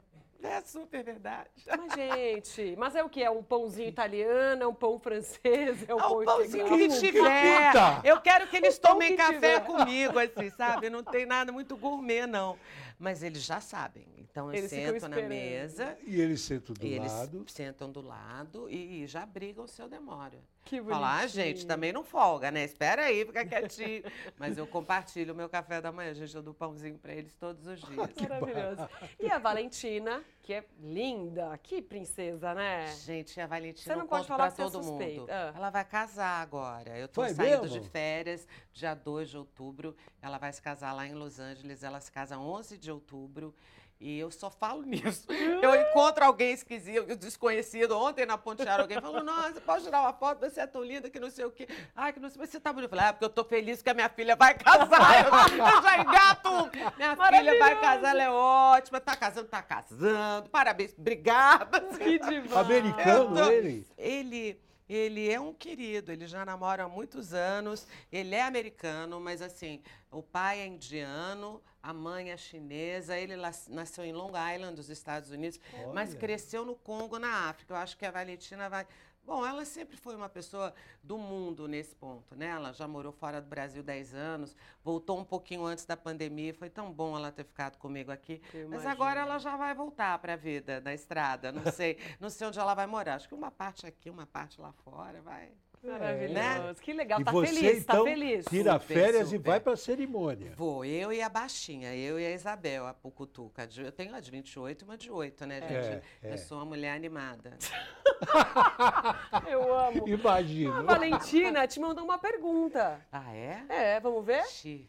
É 0.45 0.61
super 0.61 1.03
verdade. 1.03 1.49
Mas, 1.67 1.93
gente, 1.93 2.75
mas 2.77 2.95
é 2.95 3.03
o 3.03 3.09
que? 3.09 3.23
É 3.23 3.29
um 3.29 3.43
pãozinho 3.43 3.89
italiano, 3.89 4.63
é 4.63 4.67
um 4.67 4.73
pão 4.73 4.99
francês, 4.99 5.83
é 5.87 5.93
um 5.95 5.99
Ah, 5.99 6.03
pão 6.07 6.21
o 6.21 6.25
pãozinho 6.25 6.65
integral? 6.67 6.77
que 6.77 6.99
tiver. 6.99 7.71
Eu 8.03 8.21
quero 8.21 8.47
que 8.47 8.57
eles 8.57 8.77
O 8.77 8.81
tomem 8.81 9.11
que 9.11 9.17
café 9.17 9.33
tiver. 9.59 9.65
comigo, 9.65 10.19
assim, 10.19 10.49
sabe? 10.51 10.89
Não 10.89 11.03
tem 11.03 11.25
nada 11.25 11.51
muito 11.51 11.75
gourmet, 11.75 12.25
não. 12.27 12.57
mas 12.99 13.21
eles 13.23 13.43
já 13.43 13.59
sabem. 13.59 14.05
Então 14.17 14.49
eu 14.51 14.57
Eles 14.57 14.69
sento 14.69 15.07
na 15.07 15.21
mesa. 15.21 15.97
E 16.05 16.19
eles 16.19 16.41
sentam 16.41 16.73
do 16.75 16.85
e 16.85 16.93
eles 16.93 17.11
lado. 17.11 17.45
sentam 17.47 17.89
do 17.91 18.01
lado 18.01 18.69
e, 18.69 19.03
e 19.03 19.07
já 19.07 19.25
brigam 19.25 19.65
se 19.65 19.81
eu 19.81 19.87
demoro. 19.87 20.37
Que 20.65 20.81
Fala, 20.83 21.19
ah, 21.19 21.27
gente, 21.27 21.65
também 21.65 21.93
não 21.93 22.03
folga, 22.03 22.51
né? 22.51 22.65
Espera 22.65 23.03
aí, 23.05 23.23
fica 23.25 23.45
quietinho. 23.45 24.03
Mas 24.37 24.57
eu 24.57 24.67
compartilho 24.67 25.33
o 25.33 25.37
meu 25.37 25.47
café 25.47 25.79
da 25.79 25.89
manhã, 25.91 26.13
gente, 26.13 26.35
eu 26.35 26.41
dou 26.41 26.53
pãozinho 26.53 26.97
pra 26.97 27.13
eles 27.13 27.33
todos 27.35 27.65
os 27.65 27.79
dias. 27.79 28.09
Maravilhoso. 28.19 28.89
E 29.21 29.29
a 29.31 29.37
Valentina, 29.37 30.21
que 30.45 30.53
é 30.53 30.63
linda, 30.79 31.57
que 31.57 31.81
princesa, 31.81 32.53
né? 32.53 32.85
Gente, 32.97 33.41
a 33.41 33.47
Valentina 33.47 33.95
Você 33.95 33.99
não 33.99 34.05
pode 34.05 34.27
falar 34.27 34.51
pra 34.51 34.63
é 34.63 34.69
todo 34.69 34.83
suspeita. 34.83 35.21
mundo. 35.21 35.29
Ah. 35.31 35.51
Ela 35.55 35.69
vai 35.71 35.83
casar 35.83 36.39
agora. 36.39 36.95
Eu 36.95 37.07
tô 37.07 37.23
Foi 37.23 37.33
saindo 37.33 37.63
mesmo? 37.63 37.79
de 37.79 37.89
férias, 37.89 38.47
dia 38.71 38.93
2 38.93 39.29
de 39.31 39.37
outubro. 39.39 39.95
Ela 40.21 40.37
vai 40.37 40.53
se 40.53 40.61
casar 40.61 40.93
lá 40.93 41.07
em 41.07 41.15
Los 41.15 41.39
Angeles. 41.39 41.81
Ela 41.81 41.99
se 41.99 42.11
casa 42.11 42.37
11 42.37 42.77
de 42.77 42.91
outubro. 42.91 43.55
E 43.99 44.19
eu 44.19 44.29
só 44.29 44.49
falo 44.49 44.81
nisso. 44.87 45.25
Eu 45.61 45.73
encontro 45.73 46.23
alguém 46.25 46.51
esquisito, 46.51 47.15
desconhecido. 47.15 47.97
Ontem 47.97 48.25
na 48.25 48.37
Ponteara, 48.37 48.83
alguém 48.83 48.99
falou: 48.99 49.23
Nossa, 49.23 49.61
pode 49.61 49.85
tirar 49.85 50.01
uma 50.01 50.13
foto? 50.13 50.39
Você 50.41 50.59
é 50.59 50.67
tão 50.67 50.83
linda 50.83 51.09
que 51.09 51.19
não 51.19 51.29
sei 51.31 51.45
o 51.45 51.51
quê. 51.51 51.67
Ai, 51.95 52.11
que 52.11 52.19
não 52.19 52.29
sei. 52.29 52.39
Mas 52.39 52.49
você 52.49 52.59
tá 52.59 52.73
bonita. 52.73 52.85
Eu 52.93 52.97
falei: 52.97 53.05
Ah, 53.09 53.13
porque 53.13 53.25
eu 53.25 53.29
tô 53.29 53.43
feliz 53.45 53.81
que 53.81 53.89
a 53.89 53.93
minha 53.93 54.09
filha 54.09 54.35
vai 54.35 54.53
casar. 54.53 55.25
Eu, 55.25 55.55
eu 55.57 55.81
já 55.81 55.97
engato. 55.99 56.49
um. 56.49 56.69
Minha 56.97 57.15
filha 57.15 57.57
vai 57.59 57.79
casar, 57.81 58.09
ela 58.09 58.23
é 58.23 58.29
ótima. 58.29 58.99
Tá 58.99 59.15
casando, 59.15 59.47
tá 59.47 59.61
casando. 59.61 60.49
Parabéns, 60.49 60.93
obrigada. 60.97 61.79
Que 61.97 62.19
demais. 62.19 62.51
Americano, 62.53 63.33
tô- 63.35 63.49
ele? 63.51 63.87
Ele, 63.97 64.61
ele 64.89 65.31
é 65.31 65.39
um 65.39 65.53
querido, 65.53 66.11
ele 66.11 66.27
já 66.27 66.43
namora 66.45 66.83
há 66.83 66.89
muitos 66.89 67.33
anos, 67.33 67.87
ele 68.11 68.35
é 68.35 68.43
americano, 68.43 69.19
mas 69.19 69.41
assim, 69.41 69.81
o 70.11 70.21
pai 70.21 70.59
é 70.59 70.67
indiano, 70.67 71.61
a 71.85 71.93
mãe 71.93 72.31
é 72.31 72.37
chinesa, 72.37 73.15
ele 73.15 73.35
nasceu 73.69 74.03
em 74.03 74.11
Long 74.11 74.31
Island, 74.31 74.75
dos 74.75 74.89
Estados 74.89 75.29
Unidos, 75.29 75.59
mas 75.93 76.09
Olha. 76.09 76.19
cresceu 76.19 76.65
no 76.65 76.75
Congo, 76.75 77.19
na 77.19 77.47
África. 77.47 77.73
Eu 77.73 77.77
acho 77.77 77.95
que 77.95 78.03
a 78.03 78.09
Valentina 78.09 78.67
vai. 78.67 78.87
Bom, 79.23 79.45
ela 79.45 79.63
sempre 79.65 79.95
foi 79.95 80.15
uma 80.15 80.27
pessoa 80.27 80.73
do 81.03 81.17
mundo 81.17 81.67
nesse 81.67 81.95
ponto, 81.95 82.35
né? 82.35 82.47
Ela 82.47 82.73
já 82.73 82.87
morou 82.87 83.11
fora 83.11 83.39
do 83.39 83.47
Brasil 83.47 83.83
10 83.83 84.15
anos, 84.15 84.55
voltou 84.83 85.19
um 85.19 85.23
pouquinho 85.23 85.63
antes 85.63 85.85
da 85.85 85.95
pandemia, 85.95 86.53
foi 86.55 86.71
tão 86.71 86.91
bom 86.91 87.15
ela 87.15 87.31
ter 87.31 87.43
ficado 87.43 87.77
comigo 87.77 88.11
aqui. 88.11 88.41
Eu 88.51 88.67
Mas 88.69 88.83
agora 88.85 89.21
imagino. 89.21 89.31
ela 89.31 89.39
já 89.39 89.55
vai 89.55 89.75
voltar 89.75 90.17
para 90.19 90.33
a 90.33 90.35
vida 90.37 90.81
da 90.81 90.93
estrada, 90.93 91.51
não 91.51 91.71
sei, 91.71 91.99
não 92.19 92.31
sei 92.31 92.47
onde 92.47 92.57
ela 92.59 92.73
vai 92.73 92.87
morar. 92.87 93.15
Acho 93.15 93.27
que 93.27 93.35
uma 93.35 93.51
parte 93.51 93.85
aqui, 93.85 94.09
uma 94.09 94.25
parte 94.25 94.59
lá 94.59 94.71
fora, 94.71 95.21
vai. 95.21 95.51
Maravilhoso. 95.85 96.33
Né? 96.33 96.75
Que 96.81 96.93
legal. 96.93 97.21
E 97.21 97.23
tá 97.23 97.31
você, 97.31 97.53
feliz, 97.53 97.77
então, 97.79 98.03
tá 98.03 98.09
feliz. 98.09 98.45
tira 98.45 98.73
Super, 98.73 98.93
férias 98.93 99.27
e 99.27 99.37
super. 99.37 99.49
vai 99.49 99.59
para 99.59 99.73
a 99.73 99.77
cerimônia. 99.77 100.53
Vou, 100.55 100.83
eu 100.83 101.13
e 101.13 101.21
a 101.21 101.29
baixinha, 101.29 101.95
eu 101.95 102.19
e 102.19 102.25
a 102.25 102.31
Isabel, 102.31 102.87
a 102.87 102.93
Pucutuca. 102.93 103.67
Eu 103.77 103.91
tenho 103.91 104.15
a 104.15 104.19
de 104.19 104.31
28 104.31 104.81
e 104.81 104.85
uma 104.85 104.97
de 104.97 105.11
8, 105.11 105.45
né, 105.45 105.61
gente? 105.61 105.73
É, 105.73 106.01
é. 106.23 106.33
Eu 106.33 106.37
sou 106.37 106.57
uma 106.57 106.65
mulher 106.65 106.95
animada. 106.95 107.57
Eu 109.47 109.77
amo. 109.77 110.07
Imagino. 110.07 110.73
A 110.73 110.81
Valentina 110.81 111.67
te 111.67 111.79
mandou 111.79 112.03
uma 112.03 112.17
pergunta. 112.17 113.05
Ah, 113.11 113.35
é? 113.35 113.65
É, 113.69 113.99
vamos 113.99 114.25
ver? 114.25 114.45
Xi. 114.45 114.87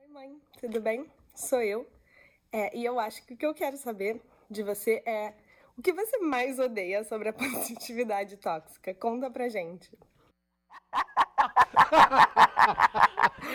Oi, 0.00 0.08
mãe, 0.08 0.40
tudo 0.60 0.80
bem? 0.80 1.10
Sou 1.34 1.60
eu. 1.60 1.86
É, 2.52 2.74
e 2.76 2.84
eu 2.84 2.98
acho 2.98 3.24
que 3.26 3.34
o 3.34 3.36
que 3.36 3.44
eu 3.44 3.52
quero 3.52 3.76
saber 3.76 4.20
de 4.48 4.62
você 4.62 5.02
é 5.04 5.34
o 5.76 5.82
que 5.82 5.92
você 5.92 6.18
mais 6.18 6.58
odeia 6.58 7.04
sobre 7.04 7.28
a 7.28 7.32
positividade 7.32 8.36
tóxica? 8.36 8.94
Conta 8.94 9.30
pra 9.30 9.48
gente. 9.48 9.90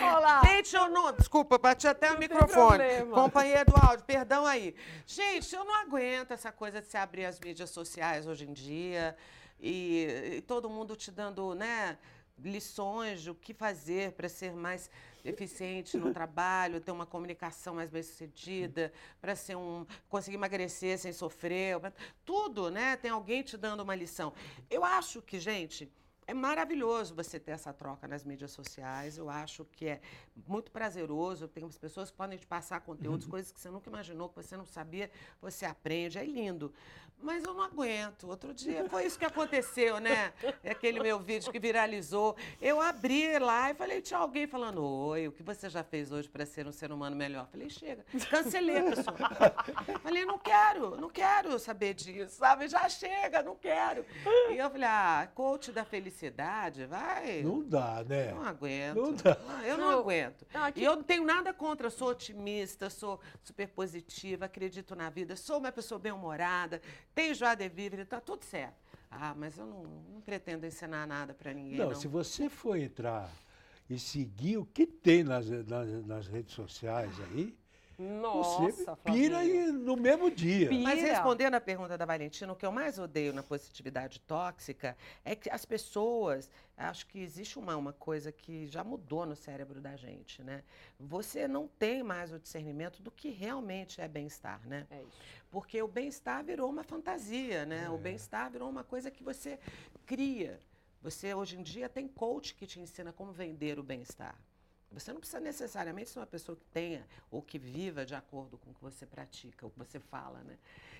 Olá. 0.00 0.42
Gente, 0.44 0.74
eu 0.74 0.88
não. 0.88 1.12
Desculpa, 1.12 1.58
bati 1.58 1.86
até 1.88 2.08
o 2.08 2.10
tem 2.12 2.20
microfone. 2.20 2.78
problema. 2.78 3.14
Companheiro 3.14 3.70
do 3.72 3.76
áudio, 3.76 4.04
perdão 4.04 4.46
aí. 4.46 4.74
Gente, 5.06 5.54
eu 5.54 5.64
não 5.64 5.74
aguento 5.74 6.30
essa 6.30 6.52
coisa 6.52 6.80
de 6.80 6.86
se 6.86 6.96
abrir 6.96 7.24
as 7.24 7.40
mídias 7.40 7.70
sociais 7.70 8.26
hoje 8.26 8.48
em 8.48 8.52
dia 8.52 9.16
e, 9.60 10.36
e 10.36 10.42
todo 10.42 10.70
mundo 10.70 10.94
te 10.96 11.10
dando, 11.10 11.54
né? 11.54 11.98
Lições 12.38 13.22
de 13.22 13.30
o 13.30 13.34
que 13.34 13.52
fazer 13.52 14.12
para 14.12 14.28
ser 14.28 14.54
mais 14.54 14.88
eficiente 15.24 15.96
no 15.96 16.12
trabalho, 16.12 16.80
ter 16.80 16.90
uma 16.90 17.06
comunicação 17.06 17.74
mais 17.74 17.90
bem 17.90 18.02
sucedida, 18.02 18.92
para 19.20 19.34
ser 19.36 19.56
um 19.56 19.86
conseguir 20.08 20.36
emagrecer 20.36 20.98
sem 20.98 21.12
sofrer, 21.12 21.76
tudo, 22.24 22.70
né? 22.70 22.96
Tem 22.96 23.10
alguém 23.10 23.42
te 23.42 23.56
dando 23.56 23.80
uma 23.80 23.94
lição. 23.94 24.32
Eu 24.70 24.84
acho 24.84 25.22
que, 25.22 25.38
gente, 25.38 25.90
é 26.32 26.34
maravilhoso 26.34 27.14
você 27.14 27.38
ter 27.38 27.50
essa 27.50 27.74
troca 27.74 28.08
nas 28.08 28.24
mídias 28.24 28.50
sociais. 28.52 29.18
Eu 29.18 29.28
acho 29.28 29.66
que 29.66 29.86
é 29.86 30.00
muito 30.48 30.70
prazeroso. 30.70 31.46
Tem 31.46 31.62
umas 31.62 31.76
pessoas 31.76 32.10
que 32.10 32.16
podem 32.16 32.38
te 32.38 32.46
passar 32.46 32.80
conteúdos, 32.80 33.26
coisas 33.26 33.52
que 33.52 33.60
você 33.60 33.68
nunca 33.68 33.90
imaginou, 33.90 34.30
que 34.30 34.36
você 34.36 34.56
não 34.56 34.64
sabia, 34.64 35.10
você 35.42 35.66
aprende. 35.66 36.18
É 36.18 36.24
lindo. 36.24 36.72
Mas 37.22 37.44
eu 37.44 37.54
não 37.54 37.62
aguento. 37.62 38.28
Outro 38.28 38.52
dia 38.52 38.86
foi 38.90 39.06
isso 39.06 39.18
que 39.18 39.24
aconteceu, 39.24 40.00
né? 40.00 40.32
É 40.64 40.72
Aquele 40.72 41.00
meu 41.00 41.20
vídeo 41.20 41.52
que 41.52 41.58
viralizou. 41.58 42.36
Eu 42.60 42.80
abri 42.80 43.38
lá 43.38 43.70
e 43.70 43.74
falei, 43.74 44.00
tinha 44.00 44.18
alguém 44.18 44.46
falando: 44.46 44.82
Oi, 44.82 45.28
o 45.28 45.32
que 45.32 45.42
você 45.42 45.68
já 45.70 45.84
fez 45.84 46.10
hoje 46.10 46.28
para 46.28 46.44
ser 46.44 46.66
um 46.66 46.72
ser 46.72 46.90
humano 46.90 47.14
melhor? 47.14 47.46
Falei, 47.48 47.70
chega. 47.70 48.04
Cancelei 48.28 48.78
a 48.78 48.84
pessoa. 48.84 49.16
Falei, 50.02 50.24
não 50.24 50.38
quero, 50.38 50.96
não 50.96 51.08
quero 51.08 51.58
saber 51.58 51.94
disso, 51.94 52.36
sabe? 52.38 52.66
Já 52.68 52.88
chega, 52.88 53.42
não 53.42 53.54
quero. 53.54 54.04
E 54.50 54.56
eu 54.56 54.70
falei, 54.70 54.88
ah, 54.88 55.28
coach 55.34 55.70
da 55.70 55.84
felicidade, 55.84 56.21
vai. 56.30 57.42
Não 57.42 57.62
dá, 57.62 58.04
né? 58.06 58.32
Não 58.32 58.42
aguento. 58.44 58.96
Não 58.96 59.12
dá. 59.14 59.36
Eu 59.64 59.76
não, 59.78 59.90
Não. 59.92 59.98
aguento. 60.00 60.46
Ah, 60.54 60.70
que- 60.70 60.80
E 60.80 60.84
eu 60.84 60.96
não 60.96 61.02
tenho 61.02 61.24
nada 61.24 61.52
contra, 61.52 61.90
sou 61.90 62.08
otimista, 62.10 62.88
sou 62.90 63.20
super 63.42 63.68
positiva, 63.68 64.44
acredito 64.46 64.94
na 64.94 65.10
vida, 65.10 65.36
sou 65.36 65.58
uma 65.58 65.72
pessoa 65.72 65.98
bem-humorada, 65.98 66.80
tenho 67.14 67.34
joie 67.34 67.56
de 67.56 67.68
vivre, 67.68 68.04
tá 68.04 68.20
tudo 68.20 68.44
certo. 68.44 68.74
Ah, 69.10 69.34
mas 69.36 69.58
eu 69.58 69.66
não, 69.66 69.82
não 69.84 70.20
pretendo 70.20 70.64
ensinar 70.66 71.06
nada 71.06 71.34
para 71.34 71.52
ninguém, 71.52 71.78
Não, 71.78 71.90
não. 71.90 71.94
se 71.94 72.08
você 72.08 72.48
for 72.48 72.76
entrar 72.78 73.30
e 73.90 73.98
seguir 73.98 74.56
o 74.56 74.64
que 74.64 74.86
tem 74.86 75.22
nas, 75.22 75.48
nas, 75.50 76.06
nas 76.06 76.26
redes 76.26 76.54
sociais 76.54 77.12
aí, 77.30 77.54
Nossa, 77.98 78.70
você 78.70 78.86
pira 79.04 79.44
e- 79.44 79.70
no 79.70 79.96
mesmo 79.96 80.30
dia. 80.30 80.70
Mas 80.72 81.00
Pira. 81.00 81.12
respondendo 81.12 81.54
a 81.54 81.60
pergunta 81.60 81.96
da 81.96 82.04
Valentina, 82.04 82.52
o 82.52 82.56
que 82.56 82.64
eu 82.64 82.72
mais 82.72 82.98
odeio 82.98 83.32
na 83.32 83.42
positividade 83.42 84.20
tóxica 84.20 84.96
é 85.24 85.34
que 85.34 85.50
as 85.50 85.64
pessoas, 85.64 86.50
acho 86.76 87.06
que 87.06 87.20
existe 87.20 87.58
uma, 87.58 87.76
uma 87.76 87.92
coisa 87.92 88.32
que 88.32 88.66
já 88.66 88.82
mudou 88.82 89.26
no 89.26 89.36
cérebro 89.36 89.80
da 89.80 89.96
gente, 89.96 90.42
né? 90.42 90.62
Você 90.98 91.46
não 91.46 91.68
tem 91.68 92.02
mais 92.02 92.32
o 92.32 92.38
discernimento 92.38 93.02
do 93.02 93.10
que 93.10 93.30
realmente 93.30 94.00
é 94.00 94.08
bem-estar, 94.08 94.60
né? 94.66 94.86
É 94.90 95.02
isso. 95.02 95.20
Porque 95.50 95.82
o 95.82 95.88
bem-estar 95.88 96.42
virou 96.42 96.70
uma 96.70 96.82
fantasia, 96.82 97.66
né? 97.66 97.90
O 97.90 97.98
bem-estar 97.98 98.50
virou 98.50 98.68
uma 98.68 98.82
coisa 98.82 99.10
que 99.10 99.22
você 99.22 99.58
cria. 100.06 100.58
Você, 101.02 101.34
hoje 101.34 101.58
em 101.58 101.62
dia, 101.62 101.88
tem 101.88 102.06
coach 102.06 102.54
que 102.54 102.66
te 102.66 102.80
ensina 102.80 103.12
como 103.12 103.32
vender 103.32 103.78
o 103.78 103.82
bem-estar. 103.82 104.38
Você 104.92 105.12
não 105.12 105.20
precisa 105.20 105.40
necessariamente 105.40 106.10
ser 106.10 106.18
uma 106.18 106.26
pessoa 106.26 106.56
que 106.56 106.64
tenha 106.66 107.06
ou 107.30 107.42
que 107.42 107.58
viva 107.58 108.04
de 108.04 108.14
acordo 108.14 108.58
com 108.58 108.70
o 108.70 108.74
que 108.74 108.80
você 108.82 109.06
pratica, 109.06 109.66
o 109.66 109.70
que 109.70 109.78
você 109.78 109.98
fala, 110.00 110.40
né? 110.44 110.58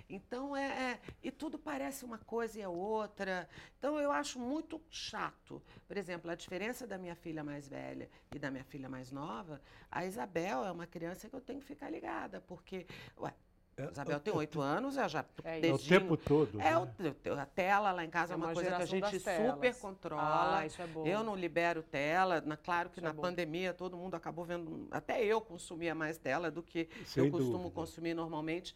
Então, 0.09 0.57
é, 0.57 0.93
é- 0.95 1.01
E 1.23 1.31
tudo 1.31 1.59
parece 1.59 2.05
uma 2.05 2.19
coisa 2.19 2.59
e 2.59 2.63
é 2.63 2.69
outra. 2.69 3.49
Então, 3.79 3.99
eu 3.99 4.11
acho 4.11 4.39
muito 4.39 4.81
chato. 4.91 5.63
Por 5.87 5.97
exemplo, 5.97 6.31
a 6.31 6.35
diferença 6.35 6.87
da 6.87 6.99
minha 6.99 7.15
filha 7.15 7.43
mais 7.45 7.69
velha 7.69 8.09
e 8.35 8.39
da 8.39 8.51
minha 8.51 8.65
filha 8.65 8.89
mais 8.89 9.11
nova, 9.13 9.61
a 9.91 10.05
Isabel 10.05 10.65
é 10.65 10.73
uma 10.73 10.87
criança 10.87 11.29
que 11.29 11.35
eu 11.35 11.41
tenho 11.41 11.61
que 11.61 11.67
ficar 11.67 11.91
ligada, 11.91 12.41
porque. 12.41 12.87
Ué, 13.19 13.33
Isabel 13.91 14.21
tem 14.21 14.33
oito 14.35 14.61
anos, 14.61 14.97
ela 14.97 15.09
já. 15.09 15.25
É 15.45 15.57
É 15.57 15.59
o 15.59 15.61
dedinho- 15.77 16.01
tempo 16.01 16.17
todo. 16.17 16.61
é, 16.61 16.71
né? 16.71 16.77
o, 16.77 17.33
a 17.39 17.47
tela 17.47 17.91
lá 17.93 18.05
em 18.05 18.11
casa 18.11 18.33
é 18.33 18.35
É 18.35 18.37
uma, 18.37 18.47
uma 18.47 18.55
coisa 18.55 18.71
que 18.77 18.83
a 18.83 18.87
gente 18.87 19.19
super 19.21 19.75
controla. 19.81 20.59
Ah, 20.59 20.67
isso 20.67 20.81
é 20.81 20.87
bom. 20.87 21.07
Eu 21.07 21.23
não 21.25 21.35
libero 21.35 21.83
tela. 21.83 22.41
Na, 22.41 22.57
claro 22.57 22.89
que 22.91 22.99
Isso 22.99 23.07
é 23.07 23.09
na 23.09 23.15
bom. 23.15 23.23
pandemia 23.23 23.73
todo 23.73 23.97
mundo 23.97 24.15
acabou 24.15 24.45
vendo. 24.45 24.87
Até 24.91 25.25
eu 25.25 25.41
consumia 25.41 25.95
mais 25.95 26.19
tela 26.19 26.51
do 26.51 26.63
que 26.63 26.89
Sem 27.07 27.25
eu 27.25 27.31
costumo 27.31 27.53
dúvida. 27.59 27.75
consumir 27.75 28.15
normalmente. 28.15 28.75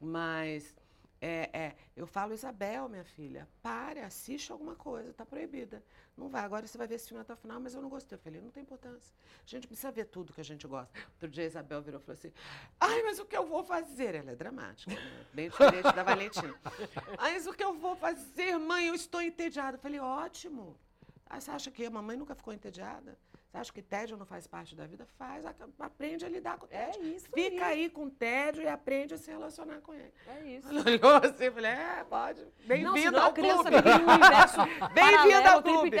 Mas 0.00 0.74
é, 1.20 1.50
é, 1.52 1.76
eu 1.96 2.06
falo, 2.06 2.32
Isabel, 2.32 2.88
minha 2.88 3.04
filha, 3.04 3.48
pare, 3.60 4.00
assiste 4.00 4.52
alguma 4.52 4.76
coisa, 4.76 5.12
tá 5.12 5.26
proibida. 5.26 5.82
Não 6.16 6.28
vai, 6.28 6.44
agora 6.44 6.66
você 6.66 6.78
vai 6.78 6.86
ver 6.86 6.96
esse 6.96 7.08
filme 7.08 7.20
até 7.20 7.32
o 7.32 7.36
final, 7.36 7.60
mas 7.60 7.74
eu 7.74 7.82
não 7.82 7.88
gostei. 7.88 8.16
Eu 8.16 8.20
falei, 8.20 8.40
não 8.40 8.50
tem 8.50 8.62
importância. 8.62 9.14
A 9.44 9.48
gente 9.48 9.66
precisa 9.66 9.90
ver 9.90 10.06
tudo 10.06 10.32
que 10.32 10.40
a 10.40 10.44
gente 10.44 10.66
gosta. 10.66 10.92
Outro 11.12 11.28
dia 11.28 11.44
a 11.44 11.46
Isabel 11.46 11.82
virou 11.82 12.00
e 12.00 12.04
falou 12.04 12.18
assim: 12.18 12.32
ai, 12.80 13.02
mas 13.02 13.18
o 13.18 13.24
que 13.24 13.36
eu 13.36 13.46
vou 13.46 13.64
fazer? 13.64 14.14
Ela 14.14 14.32
é 14.32 14.36
dramática, 14.36 14.94
né? 14.94 15.26
bem 15.32 15.48
diferente 15.48 15.92
da 15.92 16.02
Valentina. 16.02 16.54
Mas 17.18 17.46
o 17.46 17.52
que 17.52 17.62
eu 17.62 17.74
vou 17.74 17.96
fazer, 17.96 18.58
mãe? 18.58 18.86
Eu 18.88 18.94
estou 18.94 19.20
entediada. 19.20 19.76
Eu 19.76 19.80
falei, 19.80 20.00
ótimo. 20.00 20.78
Ah, 21.26 21.40
você 21.40 21.50
acha 21.50 21.70
que 21.70 21.84
a 21.84 21.90
mamãe 21.90 22.16
nunca 22.16 22.34
ficou 22.34 22.52
entediada? 22.52 23.18
Você 23.50 23.56
acha 23.56 23.72
que 23.72 23.80
tédio 23.80 24.16
não 24.18 24.26
faz 24.26 24.46
parte 24.46 24.76
da 24.76 24.86
vida? 24.86 25.06
Faz, 25.18 25.44
a- 25.46 25.54
aprende 25.80 26.24
a 26.24 26.28
lidar 26.28 26.58
com 26.58 26.66
o 26.66 26.68
tédio. 26.68 27.02
É 27.02 27.06
isso 27.06 27.28
Fica 27.32 27.66
aí. 27.66 27.84
aí 27.84 27.88
com 27.90 28.04
o 28.04 28.10
tédio 28.10 28.62
e 28.62 28.68
aprende 28.68 29.14
a 29.14 29.18
se 29.18 29.30
relacionar 29.30 29.80
com 29.80 29.94
ele. 29.94 30.12
É 30.26 30.40
isso. 30.44 30.68
Ela 30.68 30.82
olhou 30.86 31.16
assim 31.30 31.44
e 31.44 31.50
falei, 31.50 31.70
é, 31.70 32.04
pode. 32.04 32.40
Não, 32.42 32.50
Bem-vindo 32.66 33.18
ao 33.18 33.28
a 33.30 33.32
criança 33.32 33.62
clube. 33.70 33.82
vive 33.82 33.98
num 34.04 34.12
universo 34.12 34.56
Bem-vindo 34.92 34.92
paralelo 34.94 35.48
ao 35.48 35.62
clube. 35.62 35.96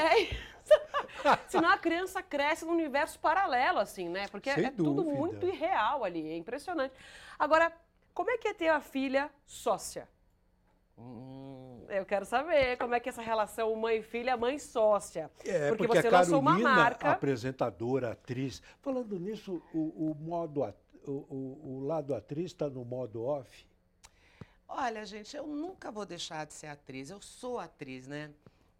Senão 1.48 1.70
a 1.70 1.78
criança 1.78 2.22
cresce 2.22 2.66
num 2.66 2.72
universo 2.72 3.18
paralelo, 3.18 3.78
assim, 3.78 4.10
né? 4.10 4.28
Porque 4.28 4.52
Sem 4.52 4.66
é 4.66 4.70
tudo 4.70 5.02
dúvida. 5.02 5.16
muito 5.16 5.46
irreal 5.46 6.04
ali, 6.04 6.30
é 6.30 6.36
impressionante. 6.36 6.92
Agora, 7.38 7.72
como 8.12 8.30
é 8.30 8.36
que 8.36 8.48
é 8.48 8.52
ter 8.54 8.70
uma 8.70 8.80
filha 8.82 9.30
sócia? 9.46 10.06
Hum, 10.98 11.86
eu 11.88 12.04
quero 12.04 12.24
saber 12.24 12.76
como 12.76 12.94
é 12.94 13.00
que 13.00 13.08
é 13.08 13.10
essa 13.12 13.22
relação 13.22 13.74
mãe 13.76 13.98
e 13.98 14.02
filha, 14.02 14.36
mãe 14.36 14.58
sócia. 14.58 15.30
É, 15.44 15.68
porque, 15.68 15.86
porque, 15.86 16.02
você 16.02 16.08
a 16.08 16.10
lançou 16.10 16.40
uma 16.40 16.50
Carolina, 16.52 16.74
marca. 16.74 17.10
apresentadora, 17.12 18.12
atriz. 18.12 18.60
Falando 18.82 19.18
nisso, 19.18 19.62
o, 19.72 20.10
o 20.10 20.14
modo, 20.18 20.64
at- 20.64 20.76
o, 21.06 21.12
o- 21.12 21.60
o 21.78 21.86
lado 21.86 22.14
atriz 22.14 22.46
está 22.46 22.68
no 22.68 22.84
modo 22.84 23.24
off. 23.24 23.66
Olha, 24.68 25.04
gente, 25.06 25.34
eu 25.36 25.46
nunca 25.46 25.90
vou 25.90 26.04
deixar 26.04 26.44
de 26.44 26.52
ser 26.52 26.66
atriz. 26.66 27.08
Eu 27.10 27.22
sou 27.22 27.58
atriz, 27.58 28.06
né? 28.06 28.30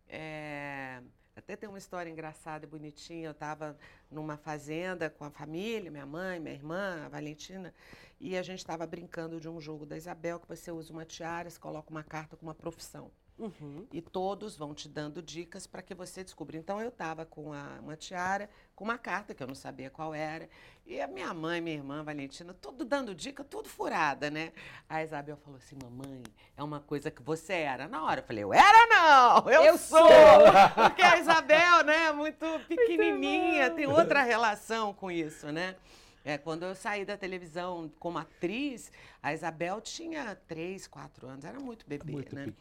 É, 0.07 1.01
Até 1.39 1.55
tem 1.55 1.69
uma 1.69 1.79
história 1.79 2.11
engraçada 2.11 2.65
e 2.65 2.69
bonitinha. 2.69 3.29
Eu 3.29 3.33
estava 3.33 3.79
numa 4.11 4.37
fazenda 4.37 5.09
com 5.09 5.25
a 5.25 5.31
família, 5.31 5.89
minha 5.89 6.05
mãe, 6.05 6.41
minha 6.41 6.55
irmã, 6.55 7.05
a 7.07 7.09
Valentina, 7.09 7.73
e 8.21 8.37
a 8.37 8.43
gente 8.43 8.59
estava 8.59 8.85
brincando 8.85 9.41
de 9.41 9.49
um 9.49 9.61
jogo 9.61 9.87
da 9.87 9.97
Isabel, 9.97 10.41
que 10.41 10.49
você 10.49 10.73
usa 10.73 10.93
uma 10.93 11.05
tiara, 11.05 11.49
você 11.49 11.59
coloca 11.59 11.91
uma 11.91 12.03
carta 12.03 12.37
com 12.37 12.45
uma 12.45 12.55
profissão. 12.55 13.11
Uhum. 13.39 13.87
E 13.93 14.03
todos 14.03 14.57
vão 14.57 14.75
te 14.75 14.89
dando 14.89 15.23
dicas 15.23 15.67
para 15.67 15.81
que 15.81 15.95
você 15.95 16.25
descubra. 16.25 16.57
Então 16.57 16.81
eu 16.81 16.89
estava 16.89 17.25
com 17.25 17.53
a- 17.53 17.79
uma 17.81 17.97
tiara, 17.97 18.51
com 18.75 18.83
uma 18.85 18.99
carta 18.99 19.33
que 19.33 19.43
eu 19.43 19.47
não 19.47 19.55
sabia 19.55 19.89
qual 19.91 20.13
era. 20.13 20.49
E 20.85 21.01
a 21.01 21.07
minha 21.07 21.33
mãe, 21.33 21.61
minha 21.61 21.77
irmã, 21.77 22.03
Valentina, 22.03 22.53
tudo 22.55 22.85
dando 22.85 23.15
dica, 23.15 23.45
tudo 23.45 23.69
furada, 23.69 24.29
né? 24.31 24.53
A 24.89 25.03
Isabel 25.05 25.37
falou 25.37 25.59
assim: 25.59 25.77
mamãe, 25.81 26.23
é 26.57 26.63
uma 26.63 26.81
coisa 26.81 27.11
que 27.11 27.23
você 27.23 27.53
era. 27.53 27.87
Na 27.87 28.03
hora 28.05 28.21
eu 28.21 28.25
falei: 28.25 28.43
eu 28.43 28.53
era 28.53 28.87
não, 28.89 29.51
eu, 29.51 29.63
Eu 29.63 29.79
sou. 29.79 29.99
sou. 30.01 30.09
Porque 30.89 31.03
a 31.03 31.19
Isabel, 31.19 31.85
né, 31.85 32.07
é 32.07 32.13
muito 32.13 32.45
pequenininha, 32.67 33.71
tem 33.71 33.87
outra 33.87 34.23
relação 34.23 34.93
com 34.93 35.11
isso, 35.11 35.53
né? 35.53 35.77
É, 36.25 36.37
quando 36.37 36.65
eu 36.65 36.75
saí 36.75 37.05
da 37.07 37.17
televisão 37.17 37.91
como 37.99 38.19
atriz, 38.19 38.91
a 39.23 39.33
Isabel 39.35 39.81
tinha 39.81 40.35
três, 40.47 40.87
quatro 40.87 41.27
anos, 41.27 41.45
era 41.45 41.59
muito 41.59 41.87
bebê, 41.89 42.13
Muito 42.13 42.35
né? 42.35 42.53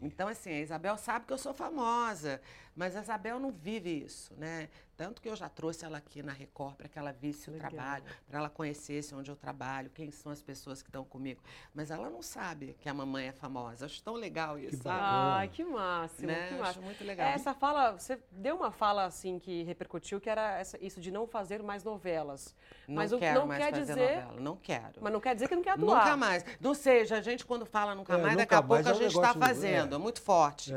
Então, 0.00 0.28
assim, 0.28 0.50
a 0.50 0.60
Isabel 0.60 0.96
sabe 0.98 1.24
que 1.26 1.32
eu 1.32 1.38
sou 1.38 1.54
famosa, 1.54 2.40
mas 2.74 2.94
a 2.94 3.00
Isabel 3.00 3.40
não 3.40 3.50
vive 3.50 3.90
isso, 4.04 4.34
né? 4.36 4.68
Tanto 4.94 5.20
que 5.20 5.28
eu 5.28 5.36
já 5.36 5.48
trouxe 5.48 5.84
ela 5.84 5.98
aqui 5.98 6.22
na 6.22 6.32
Record 6.32 6.74
para 6.76 6.88
que 6.88 6.98
ela 6.98 7.12
visse 7.12 7.50
Legal. 7.50 7.66
o 7.66 7.70
trabalho, 7.70 8.04
para 8.26 8.38
ela 8.38 8.48
conhecesse 8.50 9.14
onde 9.14 9.30
eu 9.30 9.36
trabalho, 9.36 9.90
quem 9.90 10.10
são 10.10 10.32
as 10.32 10.42
pessoas 10.42 10.82
que 10.82 10.88
estão 10.88 11.04
comigo. 11.04 11.42
Mas 11.74 11.90
ela 11.90 12.08
não 12.10 12.22
sabe 12.22 12.74
que 12.80 12.88
a 12.88 12.94
mamãe 12.94 13.28
é 13.28 13.32
famosa. 13.32 13.84
Acho 13.86 14.02
tão 14.02 14.14
legal 14.14 14.58
isso, 14.58 14.82
sabe? 14.82 15.00
Ai, 15.02 15.48
que 15.48 15.64
máximo, 15.64 16.26
Né? 16.28 16.48
que 16.48 16.54
Acho 16.54 16.62
máximo. 16.62 16.84
muito 16.86 17.04
legal. 17.04 17.28
Essa 17.28 17.52
fala, 17.54 17.92
você 17.92 18.18
deu 18.30 18.56
uma 18.56 18.70
fala 18.70 19.04
assim 19.04 19.38
que 19.38 19.62
repercutiu, 19.64 20.18
que 20.20 20.30
era 20.30 20.58
essa- 20.58 20.78
isso 20.82 20.98
de 21.00 21.10
não 21.10 21.26
fazer 21.26 21.62
mais 21.62 21.84
novelas. 21.84 22.54
Não 22.88 22.94
mas 22.96 23.12
o- 23.12 23.18
quero 23.18 23.40
não 23.40 23.46
mais 23.46 23.62
quer 23.64 23.70
fazer 23.72 23.80
dizer, 23.94 24.16
novela, 24.16 24.40
não 24.40 24.56
quero. 24.56 25.00
Mas 25.02 25.12
não 25.12 25.20
quer 25.20 25.34
dizer 25.34 25.48
que 25.48 25.56
não 25.56 25.62
quer 25.62 25.70
atuar. 25.72 26.04
Nunca 26.10 26.16
mais. 26.16 26.44
Não 26.60 26.74
seja, 26.74 27.16
a 27.16 27.20
gente 27.20 27.44
quando 27.44 27.66
fala 27.66 27.94
nunca 27.94 28.14
É, 28.14 28.16
mais, 28.16 28.32
nunca 28.32 28.42
daqui 28.42 28.54
a 28.54 28.62
pouco 28.62 28.86
é 28.86 28.90
a 28.90 28.94
um 28.94 28.98
gente 28.98 29.14
está 29.14 29.34
fazendo, 29.34 29.94
é. 29.94 29.96
é 29.96 29.98
muito 29.98 30.20
forte. 30.20 30.72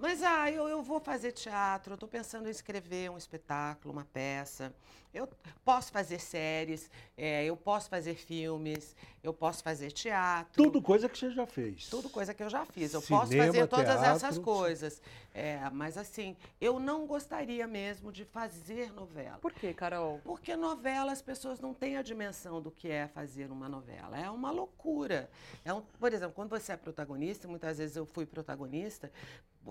Mas, 0.00 0.22
ah, 0.22 0.50
eu, 0.50 0.66
eu 0.66 0.82
vou 0.82 0.98
fazer 0.98 1.30
teatro, 1.30 1.92
eu 1.92 1.94
estou 1.94 2.08
pensando 2.08 2.48
em 2.48 2.50
escrever 2.50 3.10
um 3.10 3.18
espetáculo, 3.18 3.92
uma 3.92 4.06
peça. 4.06 4.74
Eu 5.12 5.28
posso 5.64 5.92
fazer 5.92 6.20
séries, 6.20 6.88
é, 7.18 7.44
eu 7.44 7.56
posso 7.56 7.90
fazer 7.90 8.14
filmes, 8.14 8.96
eu 9.22 9.34
posso 9.34 9.62
fazer 9.62 9.90
teatro. 9.90 10.62
Tudo 10.62 10.80
coisa 10.80 11.08
que 11.08 11.18
você 11.18 11.30
já 11.32 11.46
fez. 11.46 11.88
Tudo 11.88 12.08
coisa 12.08 12.32
que 12.32 12.42
eu 12.42 12.48
já 12.48 12.64
fiz. 12.64 12.94
Eu 12.94 13.02
posso 13.02 13.32
Cinema, 13.32 13.52
fazer 13.52 13.66
todas 13.66 14.00
teatro. 14.00 14.26
essas 14.26 14.38
coisas. 14.38 15.02
É, 15.34 15.68
mas, 15.70 15.98
assim, 15.98 16.34
eu 16.60 16.78
não 16.78 17.06
gostaria 17.06 17.66
mesmo 17.66 18.10
de 18.10 18.24
fazer 18.24 18.92
novela. 18.92 19.36
Por 19.38 19.52
quê, 19.52 19.74
Carol? 19.74 20.20
Porque 20.24 20.56
novela 20.56 21.12
as 21.12 21.20
pessoas 21.20 21.60
não 21.60 21.74
têm 21.74 21.96
a 21.96 22.02
dimensão 22.02 22.62
do 22.62 22.70
que 22.70 22.88
é 22.88 23.06
fazer 23.08 23.50
uma 23.50 23.68
novela. 23.68 24.16
É 24.18 24.30
uma 24.30 24.50
loucura. 24.50 25.28
É 25.64 25.74
um, 25.74 25.82
por 25.82 26.12
exemplo, 26.12 26.32
quando 26.34 26.50
você 26.50 26.72
é 26.72 26.76
protagonista, 26.76 27.46
muitas 27.48 27.78
vezes 27.78 27.96
eu 27.96 28.06
fui 28.06 28.24
protagonista, 28.24 29.10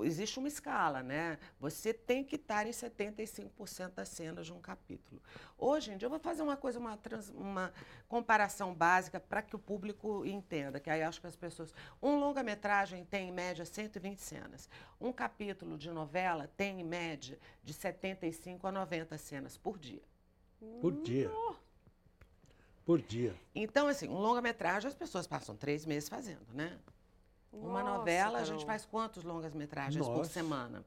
existe 0.03 0.37
uma 0.39 0.47
escala, 0.47 1.01
né? 1.03 1.37
Você 1.59 1.93
tem 1.93 2.23
que 2.23 2.35
estar 2.35 2.65
em 2.67 2.71
75% 2.71 3.95
das 3.95 4.09
cenas 4.09 4.45
de 4.45 4.53
um 4.53 4.59
capítulo. 4.59 5.21
Hoje 5.57 5.91
em 5.91 5.97
dia, 5.97 6.05
eu 6.05 6.09
vou 6.09 6.19
fazer 6.19 6.41
uma 6.41 6.55
coisa, 6.55 6.79
uma, 6.79 6.95
trans- 6.95 7.29
uma 7.29 7.73
comparação 8.07 8.73
básica 8.73 9.19
para 9.19 9.41
que 9.41 9.55
o 9.55 9.59
público 9.59 10.25
entenda, 10.25 10.79
que 10.79 10.89
aí 10.89 11.01
acho 11.03 11.19
que 11.19 11.27
as 11.27 11.35
pessoas. 11.35 11.73
Um 12.01 12.19
longa-metragem 12.19 13.03
tem, 13.05 13.29
em 13.29 13.31
média, 13.31 13.65
120 13.65 14.19
cenas. 14.19 14.69
Um 15.01 15.11
capítulo 15.11 15.77
de 15.77 15.89
novela 15.91 16.47
tem, 16.55 16.79
em 16.81 16.83
média, 16.83 17.39
de 17.63 17.73
75 17.73 18.67
a 18.67 18.71
90 18.71 19.17
cenas 19.17 19.57
por 19.57 19.77
dia. 19.77 20.03
Por 20.81 20.93
dia. 21.01 21.31
Por 22.85 23.01
dia. 23.01 23.35
Então, 23.53 23.87
assim, 23.87 24.07
um 24.07 24.17
longa-metragem 24.19 24.87
as 24.87 24.95
pessoas 24.95 25.27
passam 25.27 25.55
três 25.55 25.85
meses 25.85 26.09
fazendo, 26.09 26.45
né? 26.53 26.77
Uma 27.51 27.83
Nossa, 27.83 27.97
novela, 27.97 28.39
a 28.39 28.43
gente 28.43 28.65
faz 28.65 28.85
quantos 28.85 29.23
longas-metragens 29.23 30.07
por 30.07 30.19
Nossa. 30.19 30.33
semana? 30.33 30.85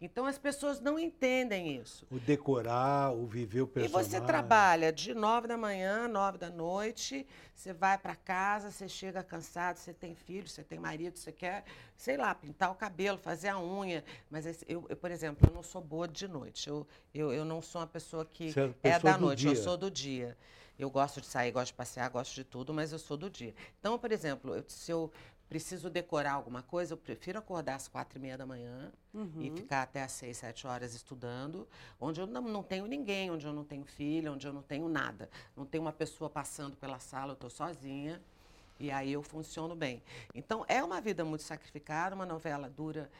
Então, 0.00 0.26
as 0.26 0.38
pessoas 0.38 0.80
não 0.80 0.98
entendem 0.98 1.76
isso. 1.76 2.06
O 2.10 2.18
decorar, 2.18 3.12
o 3.12 3.26
viver 3.26 3.62
o 3.62 3.66
E 3.66 3.70
personagem. 3.74 4.10
você 4.10 4.20
trabalha 4.20 4.92
de 4.92 5.14
nove 5.14 5.46
da 5.46 5.56
manhã, 5.56 6.08
nove 6.08 6.38
da 6.38 6.50
noite, 6.50 7.26
você 7.54 7.72
vai 7.72 7.98
para 7.98 8.14
casa, 8.16 8.70
você 8.70 8.88
chega 8.88 9.22
cansado, 9.22 9.76
você 9.76 9.92
tem 9.92 10.14
filho, 10.14 10.48
você 10.48 10.64
tem 10.64 10.78
marido, 10.78 11.16
você 11.18 11.30
quer, 11.30 11.64
sei 11.96 12.16
lá, 12.16 12.34
pintar 12.34 12.70
o 12.70 12.74
cabelo, 12.74 13.18
fazer 13.18 13.48
a 13.48 13.58
unha. 13.60 14.04
Mas 14.30 14.46
eu, 14.66 14.86
eu, 14.88 14.96
por 14.96 15.10
exemplo, 15.10 15.48
eu 15.48 15.54
não 15.54 15.62
sou 15.62 15.82
boa 15.82 16.08
de 16.08 16.26
noite. 16.26 16.68
Eu, 16.68 16.86
eu, 17.14 17.32
eu 17.32 17.44
não 17.44 17.60
sou 17.62 17.80
uma 17.80 17.86
pessoa 17.86 18.24
que 18.24 18.56
é 18.56 18.68
é, 18.82 18.98
pessoa 18.98 19.12
da 19.12 19.18
do 19.18 19.20
noite, 19.20 19.46
eu 19.46 19.52
dia. 19.52 19.62
sou 19.62 19.76
do 19.76 19.90
dia. 19.90 20.36
Eu 20.78 20.90
gosto 20.90 21.20
de 21.20 21.26
sair, 21.26 21.50
gosto 21.50 21.68
de 21.68 21.74
passear, 21.74 22.08
gosto 22.08 22.34
de 22.34 22.44
tudo, 22.44 22.72
mas 22.72 22.92
eu 22.92 22.98
sou 23.00 23.16
do 23.16 23.28
dia. 23.28 23.54
Então, 23.80 23.98
por 23.98 24.12
exemplo, 24.12 24.54
eu- 24.56 24.64
se 24.68 24.90
eu 24.92 25.10
preciso 25.48 25.88
decorar 25.88 26.32
alguma 26.32 26.62
coisa, 26.62 26.92
eu 26.92 26.96
prefiro 26.98 27.38
acordar 27.38 27.76
às 27.76 27.88
quatro 27.88 28.18
e 28.18 28.20
meia 28.22 28.36
da 28.36 28.44
manhã 28.46 28.92
e 29.14 29.16
Uhum. 29.18 29.56
ficar 29.56 29.82
até 29.82 30.02
às 30.02 30.12
seis, 30.12 30.36
sete 30.36 30.66
horas 30.66 30.94
estudando, 30.94 31.66
onde 32.00 32.20
eu 32.20 32.26
não, 32.26 32.42
não 32.42 32.62
tenho 32.62 32.86
ninguém, 32.86 33.30
onde 33.30 33.46
eu 33.46 33.52
não 33.52 33.64
tenho 33.64 33.84
filho, 33.84 34.32
onde 34.32 34.46
eu 34.46 34.52
não 34.52 34.62
tenho 34.62 34.88
nada. 34.88 35.28
Não 35.56 35.64
tem 35.64 35.80
uma 35.80 35.92
pessoa 35.92 36.28
passando 36.28 36.76
pela 36.76 36.98
sala, 36.98 37.30
eu 37.32 37.34
estou 37.34 37.50
sozinha. 37.50 38.20
E 38.80 38.90
aí 38.92 39.12
eu 39.12 39.22
funciono 39.24 39.74
bem. 39.74 40.00
Então, 40.32 40.64
é 40.68 40.82
uma 40.84 41.00
vida 41.00 41.24
muito 41.24 41.42
sacrificada, 41.42 42.14
uma 42.14 42.24
novela 42.26 42.68
dura 42.70 43.10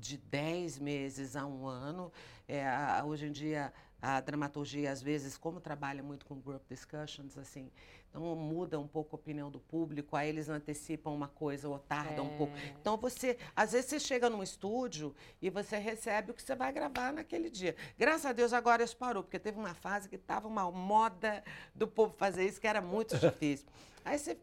de 0.00 0.16
10 0.16 0.78
meses 0.78 1.36
a 1.36 1.46
um 1.46 1.66
ano. 1.66 2.10
É, 2.48 2.66
a- 2.66 3.04
hoje 3.04 3.26
em 3.26 3.30
dia, 3.32 3.72
a 4.02 4.20
dramaturgia, 4.20 4.90
às 4.90 5.00
vezes, 5.00 5.36
como 5.36 5.60
trabalha 5.60 6.02
muito 6.02 6.26
com 6.26 6.34
group 6.40 6.62
discussions, 6.68 7.38
assim, 7.38 7.70
então 8.10 8.34
muda 8.34 8.78
um 8.78 8.88
pouco 8.88 9.14
a 9.14 9.18
opinião 9.18 9.50
do 9.50 9.60
público, 9.60 10.16
aí 10.16 10.28
eles 10.28 10.48
antecipam 10.48 11.10
uma 11.10 11.28
coisa 11.28 11.68
ou 11.68 11.78
tardam 11.78 12.26
um 12.26 12.36
pouco. 12.36 12.56
É. 12.56 12.74
Então, 12.80 12.96
você, 12.96 13.38
às 13.54 13.70
vezes, 13.70 13.88
você 13.88 14.00
chega 14.00 14.28
num 14.28 14.42
estúdio 14.42 15.14
e 15.40 15.48
você 15.48 15.78
recebe 15.78 16.32
o 16.32 16.34
que 16.34 16.42
você 16.42 16.56
vai 16.56 16.72
gravar 16.72 17.12
naquele 17.12 17.48
dia. 17.48 17.76
Graças 17.96 18.26
a 18.26 18.32
Deus, 18.32 18.52
agora 18.52 18.82
isso 18.82 18.96
parou, 18.96 19.22
porque 19.22 19.38
teve 19.38 19.58
uma 19.58 19.74
fase 19.74 20.08
que 20.08 20.16
estava 20.16 20.48
uma 20.48 20.68
moda 20.72 21.42
do 21.72 21.86
povo 21.86 22.12
fazer 22.18 22.44
isso, 22.44 22.60
que 22.60 22.66
era 22.66 22.80
muito 22.80 23.16
difícil. 23.18 23.68
Aí 24.04 24.18
você... 24.18 24.36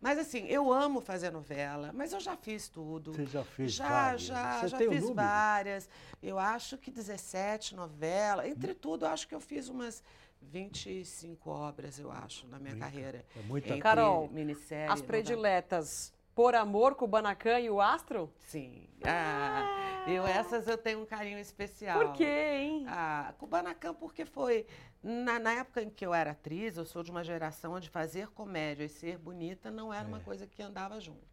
Mas 0.00 0.18
assim, 0.18 0.46
eu 0.48 0.72
amo 0.72 1.00
fazer 1.00 1.30
novela, 1.30 1.92
mas 1.94 2.12
eu 2.12 2.18
já 2.18 2.36
fiz 2.36 2.68
tudo. 2.68 3.12
Você 3.12 3.26
já 3.26 3.44
fez 3.44 3.72
Já, 3.72 3.88
várias. 3.88 4.22
já, 4.22 4.60
Você 4.60 4.68
já 4.68 4.78
fiz 4.78 5.10
várias. 5.10 5.88
Eu 6.20 6.38
acho 6.40 6.76
que 6.76 6.90
17 6.90 7.76
novelas. 7.76 8.46
Entre 8.46 8.74
tudo, 8.74 9.04
eu 9.04 9.10
acho 9.10 9.28
que 9.28 9.34
eu 9.34 9.40
fiz 9.40 9.68
umas 9.68 10.02
25 10.50 11.50
obras, 11.50 11.98
eu 11.98 12.10
acho, 12.10 12.46
na 12.48 12.58
minha 12.58 12.76
carreira. 12.76 13.24
É 13.36 13.42
muita 13.42 13.68
Entre 13.68 13.80
Carol, 13.80 14.28
minissérie, 14.28 14.92
As 14.92 15.00
prediletas, 15.00 16.12
Por 16.34 16.54
Amor, 16.54 16.94
Kubanacan 16.94 17.60
e 17.60 17.70
o 17.70 17.80
Astro? 17.80 18.32
Sim. 18.38 18.88
Ah, 19.04 20.04
eu, 20.06 20.26
essas 20.26 20.66
eu 20.66 20.78
tenho 20.78 21.02
um 21.02 21.06
carinho 21.06 21.38
especial. 21.38 21.98
Por 21.98 22.12
quê, 22.14 22.24
hein? 22.24 22.84
Ah, 22.88 23.34
Kubanacan, 23.38 23.94
porque 23.94 24.24
foi. 24.24 24.66
Na, 25.02 25.38
na 25.38 25.52
época 25.52 25.82
em 25.82 25.90
que 25.90 26.06
eu 26.06 26.14
era 26.14 26.30
atriz, 26.30 26.76
eu 26.76 26.84
sou 26.84 27.02
de 27.02 27.10
uma 27.10 27.24
geração 27.24 27.72
onde 27.72 27.90
fazer 27.90 28.28
comédia 28.28 28.84
e 28.84 28.88
ser 28.88 29.18
bonita 29.18 29.70
não 29.70 29.92
era 29.92 30.06
uma 30.06 30.20
coisa 30.20 30.46
que 30.46 30.62
andava 30.62 31.00
junto. 31.00 31.32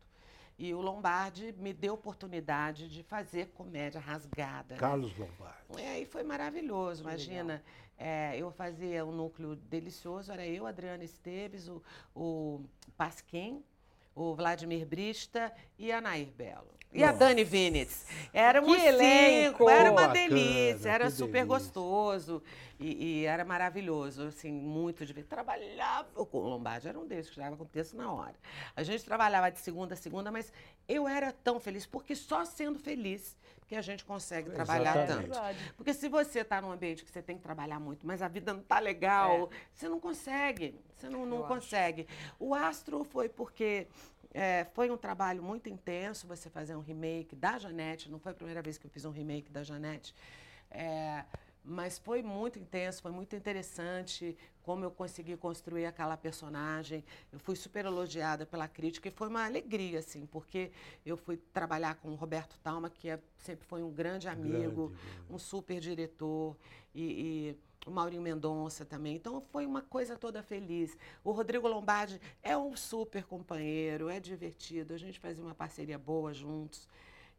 E 0.58 0.74
o 0.74 0.82
Lombardi 0.82 1.54
me 1.58 1.72
deu 1.72 1.94
oportunidade 1.94 2.90
de 2.90 3.02
fazer 3.02 3.48
comédia 3.54 4.02
rasgada. 4.02 4.74
né? 4.74 4.80
Carlos 4.80 5.16
Lombardi. 5.18 5.56
É, 5.78 6.02
e 6.02 6.06
foi 6.06 6.22
maravilhoso, 6.24 7.02
imagina. 7.04 7.64
É, 8.00 8.38
eu 8.38 8.50
fazia 8.50 9.06
um 9.06 9.12
núcleo 9.12 9.58
delicioso, 9.58 10.32
era 10.32 10.48
eu, 10.48 10.66
Adriana 10.66 11.04
Esteves, 11.04 11.68
o, 11.68 11.84
o 12.16 12.64
Pasquim, 12.96 13.62
o 14.16 14.34
Vladimir 14.34 14.86
Brista 14.86 15.54
e 15.78 15.92
a 15.92 16.00
Nair 16.00 16.32
Belo. 16.32 16.79
E 16.92 17.04
a 17.04 17.12
Dani 17.12 17.44
Vinitz. 17.44 18.06
Éramos 18.34 18.76
Que 18.76 18.84
elenco! 18.86 19.58
cinco, 19.60 19.70
era 19.70 19.92
uma 19.92 20.08
Bacana, 20.08 20.14
delícia, 20.28 20.90
era 20.90 21.10
super 21.12 21.46
delícia. 21.46 21.46
gostoso 21.46 22.42
e, 22.80 23.20
e 23.22 23.26
era 23.26 23.46
maravilhoso, 23.46 24.24
assim, 24.28 24.52
muito 24.52 25.06
divertido. 25.06 25.30
Trabalhava, 25.30 26.08
com 26.26 26.38
o 26.40 26.50
Lombardi 26.50 26.88
era 26.88 26.98
um 27.00 27.06
deles 27.06 27.30
que 27.30 27.36
já 27.36 27.52
com 27.52 27.64
o 27.64 27.68
texto 27.68 27.96
na 27.96 28.12
hora. 28.12 28.34
A 28.76 28.82
gente 28.82 29.04
trabalhava 29.06 29.52
de 29.52 29.60
segunda 29.60 29.94
a 29.94 29.98
segunda, 29.98 30.32
mas 30.32 30.52
eu 30.88 31.08
era 31.08 31.32
tão 31.32 31.60
feliz, 31.60 31.86
porque 31.86 32.16
só 32.16 32.44
sendo 32.44 32.80
feliz 32.80 33.38
que 33.68 33.76
a 33.76 33.82
gente 33.84 34.04
consegue 34.04 34.50
trabalhar 34.50 35.04
Exatamente. 35.04 35.30
tanto. 35.30 35.74
Porque 35.78 35.94
se 35.94 36.10
você 36.10 36.40
está 36.40 36.60
num 36.60 36.72
ambiente 36.72 37.04
que 37.06 37.12
você 37.12 37.22
tem 37.22 37.38
que 37.38 37.44
trabalhar 37.44 37.80
muito, 37.80 38.08
mas 38.08 38.20
a 38.20 38.28
vida 38.28 38.52
não 38.52 38.62
está 38.62 38.80
legal, 38.80 39.52
você 39.72 39.88
não 39.88 40.00
consegue. 40.00 40.74
Você 40.98 41.08
não, 41.08 41.24
não 41.24 41.38
Eu 41.38 41.46
acho. 41.46 41.54
consegue. 41.54 42.08
O 42.40 42.56
Astro 42.56 43.04
foi 43.04 43.30
porque 43.30 43.86
é, 44.34 44.66
foi 44.74 44.92
um 44.92 44.98
trabalho 44.98 45.42
muito 45.42 45.70
intenso 45.70 46.28
você 46.28 46.50
fazer 46.50 46.76
um 46.76 46.82
remake 46.82 47.36
da 47.36 47.58
Janete. 47.58 48.10
Não 48.10 48.20
foi 48.20 48.32
a 48.32 48.36
primeira 48.36 48.62
vez 48.62 48.78
que 48.78 48.86
eu 48.86 48.92
fiz 48.92 49.06
um 49.06 49.12
remake 49.12 49.52
da 49.52 49.64
Janete. 49.64 50.14
É, 50.70 51.24
mas 51.64 51.98
foi 52.00 52.22
muito 52.24 52.58
intenso, 52.58 53.02
foi 53.02 53.12
muito 53.12 53.36
interessante 53.36 54.38
como 54.64 54.84
eu 54.84 54.92
consegui 54.92 55.36
construir 55.36 55.86
aquela 55.86 56.16
personagem. 56.16 57.04
Eu 57.32 57.40
fui 57.40 57.56
super 57.56 57.86
elogiada 57.86 58.46
pela 58.46 58.68
crítica 58.68 59.08
e 59.08 59.12
foi 59.12 59.28
uma 59.28 59.46
alegria, 59.46 60.00
assim, 60.00 60.26
porque 60.28 60.72
eu 61.06 61.18
fui 61.18 61.38
trabalhar 61.38 61.96
com 61.96 62.10
o 62.10 62.16
Roberto 62.16 62.58
Talma, 62.64 62.90
que 62.90 63.10
é- 63.10 63.20
sempre 63.38 63.66
foi 63.66 63.82
um 63.84 63.92
grande 63.92 64.28
amigo, 64.28 64.94
um 65.30 65.38
super 65.40 65.80
diretor, 65.80 66.56
e, 66.94 67.56
e 67.56 67.58
o 67.88 67.92
Maurinho 67.92 68.22
Mendonça 68.22 68.86
também. 68.86 69.16
Então 69.16 69.42
foi 69.52 69.66
uma 69.66 69.82
coisa 69.82 70.16
toda 70.18 70.44
feliz. 70.44 70.96
O 71.24 71.32
Rodrigo 71.32 71.68
Lombardi 71.68 72.20
é 72.44 72.58
um 72.58 72.76
super 72.76 73.24
companheiro, 73.24 74.10
é 74.10 74.20
divertido, 74.20 74.94
a 74.94 74.98
gente 74.98 75.20
fazia 75.20 75.44
uma 75.44 75.56
parceria 75.56 75.98
boa 75.98 76.34
juntos. 76.34 76.88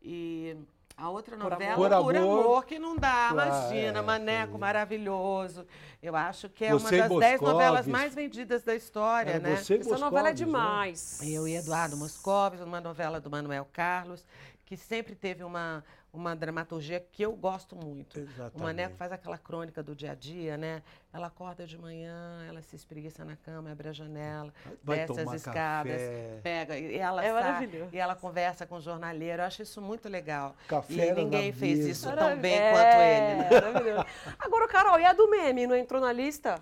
E 0.03 0.57
a 1.01 1.09
outra 1.11 1.37
Por 1.37 1.51
novela, 1.51 1.73
Amor. 1.75 1.91
Por 1.91 2.05
Por 2.05 2.17
Amor, 2.17 2.65
que 2.67 2.79
não 2.79 2.97
dá, 2.97 3.29
claro, 3.33 3.49
imagina, 3.51 3.99
é, 3.99 4.03
Maneco 4.03 4.51
foi. 4.53 4.61
maravilhoso. 4.61 5.67
Eu 6.03 6.15
acho 6.15 6.49
que 6.49 6.65
é 6.65 6.71
Você 6.73 7.01
uma 7.01 7.09
das 7.09 7.19
dez 7.19 7.41
Moscovis. 7.41 7.53
novelas 7.53 7.87
mais 7.87 8.15
vendidas 8.15 8.63
da 8.63 8.75
história, 8.75 9.39
né? 9.39 9.57
você 9.57 9.75
Essa 9.75 9.99
novela 9.99 10.29
é 10.29 10.33
Moscovis, 10.33 10.41
né? 10.41 10.47
demais. 10.47 11.21
Eu 11.23 11.49
e 11.49 11.57
Eduardo 11.57 11.97
Moscovis, 11.97 12.61
uma 12.61 12.81
novela 12.81 13.21
do 13.21 13.31
Manuel 13.31 13.67
Carlos, 13.73 14.25
que 14.65 14.77
sempre 14.77 15.15
teve 15.15 15.43
uma, 15.43 15.83
uma 16.13 16.35
dramaturgia 16.35 16.99
que 17.13 17.23
eu 17.23 17.33
gosto 17.33 17.77
muito. 17.77 18.17
O 18.19 18.21
Exatamente. 18.23 18.59
Maneco 18.63 18.97
faz 18.97 19.13
aquela 19.13 19.39
crônica 19.39 19.83
do 19.83 19.95
dia 19.95 20.13
a 20.13 20.15
dia, 20.15 20.57
né? 20.57 20.83
Ela 21.13 21.29
acorda 21.29 21.67
de 21.67 21.79
manhã, 21.79 22.45
ela 22.49 22.61
se 22.63 22.75
espreguiça 22.77 23.25
na 23.25 23.37
cama, 23.37 23.71
abre 23.71 23.89
a 23.89 23.93
janela, 23.93 24.53
Vai 24.83 25.07
desce 25.07 25.21
as 25.21 25.33
escadas, 25.35 25.93
café. 25.93 26.41
pega 26.43 26.77
e 26.79 26.97
ela 26.99 27.25
É 27.25 27.33
sai, 27.33 27.43
maravilhoso. 27.43 27.91
e 27.93 27.99
ela 27.99 28.15
conversa 28.17 28.67
com 28.67 28.77
o 28.77 28.81
jornaleiro. 28.81 29.43
Eu 29.43 29.47
acho 29.47 29.63
isso 29.63 29.81
muito 29.81 30.09
legal. 30.09 30.55
Café 30.69 31.09
e 31.09 31.13
ninguém 31.13 31.53
fez 31.53 31.79
mesa. 31.79 31.91
isso 31.91 32.09
Marav- 32.09 32.31
tão 32.33 32.39
bem 32.41 32.55
é, 32.59 32.71
quanto 32.73 32.97
ele. 33.01 33.37
Né? 33.37 33.61
maravilhoso. 33.71 34.07
Agora, 34.39 34.69
Carol, 34.69 34.99
e 35.01 35.05
a 35.05 35.13
do 35.13 35.29
meme? 35.31 35.67
Não 35.67 35.77
entrou 35.77 36.01
na 36.01 36.13
lista? 36.13 36.61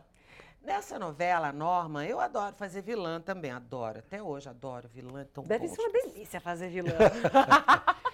Nessa 0.63 0.99
novela, 0.99 1.51
Norma, 1.53 2.05
eu 2.05 2.21
adoro 2.21 2.55
fazer 2.55 2.83
vilã 2.83 3.21
também, 3.23 3.51
adoro. 3.51 4.01
Até 4.01 4.23
hoje 4.23 4.51
adoro 4.51 4.87
vilã. 4.89 5.23
é 5.23 5.25
Tão 5.25 5.43
Deve 5.45 5.67
bom 5.67 5.75
ser 5.75 5.81
uma 5.81 5.93
delícia 5.93 6.41
fazer 6.41 6.69
vilã. 6.69 6.91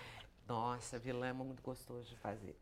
Nossa, 0.55 1.01
vilã 1.01 1.27
é 1.29 1.33
muito 1.33 1.61
gostoso 1.63 2.09
de 2.09 2.17
fazer. 2.17 2.57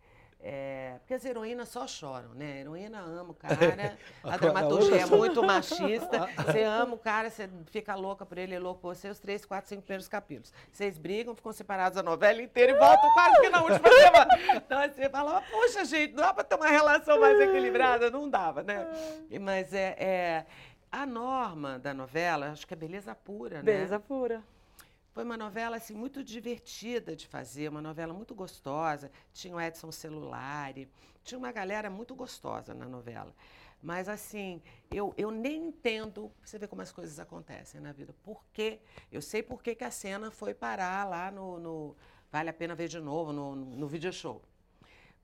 É, 0.45 0.97
porque 0.99 1.14
as 1.14 1.24
heroínas 1.24 1.68
só 1.68 1.86
choram, 1.86 2.30
né? 2.30 2.55
A 2.55 2.57
heroína 2.57 2.99
ama 3.01 3.30
o 3.30 3.34
cara, 3.34 3.55
a 4.24 4.36
dramaturgia 4.38 5.03
é 5.03 5.07
muito 5.07 5.40
machista. 5.43 6.26
Você 6.47 6.62
ama 6.64 6.95
o 6.95 6.99
cara, 6.99 7.30
você 7.30 7.49
fica 7.66 7.95
louca 7.95 8.26
por 8.26 8.36
ele, 8.38 8.53
é 8.55 8.59
louco 8.59 8.80
por 8.80 8.97
você, 8.97 9.09
os 9.09 9.20
três, 9.20 9.45
quatro, 9.45 9.68
cinco 9.68 9.82
primeiros 9.82 10.09
capítulos. 10.09 10.53
Vocês 10.72 10.99
brigam, 10.99 11.32
ficam 11.34 11.53
separados 11.53 11.97
a 11.97 12.03
novela 12.03 12.43
inteira 12.43 12.72
e 12.72 12.78
voltam 12.78 13.12
quase 13.12 13.40
que 13.40 13.49
na 13.51 13.62
última 13.62 13.88
semana. 13.88 14.28
Então 14.57 14.78
aí 14.78 14.90
você 14.90 15.09
fala, 15.09 15.43
poxa, 15.43 15.84
gente, 15.84 16.14
dá 16.14 16.32
pra 16.34 16.43
ter 16.43 16.57
uma 16.57 16.68
relação 16.68 17.20
mais 17.20 17.38
equilibrada? 17.38 18.11
Não 18.11 18.28
dava, 18.28 18.62
né? 18.64 18.84
Mas 19.40 19.72
é, 19.72 19.95
é- 19.99 20.47
a 20.90 21.07
norma 21.07 21.78
da 21.78 21.95
novela, 21.95 22.51
acho 22.51 22.66
que 22.66 22.74
é 22.74 22.76
beleza 22.76 23.14
pura, 23.14 23.57
né? 23.57 23.62
Beleza 23.62 24.01
pura. 24.01 24.43
Foi 25.13 25.25
uma 25.25 25.37
novela 25.37 25.77
assim, 25.77 25.95
muito 25.95 26.25
divertida 26.25 27.15
de 27.15 27.27
fazer, 27.27 27.69
uma 27.69 27.83
novela 27.83 28.15
muito 28.15 28.35
gostosa. 28.35 29.11
Tinha 29.33 29.55
o 29.55 29.61
Edson 29.61 29.93
Celulari, 29.93 30.89
tinha 31.23 31.39
uma 31.39 31.53
galera 31.53 31.91
muito 31.91 32.15
gostosa 32.15 32.73
na 32.73 32.87
novela. 32.87 33.35
Mas 33.83 34.09
assim, 34.09 34.63
eu, 34.91 35.13
eu 35.19 35.31
nem 35.31 35.67
entendo, 35.67 36.33
você 36.43 36.59
ver 36.59 36.69
como 36.69 36.81
as 36.83 36.93
coisas 36.93 37.19
acontecem 37.19 37.81
na 37.81 37.93
vida. 37.93 38.15
Por 38.23 38.43
quê? 38.53 38.81
Eu 39.11 39.21
sei 39.21 39.43
por 39.43 39.63
que 39.63 39.75
que 39.75 39.85
a 39.85 39.91
cena 39.91 40.31
foi 40.31 40.55
parar 40.55 41.07
lá 41.07 41.31
no, 41.31 41.59
no 41.59 41.97
Vale 42.31 42.49
a 42.49 42.53
Pena 42.53 42.75
Ver 42.75 42.89
de 42.89 43.01
Novo, 43.01 43.33
no, 43.33 43.55
no, 43.55 43.77
no 43.77 43.89
video 43.89 44.13
show. 44.13 44.41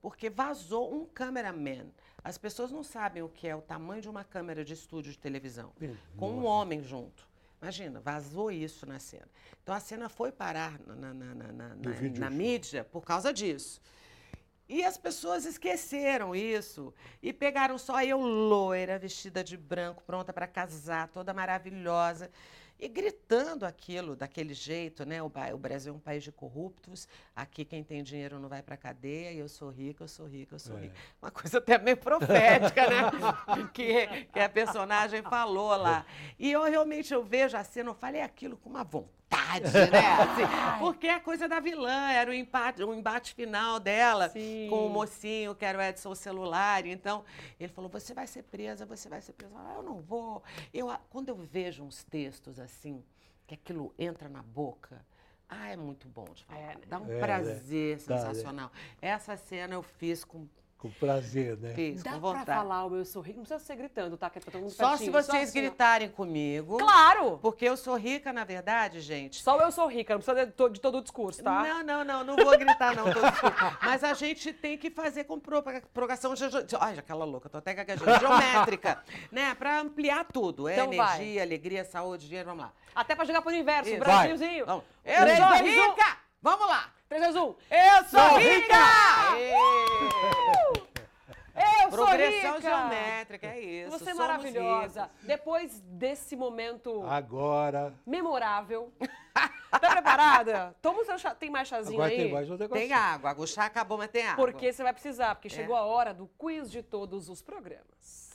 Porque 0.01 0.29
vazou 0.29 0.93
um 0.93 1.05
cameraman. 1.05 1.87
As 2.23 2.37
pessoas 2.37 2.71
não 2.71 2.83
sabem 2.83 3.23
o 3.23 3.29
que 3.29 3.47
é 3.47 3.55
o 3.55 3.61
tamanho 3.61 4.01
de 4.01 4.09
uma 4.09 4.23
câmera 4.23 4.63
de 4.63 4.73
estúdio 4.73 5.11
de 5.11 5.17
televisão, 5.17 5.71
com 6.17 6.31
um 6.31 6.45
homem 6.45 6.83
junto. 6.83 7.28
Imagina, 7.61 7.99
vazou 7.99 8.49
isso 8.51 8.85
na 8.85 8.99
cena. 8.99 9.27
Então 9.61 9.75
a 9.75 9.79
cena 9.79 10.07
foi 10.09 10.31
parar 10.31 10.79
na, 10.85 10.95
na, 10.95 11.13
na, 11.13 11.33
na, 11.51 11.75
na- 11.75 12.29
mídia 12.29 12.83
por 12.85 13.01
causa 13.03 13.33
disso. 13.33 13.81
E 14.67 14.83
as 14.83 14.97
pessoas 14.97 15.45
esqueceram 15.45 16.35
isso 16.35 16.93
e 17.23 17.33
pegaram 17.33 17.77
só 17.77 18.03
eu 18.03 18.19
loira, 18.19 18.99
vestida 18.99 19.43
de 19.43 19.57
branco, 19.57 20.03
pronta 20.03 20.31
para 20.31 20.47
casar, 20.47 21.07
toda 21.09 21.33
maravilhosa. 21.33 22.29
E 22.79 22.87
gritando 22.87 23.65
aquilo 23.65 24.15
daquele 24.15 24.53
jeito, 24.53 25.05
né? 25.05 25.21
O, 25.21 25.29
Brasil 25.57 25.91
é 25.93 25.95
um 25.95 25.99
país 25.99 26.23
de 26.23 26.31
corruptos, 26.31 27.09
aqui 27.35 27.65
quem 27.65 27.83
tem 27.83 28.01
dinheiro 28.01 28.39
não 28.39 28.47
vai 28.47 28.61
para 28.63 28.77
cadeia, 28.77 29.33
e 29.33 29.39
eu 29.39 29.49
sou 29.49 29.69
rica, 29.69 30.05
eu 30.05 30.07
sou 30.07 30.25
rica, 30.25 30.55
eu 30.55 30.59
sou 30.59 30.77
É. 30.77 30.81
rica. 30.83 30.95
Uma 31.21 31.29
coisa 31.29 31.57
até 31.57 31.77
meio 31.77 31.97
profética, 31.99 32.87
né? 32.89 33.67
que, 33.73 34.25
que 34.31 34.39
a 34.39 34.47
personagem 34.47 35.21
falou 35.23 35.75
lá. 35.75 36.05
E 36.39 36.49
eu 36.49 36.63
realmente 36.63 37.13
eu 37.13 37.21
vejo 37.21 37.57
a 37.57 37.63
cena, 37.65 37.89
eu 37.89 37.95
falei 37.95 38.21
aquilo 38.21 38.55
com 38.55 38.69
uma 38.69 38.83
vontade, 38.85 39.18
né? 39.31 39.99
Assim, 40.19 40.79
porque 40.79 41.07
é 41.07 41.13
a 41.15 41.19
coisa 41.19 41.47
da 41.47 41.59
vilã, 41.59 42.09
era 42.11 42.29
o 42.31 42.33
empate, 42.33 42.83
o 42.83 42.93
embate 42.93 43.33
final 43.33 43.79
dela 43.79 44.29
com 44.69 44.87
o 44.87 44.89
mocinho, 44.89 45.53
que 45.55 45.65
era 45.65 45.77
o 45.77 45.81
Edson 45.81 46.15
Celular. 46.15 46.85
Então, 46.85 47.23
ele 47.59 47.71
falou: 47.71 47.89
você 47.89 48.13
vai 48.13 48.27
ser 48.27 48.43
presa, 48.43 48.85
você 48.85 49.07
vai 49.07 49.21
ser 49.21 49.33
presa. 49.33 49.53
Eu, 49.53 49.57
falei, 49.59 49.77
eu 49.77 49.83
não 49.83 49.99
vou. 50.01 50.43
Eu, 50.73 50.89
a- 50.89 50.99
quando 51.09 51.29
eu 51.29 51.35
vejo 51.35 51.83
uns 51.83 52.03
textos 52.03 52.59
assim, 52.59 53.03
que 53.45 53.53
aquilo 53.53 53.93
entra 53.97 54.27
na 54.29 54.41
boca. 54.41 55.05
Ah, 55.51 55.69
é 55.71 55.75
muito 55.75 56.07
bom 56.07 56.25
de 56.25 56.43
falar. 56.43 56.77
Dá 56.87 56.99
um 56.99 57.05
É, 57.05 57.07
né? 57.07 57.19
prazer 57.19 57.97
Dá, 58.05 58.13
né? 58.15 58.21
sensacional. 58.21 58.71
Essa 59.01 59.35
cena 59.35 59.73
eu 59.73 59.81
fiz 59.81 60.23
com 60.23 60.47
Com 60.79 60.89
prazer, 60.91 61.57
né? 61.57 61.73
Fiz, 61.73 62.01
Dá 62.01 62.11
com 62.13 62.19
pra 62.21 62.29
vontade. 62.29 62.45
falar 62.57 62.85
o 62.85 62.89
meu 62.89 63.03
sorriso? 63.03 63.35
Não 63.35 63.43
precisa 63.43 63.59
ser 63.59 63.75
gritando, 63.75 64.15
tá? 64.15 64.29
Que 64.29 64.39
tá 64.39 64.49
todo 64.49 64.61
mundo 64.61 64.71
Só 64.71 64.91
pertinho, 64.91 65.05
se 65.07 65.11
vocês 65.11 65.49
assim, 65.49 65.59
ó. 65.59 65.61
gritarem 65.61 66.07
comigo. 66.09 66.77
Claro! 66.77 67.37
Porque 67.41 67.65
eu 67.65 67.75
sou 67.75 67.97
rica, 67.97 68.31
na 68.31 68.45
verdade, 68.45 69.01
gente. 69.01 69.43
Só 69.43 69.59
eu 69.59 69.73
sou 69.73 69.87
rica, 69.87 70.13
não 70.13 70.21
precisa 70.21 70.45
de, 70.45 70.53
to- 70.53 70.69
de 70.69 70.79
todo 70.79 70.99
o 70.99 71.01
discurso, 71.01 71.43
tá? 71.43 71.63
Não, 71.63 71.83
não, 71.83 72.03
não, 72.05 72.23
não 72.23 72.35
vou 72.45 72.57
gritar, 72.57 72.95
não. 72.95 73.03
Mas 73.83 74.05
a 74.05 74.13
gente 74.13 74.53
tem 74.53 74.77
que 74.77 74.89
fazer 74.89 75.25
com 75.25 75.37
propa- 75.37 75.81
propagação 75.93 76.33
ge- 76.33 76.49
ge- 76.49 76.65
Ai, 76.79 76.97
aquela 76.97 77.25
louca, 77.25 77.49
tô 77.49 77.57
até 77.57 77.73
gaguejando. 77.73 78.17
Geométrica, 78.17 79.03
né? 79.33 79.53
Pra 79.55 79.81
ampliar 79.81 80.23
tudo. 80.31 80.69
É 80.69 80.75
Então 80.75 80.91
vai. 80.95 81.17
energia, 81.17 81.41
alegria, 81.41 81.83
saúde, 81.83 82.25
dinheiro, 82.27 82.47
vamos 82.47 82.63
lá. 82.63 82.71
Até 82.95 83.15
pra 83.15 83.25
jogar 83.25 83.41
pro 83.41 83.51
universo, 83.51 83.89
Isso. 83.89 83.99
Brasilzinho. 83.99 84.65
Vamos. 84.65 84.85
Eu 85.03 85.21
Três, 85.23 85.37
sou 85.37 85.47
um. 85.47 85.61
rica! 85.61 86.17
Vamos 86.41 86.69
lá! 86.69 86.89
3, 87.09 87.33
2, 87.33 87.35
1. 87.35 87.39
Eu 87.39 87.55
sou 88.07 88.19
Sou 88.19 88.37
rica! 88.37 88.75
rica! 89.33 89.37
Ê! 91.55 91.83
Eu 91.85 91.89
sou 91.91 92.05
Progressão 92.05 92.55
rica! 92.57 92.61
geométrica, 92.61 93.47
é 93.47 93.59
isso. 93.59 93.91
Você 93.97 94.11
é 94.11 94.13
maravilhosa. 94.13 95.01
ricos. 95.03 95.17
Depois 95.23 95.79
desse 95.81 96.35
momento 96.35 97.03
Agora. 97.07 97.93
memorável. 98.05 98.93
tá 99.71 99.89
preparada? 99.89 100.75
Toma 100.83 101.01
o 101.01 101.05
seu 101.05 101.17
chá. 101.17 101.33
Tem 101.33 101.49
mais 101.49 101.67
chazinho 101.67 101.95
Agora 101.99 102.11
aí? 102.11 102.17
tem 102.17 102.31
mais 102.31 102.49
um. 102.49 102.57
Tem 102.57 102.93
água. 102.93 103.33
O 103.39 103.47
chá 103.47 103.65
acabou, 103.65 103.97
mas 103.97 104.09
tem 104.11 104.27
água. 104.27 104.45
Porque 104.45 104.71
você 104.71 104.83
vai 104.83 104.93
precisar, 104.93 105.33
porque 105.35 105.47
É. 105.47 105.51
chegou 105.51 105.75
a 105.75 105.81
hora 105.85 106.13
do 106.13 106.27
quiz 106.37 106.69
de 106.69 106.83
todos 106.83 107.27
os 107.27 107.41
programas. 107.41 108.29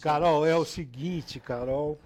Carol, 0.00 0.46
é 0.46 0.56
o 0.56 0.64
seguinte, 0.64 1.38
Carol. 1.38 1.98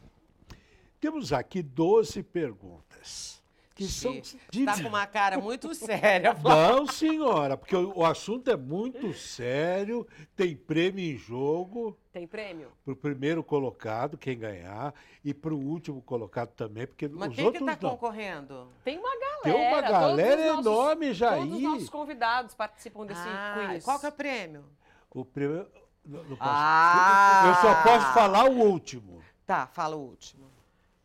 Temos 1.01 1.33
aqui 1.33 1.63
12 1.63 2.23
perguntas. 2.23 3.41
Que 3.75 3.87
são 3.89 4.21
de... 4.51 4.65
Tá 4.67 4.75
com 4.83 4.89
uma 4.89 5.07
cara 5.07 5.39
muito 5.39 5.73
séria. 5.75 6.35
Não, 6.45 6.87
senhora, 6.87 7.57
porque 7.57 7.75
o, 7.75 8.01
o 8.01 8.05
assunto 8.05 8.51
é 8.51 8.57
muito 8.57 9.15
sério, 9.15 10.07
tem 10.37 10.55
prêmio 10.55 11.03
em 11.03 11.17
jogo 11.17 11.97
Tem 12.13 12.27
prêmio? 12.27 12.71
para 12.85 12.93
o 12.93 12.97
primeiro 12.97 13.43
colocado, 13.43 14.19
quem 14.19 14.39
ganhar, 14.39 14.93
e 15.25 15.33
para 15.33 15.55
o 15.55 15.59
último 15.59 16.03
colocado 16.03 16.51
também, 16.51 16.87
porque 16.87 17.09
Mas 17.09 17.31
os 17.31 17.37
quem 17.37 17.37
que 17.37 17.59
outros 17.59 17.65
tá 17.65 17.79
não. 17.81 17.91
concorrendo? 17.93 18.69
Tem 18.85 18.99
uma 18.99 19.19
galera. 19.19 19.41
Tem 19.45 19.55
uma 19.55 19.77
todos 19.83 19.91
galera 19.91 20.41
os 20.41 20.47
nossos- 20.57 20.67
enorme 20.67 21.15
já 21.15 21.37
Todos 21.37 21.55
os 21.55 21.63
nossos 21.63 21.89
convidados 21.89 22.55
participam 22.55 23.07
desse 23.07 23.23
Ah, 23.25 23.69
quiz. 23.71 23.83
qual 23.85 23.99
que 23.99 24.05
é 24.05 24.09
o 24.11 24.13
prêmio? 24.13 24.65
O 25.11 25.25
prêmio, 25.25 25.67
Não, 26.05 26.23
não 26.25 26.37
posso. 26.37 26.51
Ah! 26.53 27.45
Eu 27.47 27.55
só 27.63 27.83
posso 27.83 28.13
falar 28.13 28.45
o 28.51 28.59
último. 28.59 29.23
Tá, 29.47 29.67
fala 29.69 29.97
o 29.97 30.01
último. 30.01 30.50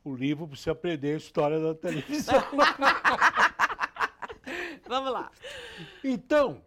O 0.06 0.16
livro 0.16 0.48
para 0.48 0.56
você 0.56 0.70
aprender 0.70 1.16
a 1.16 1.18
história 1.18 1.60
da 1.60 1.74
televisão. 1.74 2.36
Vamos 4.88 5.12
lá. 5.12 5.32
Então, 6.04 6.62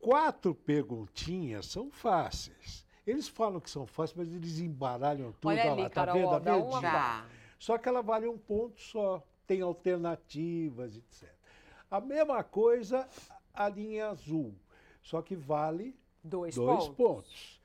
quatro 0.00 0.54
perguntinhas 0.54 1.66
são 1.66 1.90
fáceis. 1.90 2.84
Eles 3.06 3.28
falam 3.28 3.60
que 3.60 3.70
são 3.70 3.86
fáceis, 3.86 4.16
mas 4.16 4.32
eles 4.34 4.58
embaralham 4.58 5.32
tudo. 5.40 5.50
Olha 5.52 5.62
Olha 5.62 5.72
ali, 5.72 5.82
lá, 5.82 5.90
tá 5.90 6.06
Carol, 6.06 6.30
vendo? 6.30 6.40
dá 6.40 6.56
uma. 6.56 6.80
Já. 6.80 7.24
Só 7.58 7.78
que 7.78 7.88
ela 7.88 8.02
vale 8.02 8.26
um 8.26 8.36
ponto 8.36 8.80
só. 8.80 9.22
Tem 9.46 9.60
alternativas, 9.60 10.96
etc. 10.96 11.28
A 11.88 12.00
mesma 12.00 12.42
coisa 12.42 13.08
a 13.54 13.68
linha 13.68 14.08
azul. 14.08 14.52
Só 15.00 15.22
que 15.22 15.36
vale 15.36 15.96
Dois, 16.22 16.56
dois 16.56 16.88
pontos. 16.88 16.96
pontos. 16.96 17.55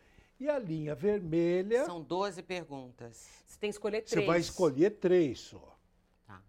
E 0.41 0.49
a 0.49 0.57
linha 0.57 0.95
vermelha, 0.95 1.85
São 1.85 2.01
12 2.01 2.41
perguntas. 2.41 3.29
Você 3.45 3.59
tem 3.59 3.69
que 3.69 3.75
escolher 3.75 4.01
você 4.01 4.15
três. 4.15 4.27
vai 4.27 4.39
escolher 4.39 4.89
três 4.89 5.39
só. 5.39 5.77
Tá. 6.25 6.41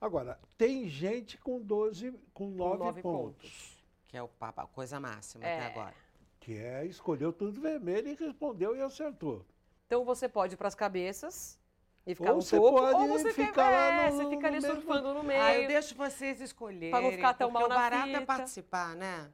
Agora, 0.00 0.38
tem 0.56 0.88
gente 0.88 1.36
com 1.38 1.60
12, 1.60 2.12
com 2.32 2.46
9 2.50 2.78
nove 2.78 3.02
pontos. 3.02 3.76
Que 4.06 4.16
é 4.16 4.22
o 4.22 4.28
papo, 4.28 4.60
a 4.60 4.66
coisa 4.68 5.00
máxima 5.00 5.44
É. 5.44 5.56
até 5.58 5.66
agora. 5.66 5.94
Que 6.38 6.56
é, 6.56 6.86
escolheu 6.86 7.32
tudo 7.32 7.60
vermelho 7.60 8.10
e 8.10 8.14
respondeu 8.14 8.76
e 8.76 8.80
acertou. 8.80 9.44
Então 9.88 10.04
você 10.04 10.28
pode 10.28 10.54
ir 10.54 10.56
para 10.56 10.68
as 10.68 10.74
cabeças 10.76 11.58
e 12.06 12.14
ficar 12.14 12.30
Ou 12.30 12.36
no 12.36 12.42
você 12.42 12.56
topo, 12.56 12.78
pode 12.78 12.94
ou 12.94 13.08
você 13.08 13.32
ficar 13.32 13.46
fica, 13.48 13.62
lá 13.70 14.02
é, 14.04 14.10
no- 14.10 14.16
você 14.16 14.30
fica 14.36 14.46
ali 14.46 14.56
no 14.60 14.62
mesmo- 14.68 14.82
surfando 14.82 15.14
no 15.14 15.24
meio. 15.24 15.42
Ah, 15.42 15.58
eu 15.58 15.66
deixo 15.66 15.96
vocês 15.96 16.40
escolherem. 16.40 16.92
Pra 16.92 17.00
não 17.00 17.10
ficar 17.10 17.34
tão 17.34 17.50
mal 17.50 17.68
na 17.68 17.74
o 17.74 17.78
barato 17.78 18.08
é 18.10 18.20
participar, 18.24 18.94
né? 18.94 19.28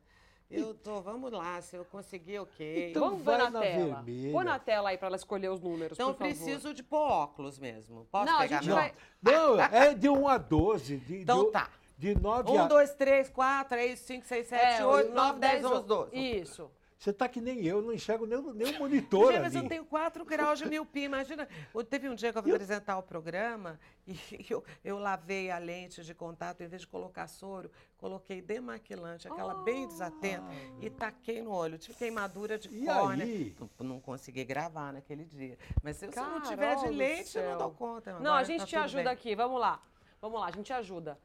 Eu 0.51 0.75
tô, 0.75 1.01
vamos 1.01 1.33
lá, 1.33 1.61
se 1.63 1.75
eu 1.75 1.85
conseguir, 1.85 2.39
ok. 2.39 2.91
Então 2.91 3.11
Vamos 3.11 3.25
vai 3.25 3.37
ver 3.37 3.43
na, 3.45 3.51
na 3.51 3.61
tela. 3.61 3.95
vermelha. 4.03 4.33
Põe 4.33 4.45
na 4.45 4.59
tela 4.59 4.89
aí 4.91 4.99
para 4.99 5.07
ela 5.09 5.17
escolher 5.17 5.49
os 5.51 5.61
números, 5.61 5.97
então 5.97 6.09
eu 6.09 6.15
por 6.15 6.27
favor. 6.27 6.35
preciso 6.45 6.75
de 6.75 6.83
pôr 6.83 6.99
óculos 7.11 7.59
mesmo. 7.59 8.07
Posso 8.11 8.27
Não, 8.27 8.37
a 8.39 8.43
pegar 8.43 8.57
gente 8.57 8.67
meu? 8.67 8.77
vai- 8.77 8.93
Não, 9.23 9.61
é 9.61 9.95
de 9.95 10.09
1 10.09 10.29
a 10.29 10.39
12. 10.39 10.97
De, 10.99 11.23
Então 11.23 11.47
de, 11.47 11.51
tá. 11.51 11.69
De 11.97 12.15
9 12.21 12.57
a... 12.57 12.65
Um, 12.65 12.69
dois, 12.69 12.93
três, 12.95 13.29
quatro, 13.31 13.71
três, 13.77 13.99
cinco, 14.01 14.27
seis, 14.27 14.47
sete, 14.47 14.81
É, 14.83 14.87
oito, 14.87 15.11
o 15.11 15.15
nove, 15.15 15.39
dez, 15.41 15.65
onze, 15.65 15.75
onze. 15.77 15.87
doze. 15.87 16.17
Isso. 16.17 16.71
Você 17.05 17.13
tá 17.13 17.29
que 17.29 17.39
nem 17.39 17.63
eu, 17.67 17.83
não 17.83 17.93
enxergo 17.93 18.25
nem, 18.25 18.39
o- 18.39 18.55
nem 18.55 18.75
o 18.75 18.79
monitor 18.81 19.31
Gente, 19.31 19.43
mas 19.43 19.55
ali. 19.55 19.67
eu 19.67 19.69
tenho 19.69 19.85
4 19.85 20.25
graus 20.25 20.59
de 20.59 20.67
miopia. 20.67 21.05
Imagina, 21.05 21.47
eu- 21.75 21.85
teve 21.85 22.09
um 22.09 22.15
dia 22.15 22.33
que 22.33 22.39
eu 22.39 22.43
fui 22.43 22.51
apresentar 22.53 22.97
o 22.97 23.03
programa 23.03 23.79
e 24.09 24.17
eu, 24.49 24.65
eu 24.83 24.99
lavei 24.99 25.51
a 25.51 25.59
lente 25.59 26.03
de 26.03 26.15
contato, 26.15 26.63
em 26.63 26.67
vez 26.67 26.81
de 26.81 26.89
colocar 26.89 27.27
soro, 27.27 27.71
coloquei 27.99 28.41
demaquilante, 28.41 29.29
aquela 29.29 29.53
bem 29.57 29.87
desatenta, 29.87 30.47
e 30.81 30.89
taquei 30.89 31.43
no 31.43 31.53
olho. 31.53 31.77
Tive 31.77 31.95
queimadura 31.95 32.59
de 32.59 32.69
E 32.75 32.87
córnea. 32.87 33.27
aí? 33.27 33.55
Não, 33.61 33.87
não 33.87 34.01
consegui 34.01 34.43
gravar 34.43 34.91
naquele 34.95 35.27
dia. 35.27 35.59
Mas 35.83 35.99
se, 35.99 36.07
eu- 36.07 36.13
se 36.13 36.19
eu 36.19 36.25
não 36.25 36.41
tiver 36.41 36.69
Carol 36.75 36.85
de 36.85 36.89
do 36.91 36.97
lente, 36.97 37.37
eu 37.37 37.51
não 37.51 37.59
dou 37.59 37.71
conta. 37.73 38.19
Não, 38.19 38.33
a 38.33 38.45
gente 38.45 38.61
tá 38.61 38.67
te 38.67 38.77
ajuda 38.77 39.03
bem. 39.05 39.13
aqui. 39.13 39.37
Vamos 39.37 39.61
lá. 39.61 39.79
Vamos 40.23 40.41
lá, 40.41 40.47
a 40.47 40.51
gente 40.53 40.73
ajuda. 40.73 41.19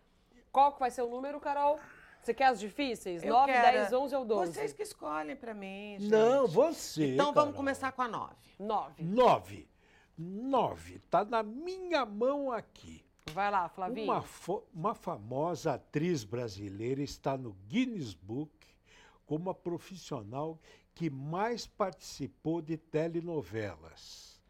Qual 0.51 0.73
que 0.73 0.79
vai 0.81 0.91
ser 0.91 1.03
o 1.03 1.09
número, 1.09 1.39
Carol? 1.39 1.79
Você 2.21 2.33
quer 2.33 2.45
as 2.45 2.59
difíceis? 2.59 3.23
Eu 3.23 3.33
9, 3.33 3.51
quero. 3.51 3.77
10, 3.77 3.93
11 3.93 4.15
ou 4.15 4.25
12? 4.25 4.53
Vocês 4.53 4.73
que 4.73 4.83
escolhem 4.83 5.35
pra 5.35 5.53
mim, 5.53 5.97
gente. 5.99 6.11
Não, 6.11 6.47
você. 6.47 7.13
Então 7.13 7.27
vamos 7.27 7.35
Carol. 7.35 7.53
começar 7.53 7.91
com 7.91 8.01
a 8.01 8.07
9. 8.07 8.35
9. 8.59 9.03
9. 9.03 9.67
9. 10.17 10.99
Tá 11.09 11.23
na 11.23 11.41
minha 11.41 12.05
mão 12.05 12.51
aqui. 12.51 13.03
Vai 13.31 13.49
lá, 13.49 13.69
Flavinho. 13.69 14.11
Uma, 14.11 14.23
uma 14.73 14.95
famosa 14.95 15.75
atriz 15.75 16.23
brasileira 16.23 17.01
está 17.01 17.37
no 17.37 17.53
Guinness 17.67 18.13
Book 18.13 18.51
como 19.25 19.49
a 19.49 19.53
profissional 19.53 20.59
que 20.95 21.09
mais 21.09 21.67
participou 21.67 22.61
de 22.61 22.75
telenovelas. 22.75 24.41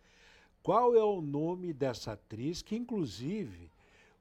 Qual 0.63 0.95
é 0.95 1.03
o 1.03 1.21
nome 1.21 1.73
dessa 1.73 2.13
atriz 2.13 2.61
que, 2.61 2.75
inclusive, 2.75 3.71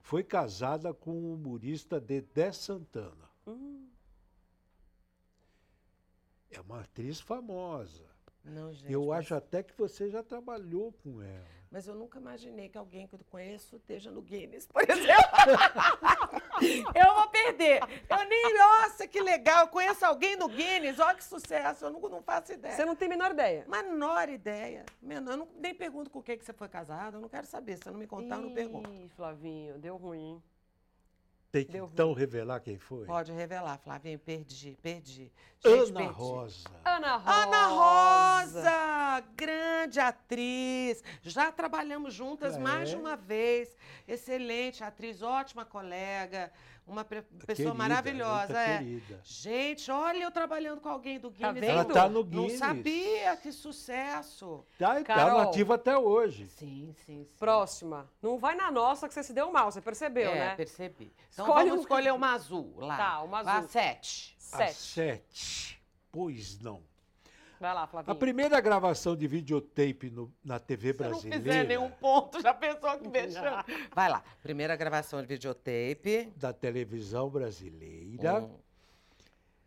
foi 0.00 0.22
casada 0.22 0.92
com 0.92 1.12
o 1.12 1.34
humorista 1.34 2.00
Dedé 2.00 2.52
Santana? 2.52 3.27
Hum. 3.52 3.88
É 6.50 6.60
uma 6.60 6.80
atriz 6.80 7.20
famosa. 7.20 8.08
Não, 8.44 8.72
gente. 8.72 8.92
Eu 8.92 9.06
mas- 9.06 9.20
acho 9.20 9.34
até 9.34 9.62
que 9.62 9.76
você 9.76 10.08
já 10.10 10.22
trabalhou 10.22 10.92
com 10.92 11.20
ela. 11.20 11.58
Mas 11.70 11.86
eu 11.86 11.94
nunca 11.94 12.18
imaginei 12.18 12.70
que 12.70 12.78
alguém 12.78 13.06
que 13.06 13.14
eu 13.14 13.20
conheço 13.30 13.76
esteja 13.76 14.10
no 14.10 14.22
Guinness, 14.22 14.66
por 14.66 14.82
exemplo. 14.88 15.12
eu 16.94 17.14
vou 17.14 17.28
perder. 17.28 17.80
Eu 18.08 18.28
nem, 18.28 18.56
nossa, 18.56 19.06
que 19.06 19.20
legal. 19.20 19.64
Eu 19.64 19.68
conheço 19.68 20.02
alguém 20.06 20.34
no 20.34 20.48
Guinness, 20.48 20.98
olha 20.98 21.14
que 21.14 21.22
sucesso. 21.24 21.84
Eu 21.84 21.90
não, 21.90 22.00
não 22.00 22.22
faço 22.22 22.54
ideia. 22.54 22.74
Você 22.74 22.86
não 22.86 22.96
tem 22.96 23.04
a 23.04 23.10
menor 23.10 23.32
ideia. 23.32 23.66
Menor 23.68 24.30
ideia. 24.30 24.86
Menor, 25.02 25.32
eu 25.32 25.36
não, 25.36 25.48
nem 25.58 25.74
pergunto 25.74 26.08
com 26.10 26.22
quem 26.22 26.38
que 26.38 26.44
você 26.44 26.54
foi 26.54 26.70
casado. 26.70 27.18
Eu 27.18 27.20
não 27.20 27.28
quero 27.28 27.46
saber. 27.46 27.76
Se 27.76 27.84
você 27.84 27.90
não 27.90 27.98
me 27.98 28.06
contar, 28.06 28.36
eu 28.36 28.42
não 28.42 28.54
pergunto. 28.54 28.90
Ih, 28.90 29.10
Flavinho, 29.10 29.78
deu 29.78 29.98
ruim. 29.98 30.42
Tem 31.50 31.64
que 31.64 31.72
Deu 31.72 31.88
então 31.90 32.12
revelar 32.12 32.60
quem 32.60 32.78
foi? 32.78 33.06
Pode 33.06 33.32
revelar, 33.32 33.78
Flavinho. 33.78 34.18
Perdi, 34.18 34.76
perdi. 34.82 35.32
Gente, 35.64 35.90
Ana 35.90 36.00
perdi. 36.00 36.12
Rosa. 36.12 36.68
Ana 36.84 37.16
Rosa. 37.16 37.30
Ana 37.42 37.66
Rosa, 37.68 39.24
grande 39.34 39.98
atriz. 39.98 41.02
Já 41.22 41.50
trabalhamos 41.50 42.12
juntas 42.12 42.54
É. 42.54 42.58
mais 42.58 42.90
de 42.90 42.96
uma 42.96 43.16
vez. 43.16 43.74
Excelente 44.06 44.84
atriz, 44.84 45.22
ótima 45.22 45.64
colega, 45.64 46.52
uma 46.88 47.04
pre- 47.04 47.22
pessoa 47.22 47.54
Querida, 47.56 47.74
maravilhosa. 47.74 48.58
é. 48.58 48.78
querida. 48.78 49.20
Gente, 49.22 49.90
olha 49.90 50.22
eu 50.24 50.30
trabalhando 50.30 50.80
com 50.80 50.88
alguém 50.88 51.18
do 51.20 51.30
Tá 51.30 51.52
Guinness. 51.52 51.60
vendo? 51.60 51.70
Ela 51.70 51.84
tá 51.84 52.08
no 52.08 52.24
Não 52.24 52.24
Guinness. 52.24 52.58
sabia, 52.58 53.36
que 53.36 53.52
sucesso. 53.52 54.64
Tá, 54.78 54.94
tá 54.94 55.04
Carol. 55.04 55.38
nativa 55.44 55.74
até 55.74 55.96
hoje. 55.96 56.46
Sim, 56.48 56.94
sim, 57.04 57.24
sim. 57.24 57.36
Próxima. 57.38 58.10
Não 58.22 58.38
vai 58.38 58.54
na 58.54 58.70
nossa 58.70 59.06
que 59.06 59.14
você 59.14 59.22
se 59.22 59.32
deu 59.32 59.52
mal, 59.52 59.70
você 59.70 59.80
percebeu, 59.80 60.30
é, 60.30 60.34
né? 60.50 60.54
percebi. 60.56 61.12
Então 61.32 61.46
Escolhe 61.46 61.68
vamos 61.68 61.78
um- 61.80 61.82
escolher 61.82 62.12
uma 62.12 62.32
azul 62.32 62.74
lá. 62.78 62.96
Tá, 62.96 63.22
uma 63.22 63.40
A 63.40 63.56
azul. 63.58 63.68
sete. 63.68 64.36
A 64.52 64.56
Sete. 64.56 64.74
sete. 64.74 65.82
Pois 66.10 66.58
não. 66.60 66.82
Vai 67.60 67.74
lá, 67.74 67.82
A 67.82 67.86
Flavinho. 67.88 68.16
primeira 68.16 68.60
gravação 68.60 69.16
de 69.16 69.26
videotape 69.26 70.10
no- 70.10 70.32
na 70.44 70.58
TV 70.60 70.92
Se 70.92 70.98
não 71.02 71.08
brasileira 71.10 71.42
fizer 71.42 71.64
nenhum 71.66 71.90
ponto, 71.90 72.40
já 72.40 72.54
pensou 72.54 72.98
que 72.98 73.08
mexeu. 73.08 73.42
Vai 73.94 74.08
lá. 74.08 74.22
Primeira 74.42 74.76
gravação 74.76 75.20
de 75.20 75.26
videotape. 75.26 76.32
da 76.36 76.52
televisão 76.52 77.28
brasileira, 77.28 78.42
Hum. 78.42 78.54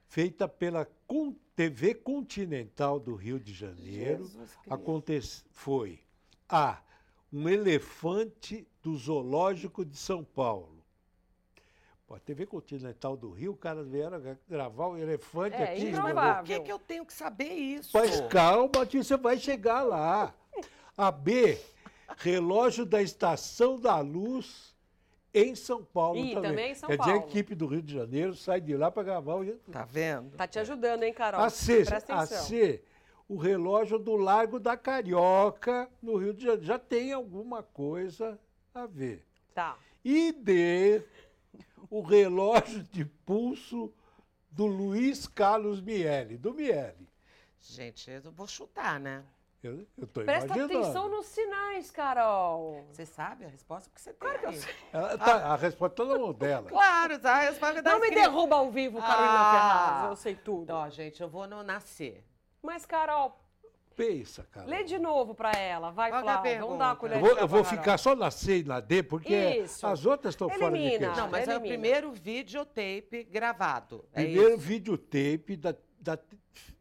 feita 0.07 0.47
pela 0.47 0.85
Con- 1.05 1.35
TV 1.55 1.93
Continental 1.95 2.99
do 2.99 3.13
Rio 3.13 3.39
de 3.39 3.53
Janeiro, 3.53 4.29
aconte- 4.69 5.19
foi 5.51 5.99
A. 6.49 6.81
Um 7.31 7.47
elefante 7.47 8.67
do 8.81 8.95
Zoológico 8.97 9.85
de 9.85 9.95
São 9.97 10.23
Paulo. 10.23 10.80
Pô, 12.12 12.16
a 12.16 12.20
TV 12.20 12.45
Continental 12.45 13.16
do 13.16 13.32
Rio, 13.32 13.53
o 13.53 13.55
cara 13.55 13.84
vieram 13.86 14.20
gra- 14.20 14.38
gravar 14.49 14.88
o 14.88 14.97
elefante 14.97 15.55
É, 15.55 15.64
aqui. 15.64 15.88
improvável. 15.88 16.43
Por 16.43 16.45
que, 16.45 16.59
que 16.59 16.72
eu 16.72 16.78
tenho 16.80 17.05
que 17.05 17.14
saber 17.14 17.53
isso? 17.53 17.91
Mas 17.93 18.20
calma 18.28 18.86
que 18.86 19.01
você 19.01 19.16
vai 19.16 19.38
chegar 19.38 19.82
lá. 19.82 20.34
A 20.97 21.09
B, 21.09 21.57
relógio 22.18 22.86
da 22.86 23.01
Estação 23.01 23.80
da 23.80 23.97
Luz 24.01 24.76
em 25.34 25.55
São 25.55 25.86
Paulo 25.86 26.20
Ih, 26.20 26.34
também. 26.34 26.49
também 26.49 26.72
em 26.72 26.76
São 26.76 26.89
Quer 26.89 26.97
dizer, 26.97 27.12
Paulo. 27.12 27.26
a 27.26 27.30
equipe 27.30 27.55
do 27.55 27.66
Rio 27.66 27.82
de 27.82 27.93
Janeiro 27.93 28.36
sai 28.36 28.59
de 28.59 28.76
lá 28.76 28.91
para 28.91 29.03
gravar 29.03 29.36
o... 29.36 29.45
Tá 29.72 29.86
vendo? 29.86 30.36
Tá 30.36 30.45
te 30.45 30.59
ajudando, 30.59 31.03
hein, 31.03 31.14
Carol? 31.14 31.39
A 31.39 31.49
C, 31.49 31.86
Presta 31.86 32.14
a 32.14 32.24
atenção. 32.24 32.43
C, 32.45 32.84
o 33.30 33.38
relógio 33.38 33.97
do 33.97 34.18
Largo 34.18 34.59
da 34.59 34.76
Carioca, 34.76 35.89
no 36.01 36.18
Rio 36.18 36.34
de 36.34 36.43
Janeiro. 36.43 36.66
Já 36.66 36.78
tem 36.78 37.14
alguma 37.14 37.64
coisa 37.64 38.38
a 38.76 38.86
ver. 38.86 39.26
Tá. 39.55 39.78
E 40.03 40.34
D, 40.34 41.01
o 41.91 42.01
relógio 42.01 42.81
de 42.83 43.05
pulso 43.05 43.93
do 44.49 44.65
Luiz 44.65 45.27
Carlos 45.27 45.79
Miele, 45.81 46.37
do 46.37 46.53
Miele. 46.53 47.07
Gente, 47.59 48.09
eu 48.09 48.31
vou 48.31 48.47
chutar, 48.47 48.99
né? 48.99 49.23
Eu 49.61 49.81
estou 50.01 50.23
Presta 50.23 50.45
imaginando. 50.55 50.79
atenção 50.79 51.07
nos 51.09 51.27
sinais, 51.27 51.91
Carol. 51.91 52.83
Você 52.91 53.05
sabe 53.05 53.45
a 53.45 53.47
resposta? 53.47 53.87
Porque 53.91 54.01
você 54.01 54.13
tem 54.13 54.29
aí. 54.49 54.75
Ela 54.91 55.17
tá- 55.19 55.53
a 55.53 55.55
resposta 55.55 56.01
está 56.01 56.11
na 56.13 56.19
mão 56.19 56.33
dela. 56.33 56.65
Claro, 56.71 57.19
a 57.23 57.39
resposta 57.41 57.83
tá 57.83 57.91
Não 57.91 57.99
me 57.99 58.07
escrita. 58.07 58.27
derruba 58.27 58.55
ao 58.55 58.71
vivo, 58.71 58.97
Carolina 58.99 59.33
Ah. 59.39 59.51
Ferraz. 59.91 60.09
Eu 60.09 60.15
sei 60.15 60.35
tudo. 60.35 60.71
Ó, 60.71 60.89
gente, 60.89 61.21
eu 61.21 61.29
vou 61.29 61.45
no 61.45 61.61
nascer. 61.61 62.25
Mas, 62.63 62.87
Carol, 62.87 63.39
Pensa, 64.01 64.43
cara. 64.51 64.65
lê 64.67 64.83
de 64.83 64.97
novo 64.97 65.35
pra 65.35 65.51
ela. 65.51 65.91
Vai, 65.91 66.11
que 66.11 66.47
é. 66.47 66.59
Vamos 66.59 66.79
dar 66.79 66.85
uma 66.89 66.95
colher 66.95 67.17
Eu 67.17 67.21
de 67.21 67.27
vou, 67.27 67.35
chá 67.35 67.41
eu 67.41 67.47
vou 67.47 67.63
ficar 67.63 67.97
só 67.99 68.15
na 68.15 68.31
C 68.31 68.59
e 68.59 68.63
na 68.63 68.79
D, 68.79 69.03
porque 69.03 69.35
Isso. 69.35 69.85
as 69.85 70.05
outras 70.05 70.33
estão 70.33 70.49
fora 70.49 70.71
de 70.71 70.77
Elimina. 70.77 71.07
questão. 71.07 71.25
Não, 71.25 71.31
mas 71.31 71.47
é 71.47 71.51
o 71.51 71.55
elimina. 71.57 71.73
primeiro 71.73 72.11
videotape 72.11 73.23
gravado. 73.25 74.03
É 74.11 74.23
Primeiro 74.23 74.55
isso. 74.55 74.57
videotape 74.57 75.55
da, 75.55 75.75
da, 75.99 76.19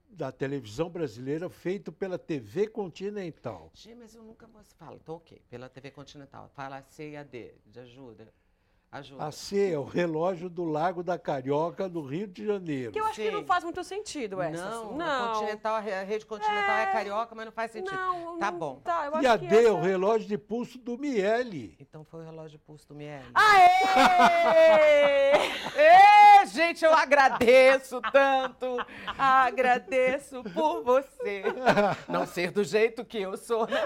da 0.08 0.32
televisão 0.32 0.88
brasileira 0.88 1.50
feito 1.50 1.92
pela 1.92 2.18
TV 2.18 2.66
Continental. 2.68 3.70
Gente, 3.74 3.96
mas 3.96 4.14
eu 4.14 4.22
nunca 4.22 4.46
vou... 4.46 4.62
Fala, 4.78 4.96
então 4.96 5.16
ok. 5.16 5.42
Pela 5.50 5.68
TV 5.68 5.90
Continental. 5.90 6.50
Fala 6.54 6.82
C 6.88 7.10
e 7.10 7.16
a 7.16 7.22
D, 7.22 7.54
de 7.66 7.80
ajuda. 7.80 8.32
Ajuda. 8.92 9.24
A 9.24 9.30
C 9.30 9.70
é 9.72 9.78
o 9.78 9.84
relógio 9.84 10.50
do 10.50 10.64
Lago 10.64 11.00
da 11.04 11.16
Carioca, 11.16 11.88
no 11.88 12.04
Rio 12.04 12.26
de 12.26 12.44
Janeiro. 12.44 12.90
Que 12.90 12.98
eu 12.98 13.04
acho 13.06 13.20
que 13.20 13.30
não 13.30 13.44
faz 13.44 13.62
muito 13.62 13.84
sentido 13.84 14.42
essa. 14.42 14.68
Não, 14.68 14.96
não. 14.96 15.30
A, 15.30 15.34
continental, 15.34 15.76
a 15.76 15.80
rede 15.80 16.26
continental 16.26 16.76
é, 16.78 16.86
carioca, 16.86 17.32
mas 17.36 17.44
não 17.44 17.52
faz 17.52 17.70
sentido. 17.70 17.94
Não, 17.94 18.36
tá 18.38 18.50
não- 18.50 18.58
bom. 18.58 18.80
Tá, 18.82 19.06
eu 19.06 19.22
E 19.22 19.26
a 19.28 19.38
que 19.38 19.46
D 19.46 19.64
é 19.66 19.70
o 19.70 19.80
relógio 19.80 20.26
de 20.26 20.36
pulso 20.36 20.76
do 20.76 20.98
Miele. 20.98 21.76
Então 21.78 22.02
foi 22.04 22.22
o 22.22 22.24
relógio 22.24 22.50
de 22.50 22.58
pulso 22.58 22.88
do 22.88 22.96
Miele. 22.96 23.26
Aê! 23.32 23.70
Ê, 26.42 26.46
gente, 26.46 26.84
eu 26.84 26.92
agradeço 26.92 28.00
tanto. 28.12 28.76
Agradeço 29.16 30.42
por 30.52 30.82
você. 30.82 31.44
Não 32.08 32.26
ser 32.26 32.50
do 32.50 32.64
jeito 32.64 33.04
que 33.04 33.18
eu 33.20 33.36
sou, 33.36 33.68
né? 33.68 33.82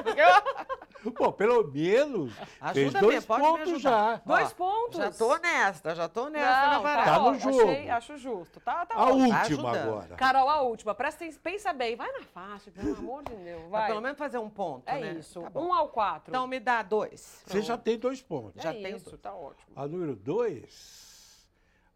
Pô, 1.15 1.31
pelo 1.31 1.71
menos 1.71 2.33
fez 2.73 2.87
Ajuda 2.87 3.01
dois 3.01 3.15
mesmo, 3.17 3.27
pode 3.27 3.43
me 3.43 3.49
pontos 3.51 3.73
ajudar. 3.75 3.91
já. 4.17 4.23
Dois 4.25 4.55
Ó, 4.59 4.94
pontos. 4.97 5.19
Já 5.19 5.27
tô 5.27 5.37
nesta, 5.39 5.95
já 5.95 6.09
tô 6.09 6.29
nessa 6.29 6.61
Não, 6.63 6.69
na 6.71 6.77
tá, 6.77 6.81
parada. 6.83 7.11
Tá 7.11 7.19
no 7.21 7.39
jogo. 7.39 7.71
Achei, 7.71 7.91
acho 7.91 8.17
justo. 8.19 8.61
Tá, 8.61 8.87
tá 8.87 8.95
A 8.95 9.05
ótimo. 9.05 9.21
última 9.23 9.41
ajudando. 9.71 9.77
agora. 9.77 10.15
Carol, 10.17 10.49
a 10.49 10.61
última. 10.63 10.95
Presta 10.95 11.25
atenção, 11.25 11.41
pensa 11.43 11.73
bem. 11.73 11.97
Vai 11.97 12.11
na 12.13 12.23
faixa, 12.23 12.71
pelo 12.71 12.95
amor 12.97 13.23
de 13.25 13.35
Deus. 13.37 13.63
Mas 13.63 13.71
Vai. 13.71 13.87
pelo 13.89 14.01
menos 14.01 14.19
fazer 14.19 14.39
um 14.39 14.51
ponto, 14.51 14.89
É 14.89 15.01
né? 15.01 15.13
isso. 15.13 15.41
Tá 15.43 15.51
bom. 15.51 15.67
um 15.67 15.75
ao 15.75 15.89
quatro. 15.89 16.31
Então 16.31 16.47
me 16.47 16.59
dá 16.61 16.83
dois. 16.83 17.43
Você 17.47 17.63
já 17.63 17.77
tem 17.77 17.99
dois 17.99 18.23
pontos. 18.23 18.63
já 18.63 18.71
é 18.71 18.83
tenho 18.83 18.97
isso, 18.97 19.11
dois. 19.11 19.21
tá 19.21 19.35
ótimo. 19.35 19.73
A 19.77 19.87
número 19.87 20.15
dois. 20.17 21.47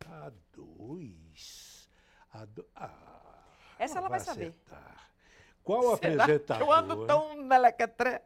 A 0.06 0.30
dois. 0.54 1.88
A 2.32 2.44
do... 2.44 2.64
ah, 2.76 2.90
Essa 3.78 3.98
ela 3.98 4.08
vai 4.08 4.20
saber. 4.20 4.48
acertar. 4.48 5.08
Qual 5.64 5.82
Será 5.98 6.22
apresentador? 6.22 6.56
que 6.66 6.70
Eu 6.70 6.72
ando 6.72 7.06
tão 7.06 7.36
melequetré. 7.36 8.22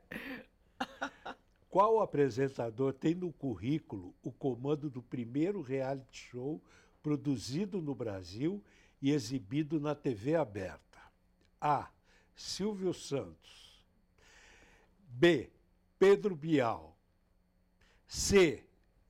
Qual 1.72 2.02
apresentador 2.02 2.92
tem 2.92 3.14
no 3.14 3.32
currículo 3.32 4.14
o 4.22 4.30
comando 4.30 4.90
do 4.90 5.02
primeiro 5.02 5.62
reality 5.62 6.28
show 6.28 6.60
produzido 7.02 7.80
no 7.80 7.94
Brasil 7.94 8.62
e 9.00 9.10
exibido 9.10 9.80
na 9.80 9.94
TV 9.94 10.36
aberta? 10.36 11.00
A. 11.58 11.88
Silvio 12.36 12.92
Santos. 12.92 13.82
B. 15.08 15.50
Pedro 15.98 16.36
Bial. 16.36 16.94
C. 18.06 18.66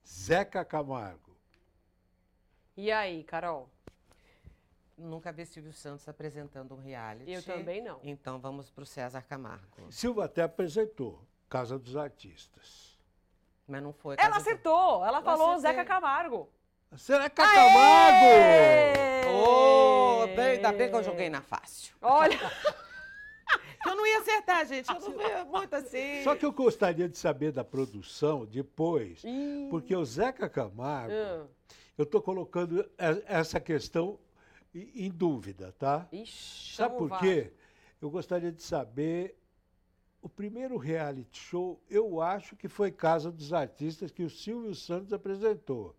Zeca 0.07 0.63
Camargo. 0.63 1.35
E 2.77 2.89
aí, 2.93 3.25
Carol? 3.25 3.69
Nunca 4.97 5.33
vi 5.33 5.45
Silvio 5.45 5.73
Santos 5.73 6.07
apresentando 6.07 6.75
um 6.75 6.79
reality. 6.79 7.29
Eu 7.29 7.43
também 7.43 7.83
não. 7.83 7.99
Então 8.01 8.39
vamos 8.39 8.71
pro 8.71 8.85
César 8.85 9.21
Camargo. 9.23 9.91
Silvio 9.91 10.21
até 10.21 10.43
apresentou 10.43 11.21
Casa 11.53 11.77
dos 11.77 11.95
Artistas. 11.95 12.97
Mas 13.67 13.83
não 13.83 13.93
foi. 13.93 14.15
Ela 14.17 14.23
Casa 14.31 14.39
do- 14.39 14.41
acertou. 14.41 15.05
Ela 15.05 15.19
Eu 15.19 15.23
falou 15.23 15.51
acertei. 15.51 15.71
Zeca 15.71 15.85
Camargo. 15.85 16.49
Zeca 16.97 17.29
Camargo! 17.29 18.25
Ô, 19.31 20.25
bem, 20.35 20.45
ainda 20.55 20.71
bem 20.71 20.89
que 20.89 20.95
eu 20.95 21.03
joguei 21.03 21.29
na 21.29 21.43
fácil. 21.43 21.95
Olha, 22.01 22.35
Que 23.83 23.89
eu 23.89 23.95
não 23.95 24.07
ia 24.07 24.17
acertar, 24.19 24.65
gente. 24.65 24.89
Eu 24.89 24.99
não 24.99 25.21
ia 25.21 25.45
muito 25.45 25.75
assim. 25.75 26.23
Só 26.23 26.35
que 26.35 26.43
eu 26.45 26.51
gostaria 26.51 27.07
de 27.07 27.17
saber 27.19 27.51
da 27.51 27.63
produção 27.63 28.45
depois, 28.47 29.21
Ih. 29.23 29.67
porque 29.69 29.95
o 29.95 30.03
Zeca 30.03 30.49
Camargo, 30.49 31.13
Ah. 31.13 31.45
eu 31.99 32.03
estou 32.03 32.19
colocando 32.21 32.89
essa 33.27 33.59
questão 33.59 34.17
em 34.73 35.11
dúvida, 35.11 35.71
tá? 35.77 36.07
Ixi, 36.11 36.75
Sabe 36.77 36.97
por 36.97 37.09
vai. 37.09 37.19
quê? 37.19 37.53
Eu 38.01 38.09
gostaria 38.09 38.51
de 38.51 38.63
saber. 38.63 39.37
O 40.23 40.29
primeiro 40.29 40.77
reality 40.77 41.37
show, 41.37 41.83
eu 41.89 42.21
acho 42.21 42.55
que 42.55 42.69
foi 42.69 42.89
Casa 42.93 43.29
dos 43.29 43.51
Artistas 43.51 44.09
que 44.09 44.23
o 44.23 44.29
Silvio 44.29 44.73
Santos 44.73 45.11
apresentou. 45.11 45.93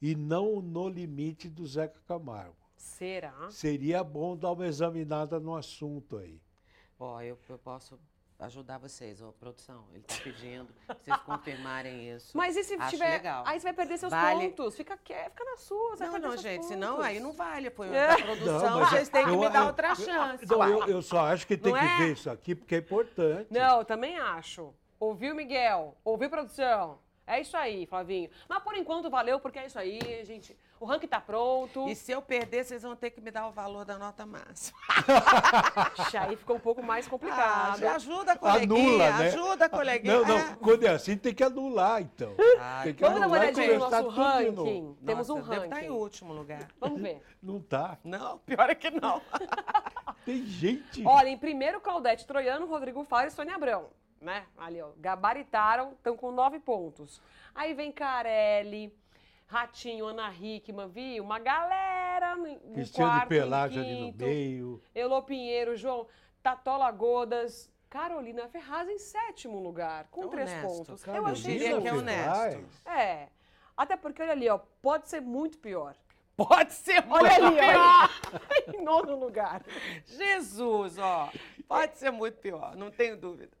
E 0.00 0.14
não 0.14 0.52
o 0.52 0.60
No 0.60 0.90
Limite 0.90 1.48
do 1.48 1.66
Zeca 1.66 1.98
Camargo. 2.06 2.54
Será? 2.76 3.50
Seria 3.50 4.04
bom 4.04 4.36
dar 4.36 4.52
uma 4.52 4.66
examinada 4.66 5.40
no 5.40 5.56
assunto 5.56 6.18
aí. 6.18 6.38
Ó, 6.98 7.18
eu, 7.22 7.38
eu 7.48 7.58
posso 7.58 7.98
ajudar 8.46 8.78
vocês, 8.78 9.20
ó, 9.22 9.30
produção. 9.32 9.84
Ele 9.92 10.02
tá 10.02 10.14
pedindo 10.22 10.68
pra 10.86 10.96
vocês 10.96 11.16
confirmarem 11.18 12.10
isso. 12.14 12.36
Mas 12.36 12.56
e 12.56 12.64
se 12.64 12.74
Acho 12.74 12.90
tiver. 12.90 13.08
legal. 13.10 13.44
Aí 13.46 13.58
você 13.60 13.64
vai 13.64 13.72
perder 13.72 13.98
seus 13.98 14.10
Vale. 14.10 14.48
pontos. 14.50 14.76
Fica, 14.76 14.96
fica 14.96 15.44
na 15.44 15.56
sua. 15.56 15.96
Você 15.96 16.04
Não, 16.06 16.18
não, 16.18 16.36
gente, 16.36 16.54
pontos. 16.56 16.68
senão 16.68 17.00
aí 17.00 17.20
não 17.20 17.32
vale. 17.32 17.70
Foi 17.70 17.88
É. 17.94 18.08
da 18.08 18.16
produção, 18.16 18.80
mas 18.80 18.90
vocês 18.90 19.08
têm 19.08 19.24
que 19.24 19.30
eu- 19.30 19.38
me 19.38 19.48
dar 19.48 19.60
eu- 19.60 19.66
outra 19.66 19.88
eu- 19.88 19.96
chance. 19.96 20.46
Não, 20.46 20.58
uai. 20.58 20.72
eu, 20.72 20.86
eu 20.88 21.02
só 21.02 21.26
acho 21.26 21.46
que 21.46 21.56
tem 21.56 21.72
Não 21.72 21.78
que 21.80 21.86
é? 21.86 21.96
ver 21.98 22.12
isso 22.12 22.30
aqui 22.30 22.54
porque 22.54 22.74
é 22.74 22.78
importante. 22.78 23.46
Não, 23.50 23.78
eu 23.78 23.84
também 23.84 24.18
acho. 24.18 24.74
Ouviu, 24.98 25.34
Miguel? 25.34 25.96
Ouviu, 26.04 26.30
produção? 26.30 26.98
É 27.26 27.40
isso 27.40 27.56
aí, 27.56 27.86
Flavinho. 27.86 28.28
Mas 28.48 28.62
por 28.62 28.76
enquanto 28.76 29.08
valeu, 29.08 29.38
porque 29.40 29.58
é 29.58 29.66
isso 29.66 29.78
aí, 29.78 30.00
gente. 30.24 30.56
O 30.82 30.84
ranking 30.84 31.06
tá 31.06 31.20
pronto. 31.20 31.88
E 31.88 31.94
se 31.94 32.10
eu 32.10 32.20
perder, 32.20 32.64
vocês 32.64 32.82
vão 32.82 32.96
ter 32.96 33.10
que 33.10 33.20
me 33.20 33.30
dar 33.30 33.46
o 33.46 33.52
valor 33.52 33.84
da 33.84 33.96
nota 33.96 34.26
máxima. 34.26 34.76
Ixi, 36.00 36.16
aí 36.16 36.34
fica 36.34 36.52
um 36.52 36.58
pouco 36.58 36.82
mais 36.82 37.06
Ah, 37.06 37.10
complicado. 37.10 37.84
ajuda, 37.84 38.36
coleguinha. 38.36 38.80
Anula, 38.84 39.10
né? 39.18 39.26
Ajuda, 39.28 39.68
coleguinha. 39.68 40.14
Não, 40.18 40.24
não, 40.26 40.38
É. 40.38 40.56
quando 40.60 40.84
é 40.84 40.88
assim 40.90 41.16
tem 41.16 41.32
que 41.32 41.44
anular, 41.44 42.02
então. 42.02 42.34
Ai, 42.58 42.84
tem 42.86 42.94
que 42.94 43.00
Vamos 43.02 43.20
dar 43.20 43.26
uma 43.28 43.36
anular 43.36 43.54
olhadinha 43.54 43.78
no 43.78 43.90
nosso 43.90 44.08
ranking. 44.08 44.50
novo. 44.50 44.98
Temos 45.06 45.30
um 45.30 45.34
Deve 45.36 45.48
ranking. 45.50 45.64
estar 45.66 45.82
em 45.84 45.90
último 45.90 46.32
lugar. 46.32 46.68
Vamos 46.80 47.00
ver. 47.00 47.22
Não 47.40 47.60
tá. 47.60 47.96
Não, 48.02 48.38
pior 48.38 48.68
é 48.68 48.74
que 48.74 48.90
não. 48.90 49.22
Tem 50.26 50.44
gente. 50.44 51.06
Olha, 51.06 51.28
em 51.28 51.38
primeiro, 51.38 51.80
Claudete 51.80 52.26
Troiano, 52.26 52.66
Rodrigo 52.66 53.04
Faro 53.04 53.28
e 53.28 53.30
Sônia 53.30 53.54
Abrão. 53.54 53.86
Né? 54.20 54.44
Ali, 54.58 54.80
ó. 54.82 54.88
Gabaritaram, 54.98 55.92
estão 55.92 56.16
com 56.16 56.30
nove 56.32 56.58
pontos. 56.60 57.20
Aí 57.54 57.72
vem 57.74 57.90
Carelli, 57.90 58.92
Ratinho, 59.52 60.06
Ana 60.06 60.32
Hickman, 60.32 60.88
viu? 60.88 61.22
Uma 61.22 61.38
galera 61.38 62.34
no, 62.36 62.46
no 62.46 62.72
Cristiano 62.72 63.10
de 63.10 63.16
quarto, 63.16 63.28
Pelágio 63.28 63.82
em 63.82 63.84
ali 63.84 64.00
no 64.00 64.06
quinto. 64.12 64.24
meio. 64.24 64.82
Elô 64.94 65.22
Pinheiro, 65.22 65.76
João 65.76 66.06
Tatola 66.42 66.90
Godas, 66.90 67.70
Carolina 67.90 68.48
Ferraz 68.48 68.88
em 68.88 68.98
sétimo 68.98 69.60
lugar, 69.60 70.08
com 70.10 70.26
três 70.28 70.50
Honesto. 70.50 70.66
pontos. 70.66 71.06
Eu 71.06 71.26
achei 71.26 71.58
que 71.58 71.66
é 71.66 71.92
honesto. 71.92 72.88
É. 72.88 73.28
Até 73.76 73.94
porque, 73.94 74.22
olha 74.22 74.32
ali, 74.32 74.48
ó, 74.48 74.56
pode 74.80 75.08
ser 75.08 75.20
muito 75.20 75.58
pior. 75.58 75.94
Pode 76.34 76.72
ser 76.72 77.04
muito 77.04 77.26
Olha 77.26 77.46
ali, 77.46 77.56
pior. 77.56 77.76
ó. 77.76 78.72
em 78.74 78.82
nono 78.82 79.16
lugar. 79.16 79.62
Jesus, 80.06 80.96
ó. 80.96 81.30
Pode 81.68 81.98
ser 81.98 82.10
muito 82.10 82.38
pior, 82.38 82.74
não 82.74 82.90
tenho 82.90 83.18
dúvida. 83.18 83.54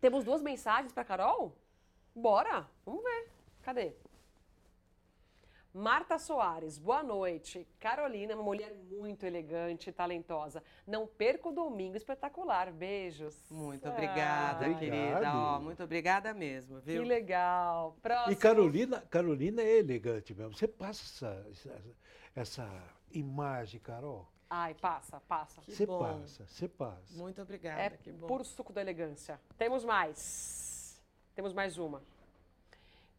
Temos 0.00 0.22
duas 0.24 0.40
mensagens 0.40 0.92
para 0.92 1.04
Carol? 1.04 1.52
Bora, 2.14 2.64
vamos 2.86 3.02
ver. 3.02 3.28
Cadê? 3.62 3.92
Marta 5.74 6.18
Soares, 6.18 6.76
boa 6.76 7.02
noite. 7.02 7.66
Carolina, 7.80 8.34
uma 8.34 8.42
mulher 8.42 8.74
muito 8.90 9.24
elegante 9.24 9.88
e 9.88 9.92
talentosa. 9.92 10.62
Não 10.86 11.06
perca 11.06 11.48
o 11.48 11.52
domingo 11.52 11.96
espetacular. 11.96 12.70
Beijos. 12.70 13.34
Muito 13.50 13.88
obrigada, 13.88 14.66
Ai, 14.66 14.78
querida. 14.78 15.32
Ó, 15.34 15.60
muito 15.60 15.82
obrigada 15.82 16.34
mesmo, 16.34 16.78
Que 16.80 16.92
viu? 16.92 17.04
legal. 17.04 17.96
Próximo. 18.02 18.32
E 18.32 18.36
Carolina, 18.36 19.00
Carolina 19.08 19.62
é 19.62 19.78
elegante 19.78 20.34
mesmo. 20.34 20.54
Você 20.54 20.68
passa 20.68 21.02
essa, 21.26 21.46
essa, 21.50 21.82
essa 22.36 22.84
imagem, 23.10 23.80
Carol. 23.80 24.28
Ai, 24.50 24.74
passa, 24.74 25.20
passa. 25.26 25.62
Você 25.66 25.86
bom. 25.86 25.98
passa, 26.00 26.46
você 26.46 26.68
passa. 26.68 27.16
Muito 27.16 27.40
obrigada, 27.40 27.80
É 27.80 27.88
que 27.88 28.12
bom. 28.12 28.26
puro 28.26 28.44
suco 28.44 28.74
da 28.74 28.82
elegância. 28.82 29.40
Temos 29.56 29.82
mais. 29.86 31.02
Temos 31.34 31.54
mais 31.54 31.78
uma. 31.78 32.02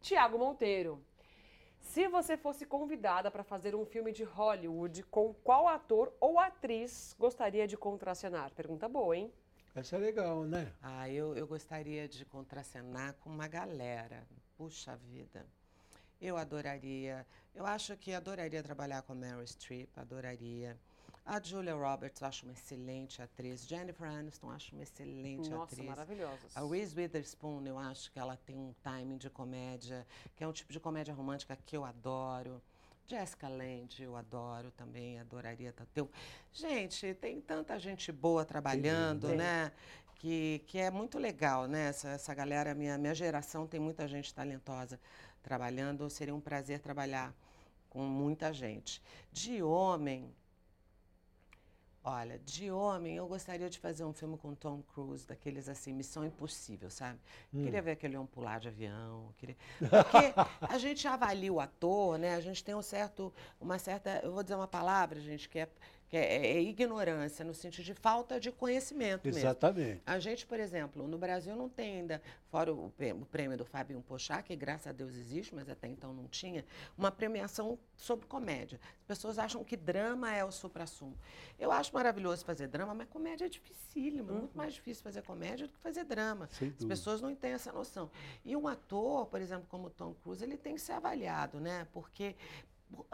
Tiago 0.00 0.38
Monteiro. 0.38 1.02
Se 1.84 2.08
você 2.08 2.36
fosse 2.36 2.64
convidada 2.66 3.30
para 3.30 3.44
fazer 3.44 3.74
um 3.76 3.84
filme 3.84 4.10
de 4.10 4.24
Hollywood, 4.24 5.02
com 5.04 5.32
qual 5.32 5.68
ator 5.68 6.12
ou 6.18 6.40
atriz 6.40 7.14
gostaria 7.18 7.68
de 7.68 7.76
contracenar? 7.76 8.50
Pergunta 8.52 8.88
boa, 8.88 9.16
hein? 9.16 9.32
Essa 9.74 9.96
é 9.96 9.98
legal, 9.98 10.44
né? 10.44 10.72
Ah, 10.82 11.08
eu, 11.08 11.36
eu 11.36 11.46
gostaria 11.46 12.08
de 12.08 12.24
contracenar 12.24 13.14
com 13.20 13.30
uma 13.30 13.46
galera. 13.46 14.26
Puxa 14.56 14.96
vida. 14.96 15.46
Eu 16.20 16.36
adoraria. 16.36 17.24
Eu 17.54 17.66
acho 17.66 17.96
que 17.96 18.12
adoraria 18.12 18.62
trabalhar 18.62 19.02
com 19.02 19.12
a 19.12 19.16
Meryl 19.16 19.46
Streep, 19.46 19.90
adoraria. 19.96 20.76
A 21.26 21.40
Julia 21.42 21.74
Roberts, 21.74 22.20
eu 22.20 22.28
acho 22.28 22.44
uma 22.44 22.52
excelente 22.52 23.22
atriz. 23.22 23.66
Jennifer 23.66 24.06
Aniston, 24.06 24.50
acho 24.50 24.74
uma 24.74 24.82
excelente 24.82 25.48
Nossa, 25.48 25.72
atriz. 25.72 25.86
maravilhosas. 25.88 26.54
A 26.54 26.60
Reese 26.66 26.94
Witherspoon, 26.94 27.66
eu 27.66 27.78
acho 27.78 28.12
que 28.12 28.18
ela 28.18 28.36
tem 28.36 28.56
um 28.58 28.74
timing 28.82 29.16
de 29.16 29.30
comédia, 29.30 30.06
que 30.36 30.44
é 30.44 30.48
um 30.48 30.52
tipo 30.52 30.70
de 30.70 30.78
comédia 30.78 31.14
romântica 31.14 31.56
que 31.64 31.74
eu 31.76 31.82
adoro. 31.84 32.60
Jessica 33.06 33.48
Lange, 33.48 34.02
eu 34.02 34.16
adoro 34.16 34.70
também, 34.72 35.18
adoraria 35.18 35.72
ta- 35.72 35.86
ter. 35.94 36.02
um- 36.02 36.08
Gente, 36.52 37.14
tem 37.14 37.40
tanta 37.40 37.78
gente 37.78 38.12
boa 38.12 38.44
trabalhando, 38.44 39.28
Tem. 39.28 39.36
né? 39.38 39.72
Que, 40.16 40.62
que 40.66 40.78
é 40.78 40.90
muito 40.90 41.18
legal, 41.18 41.66
né? 41.66 41.88
Essa, 41.88 42.08
essa 42.10 42.34
galera, 42.34 42.74
minha, 42.74 42.96
minha 42.98 43.14
geração 43.14 43.66
tem 43.66 43.78
muita 43.80 44.06
gente 44.08 44.32
talentosa 44.32 44.98
trabalhando. 45.42 46.08
Seria 46.08 46.34
um 46.34 46.40
prazer 46.40 46.80
trabalhar 46.80 47.34
com 47.90 48.00
muita 48.04 48.52
gente. 48.54 49.02
De 49.30 49.62
homem, 49.62 50.34
Olha, 52.06 52.38
de 52.40 52.70
homem, 52.70 53.16
eu 53.16 53.26
gostaria 53.26 53.70
de 53.70 53.78
fazer 53.78 54.04
um 54.04 54.12
filme 54.12 54.36
com 54.36 54.54
Tom 54.54 54.82
Cruise, 54.82 55.26
daqueles 55.26 55.70
assim, 55.70 55.90
Missão 55.90 56.22
Impossível, 56.22 56.90
sabe? 56.90 57.18
Hum. 57.52 57.62
Queria 57.64 57.80
ver 57.80 57.92
aquele 57.92 58.14
homem 58.14 58.28
pular 58.28 58.60
de 58.60 58.68
avião. 58.68 59.32
Queria... 59.38 59.56
Porque 59.78 60.34
a 60.60 60.76
gente 60.76 61.08
avalia 61.08 61.50
o 61.50 61.58
ator, 61.58 62.18
né? 62.18 62.34
A 62.34 62.42
gente 62.42 62.62
tem 62.62 62.74
um 62.74 62.82
certo, 62.82 63.32
uma 63.58 63.78
certa, 63.78 64.20
eu 64.22 64.32
vou 64.32 64.42
dizer 64.42 64.54
uma 64.54 64.68
palavra, 64.68 65.18
gente, 65.18 65.48
que 65.48 65.58
é, 65.58 65.68
é, 66.12 66.56
é 66.56 66.62
ignorância, 66.62 67.44
no 67.44 67.54
sentido 67.54 67.84
de 67.84 67.94
falta 67.94 68.38
de 68.38 68.52
conhecimento 68.52 69.24
mesmo. 69.24 69.40
Exatamente. 69.40 70.02
A 70.06 70.18
gente, 70.18 70.46
por 70.46 70.60
exemplo, 70.60 71.06
no 71.06 71.18
Brasil 71.18 71.56
não 71.56 71.68
tem 71.68 71.98
ainda, 71.98 72.22
fora 72.50 72.72
o, 72.72 72.86
o 72.86 73.26
prêmio 73.26 73.56
do 73.56 73.64
Fabinho 73.64 74.00
Pochá, 74.02 74.42
que 74.42 74.54
graças 74.54 74.86
a 74.86 74.92
Deus 74.92 75.14
existe, 75.14 75.54
mas 75.54 75.68
até 75.68 75.88
então 75.88 76.12
não 76.12 76.28
tinha, 76.28 76.64
uma 76.96 77.10
premiação 77.10 77.78
sobre 77.96 78.26
comédia. 78.26 78.80
As 79.00 79.06
pessoas 79.06 79.38
acham 79.38 79.64
que 79.64 79.76
drama 79.76 80.32
é 80.32 80.44
o 80.44 80.52
supra-sumo. 80.52 81.16
Eu 81.58 81.72
acho 81.72 81.92
maravilhoso 81.92 82.44
fazer 82.44 82.68
drama, 82.68 82.94
mas 82.94 83.08
comédia 83.08 83.46
é 83.46 83.48
dificílimo, 83.48 84.30
é 84.30 84.34
muito 84.34 84.56
mais 84.56 84.74
difícil 84.74 85.02
fazer 85.02 85.22
comédia 85.22 85.66
do 85.66 85.72
que 85.72 85.80
fazer 85.80 86.04
drama. 86.04 86.48
Sem 86.52 86.68
As 86.68 86.74
dúvida. 86.74 86.88
pessoas 86.88 87.20
não 87.20 87.34
têm 87.34 87.52
essa 87.52 87.72
noção. 87.72 88.10
E 88.44 88.56
um 88.56 88.68
ator, 88.68 89.26
por 89.26 89.40
exemplo, 89.40 89.66
como 89.68 89.90
Tom 89.90 90.14
Cruise, 90.22 90.42
ele 90.42 90.56
tem 90.56 90.74
que 90.74 90.80
ser 90.80 90.92
avaliado, 90.92 91.60
né? 91.60 91.86
Porque 91.92 92.36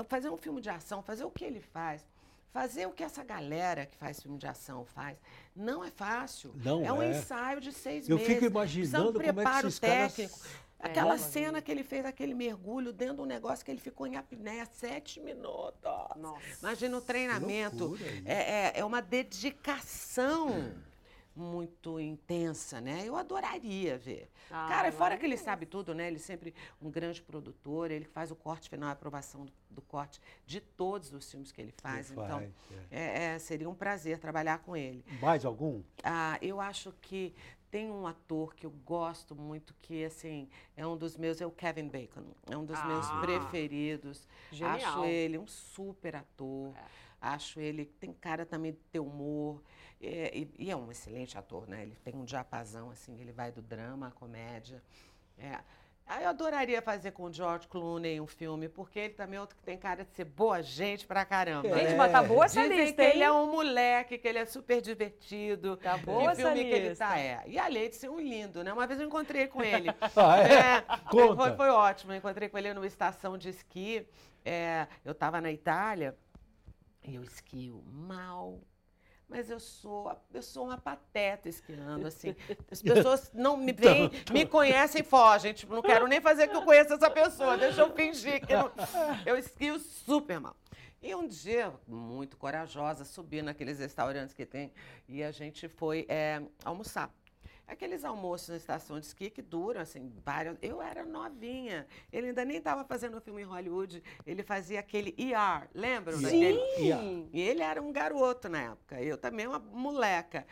fazer 0.09 0.31
um 0.31 0.37
filme 0.37 0.61
de 0.61 0.69
ação, 0.69 1.03
fazer 1.03 1.25
o 1.25 1.31
que 1.31 1.45
ele 1.45 1.61
faz, 1.61 2.07
fazer 2.53 2.87
o 2.87 2.91
que 2.93 3.03
essa 3.03 3.23
galera 3.25 3.87
que 3.87 3.97
faz 3.97 4.21
filme 4.21 4.39
de 4.39 4.47
ação 4.47 4.85
faz, 4.85 5.17
não 5.55 5.85
é 5.85 5.91
fácil. 5.91 6.53
Não 6.57 6.85
é 6.85 6.93
um 6.93 7.03
é. 7.03 7.11
ensaio 7.11 7.61
de 7.61 7.73
seis 7.73 8.09
Eu 8.09 8.17
meses. 8.17 8.27
fico 8.27 8.41
Precisa 8.41 8.51
imaginando 8.99 9.09
um 9.09 9.13
como 9.13 9.23
é 9.23 9.27
que 9.29 9.33
preparo 9.35 9.69
esses 9.69 9.79
caras- 9.79 10.15
técnico. 10.15 10.39
É, 10.83 10.87
Aquela 10.87 11.09
imagino. 11.15 11.31
cena 11.31 11.61
que 11.61 11.71
ele 11.71 11.85
fez 11.85 12.07
aquele 12.07 12.33
mergulho 12.35 12.91
dentro 12.91 13.17
de 13.17 13.21
um 13.21 13.27
negócio 13.27 13.63
que 13.63 13.71
ele 13.71 13.81
ficou 13.81 14.07
em 14.07 14.17
apneia 14.17 14.65
sete 14.65 15.21
minutos. 15.21 15.77
Imagina 16.63 16.97
o 16.97 17.01
treinamento. 17.03 17.99
É, 18.25 18.33
é, 18.33 18.73
é 18.77 18.85
uma 18.85 19.03
dedicação 19.03 20.73
muito 21.41 21.99
intensa, 21.99 22.81
né? 22.81 23.03
Eu 23.05 23.17
adoraria 23.17 23.99
ver. 23.99 24.31
Ah, 24.51 24.67
Cara, 24.69 24.93
fora 24.93 25.17
que 25.17 25.25
ele 25.25 25.37
sabe 25.37 25.67
tudo, 25.67 25.95
né? 25.95 26.07
Ele 26.07 26.17
é 26.17 26.21
sempre 26.21 26.55
um 26.81 26.91
grande 26.91 27.23
produtor, 27.23 27.91
ele 27.91 28.05
faz 28.05 28.31
o 28.31 28.37
corte 28.37 28.69
final, 28.69 28.89
a 28.89 28.93
aprovação 28.93 29.47
do, 29.47 29.53
do 29.71 29.83
corte 29.83 30.21
de 30.47 30.61
todos 30.61 31.13
os 31.13 31.31
filmes 31.31 31.51
que 31.51 31.61
ele 31.61 31.73
faz. 31.81 32.11
Ele 32.11 32.21
então, 32.21 32.39
faz, 32.39 32.53
é, 32.91 33.25
é, 33.35 33.39
seria 33.39 33.69
um 33.69 33.75
prazer 33.75 34.19
trabalhar 34.19 34.59
com 34.59 34.77
ele. 34.77 35.05
Mais 35.21 35.45
algum? 35.45 35.83
Ah, 36.05 36.39
eu 36.43 36.61
acho 36.61 36.93
que 37.01 37.35
tem 37.71 37.91
um 37.91 38.07
ator 38.07 38.55
que 38.55 38.67
eu 38.67 38.71
gosto 38.85 39.35
muito, 39.35 39.75
que 39.81 40.05
assim, 40.05 40.49
é 40.77 40.85
um 40.87 40.97
dos 40.97 41.17
meus, 41.17 41.41
é 41.41 41.47
o 41.47 41.51
Kevin 41.53 41.89
Bacon. 41.89 42.25
É 42.51 42.57
um 42.57 42.65
dos 42.65 42.83
meus 42.85 43.07
Ah. 43.09 43.21
preferidos. 43.21 44.27
Genial. 44.51 44.75
Acho 44.75 45.05
ele 45.05 45.39
um 45.39 45.47
super 45.47 46.17
ator. 46.17 46.75
Acho 47.21 47.61
ele, 47.61 47.85
tem 47.85 48.13
cara 48.13 48.47
também 48.47 48.73
de 48.73 48.79
ter 48.91 49.01
humor. 49.01 49.63
é, 50.01 50.31
e, 50.35 50.51
e 50.59 50.71
é 50.71 50.77
um 50.77 50.91
excelente 50.91 51.37
ator, 51.37 51.69
né? 51.69 51.83
Ele 51.83 51.97
tem 52.03 52.15
um 52.17 52.25
diapasão, 52.25 52.91
assim, 52.91 53.21
ele 53.21 53.33
vai 53.33 53.53
do 53.53 53.61
drama 53.61 54.09
à 54.09 54.11
comédia. 54.11 54.83
É. 55.39 55.59
Ah, 56.13 56.23
eu 56.23 56.31
adoraria 56.31 56.83
fazer 56.83 57.13
com 57.13 57.23
o 57.23 57.33
George 57.33 57.69
Clooney 57.69 58.21
um 58.21 58.27
filme, 58.27 58.69
porque 58.69 58.99
ele 58.99 59.15
também 59.15 59.37
é 59.37 59.41
outro 59.41 59.57
que 59.57 59.63
tem 59.63 59.79
cara 59.79 60.05
de 60.05 60.11
ser 60.11 60.25
boa 60.25 60.61
gente 60.61 61.07
pra 61.07 61.25
caramba. 61.25 61.69
Gente, 61.79 61.95
mas 61.95 62.11
tá 62.11 62.21
boa 62.21 62.47
essa 62.47 62.63
Dizem 62.63 62.79
lista, 62.81 62.97
que 62.97 63.03
ele 63.11 63.19
hein? 63.19 63.23
é 63.23 63.33
um 63.33 63.47
moleque, 63.53 64.19
que 64.19 64.27
ele 64.27 64.39
é 64.39 64.45
super 64.45 64.81
divertido. 64.81 65.77
Tá 65.77 65.97
boa 65.99 66.31
que 66.31 66.37
filme 66.39 66.51
essa 66.51 66.65
que 66.69 66.75
ele 66.75 66.89
lista. 66.89 67.05
tá, 67.07 67.17
é. 67.17 67.45
E 67.47 67.57
além 67.61 67.89
de 67.91 67.95
ser 67.95 68.09
um 68.09 68.19
lindo, 68.19 68.65
né? 68.65 68.73
Uma 68.73 68.89
vez 68.89 68.99
eu 68.99 69.07
encontrei 69.07 69.47
com 69.47 69.63
ele. 69.63 69.89
Ah, 70.17 70.41
é? 70.41 70.81
Conta. 71.09 71.37
Foi, 71.37 71.55
foi 71.55 71.69
ótimo. 71.69 72.13
Eu 72.13 72.17
encontrei 72.17 72.49
com 72.49 72.59
ele 72.59 72.75
numa 72.75 72.87
estação 72.87 73.39
de 73.39 73.51
esqui. 73.51 74.05
É, 74.45 74.89
eu 75.05 75.13
estava 75.13 75.41
na 75.41 75.53
Itália 75.53 76.17
eu 77.03 77.23
esquio 77.23 77.83
mal. 77.87 78.61
Mas 79.29 79.49
eu 79.49 79.61
sou, 79.61 80.13
eu 80.35 80.43
sou 80.43 80.65
uma 80.65 80.77
pateta 80.77 81.49
esquiando, 81.49 82.09
assim. 82.09 82.35
As 82.69 82.83
pessoas 82.83 83.31
não 83.33 83.57
me 83.57 83.71
veem, 83.73 84.07
Então, 84.07 84.35
me 84.35 84.45
conhecem 84.45 85.03
e 85.03 85.05
fogem. 85.05 85.53
Tipo, 85.53 85.73
não 85.73 85.83
quero 85.83 86.09
nem 86.09 86.21
fazer 86.21 86.49
que 86.49 86.57
eu 86.57 86.63
conheça 86.63 86.95
essa 86.95 87.09
pessoa. 87.09 87.57
Deixa 87.57 87.81
eu 87.81 87.95
fingir 87.95 88.45
que 88.45 88.53
não... 88.53 88.73
Eu 89.25 89.39
esquio 89.39 89.79
super 89.79 90.41
mal. 90.41 90.57
E 91.01 91.15
um 91.15 91.27
dia, 91.27 91.73
muito 91.87 92.37
corajosa, 92.37 93.05
subi 93.05 93.41
naqueles 93.41 93.79
restaurantes 93.79 94.35
que 94.35 94.45
tem 94.45 94.73
e 95.09 95.23
a 95.23 95.31
gente 95.31 95.67
foi 95.69 96.05
é, 96.09 96.43
almoçar. 96.63 97.11
Aqueles 97.71 98.05
almoços 98.05 98.49
na 98.49 98.57
estação 98.57 98.99
de 98.99 99.07
esqui 99.07 99.31
que 99.31 99.41
duram, 99.41 99.81
assim, 99.81 100.13
várias... 100.25 100.59
Eu 100.61 100.83
era 100.83 101.05
novinha. 101.05 101.87
Ele 102.13 102.29
ainda 102.29 102.45
nem 102.45 102.57
estava 102.57 102.85
fazendo 102.85 103.17
o 103.17 103.21
filme 103.21 103.43
em 103.43 103.45
Hollywood. 103.45 104.03
Ele 104.27 104.43
fazia 104.43 104.81
aquele 104.81 105.15
ER, 105.17 105.69
lembram 105.73 106.17
Sim. 106.19 106.25
daquele? 106.25 107.29
E 107.33 107.41
ele 107.41 107.63
era 107.63 107.81
um 107.81 107.93
garoto 107.93 108.49
na 108.49 108.73
época. 108.73 109.01
Eu 109.01 109.17
também 109.17 109.47
uma 109.47 109.61
moleca. 109.61 110.45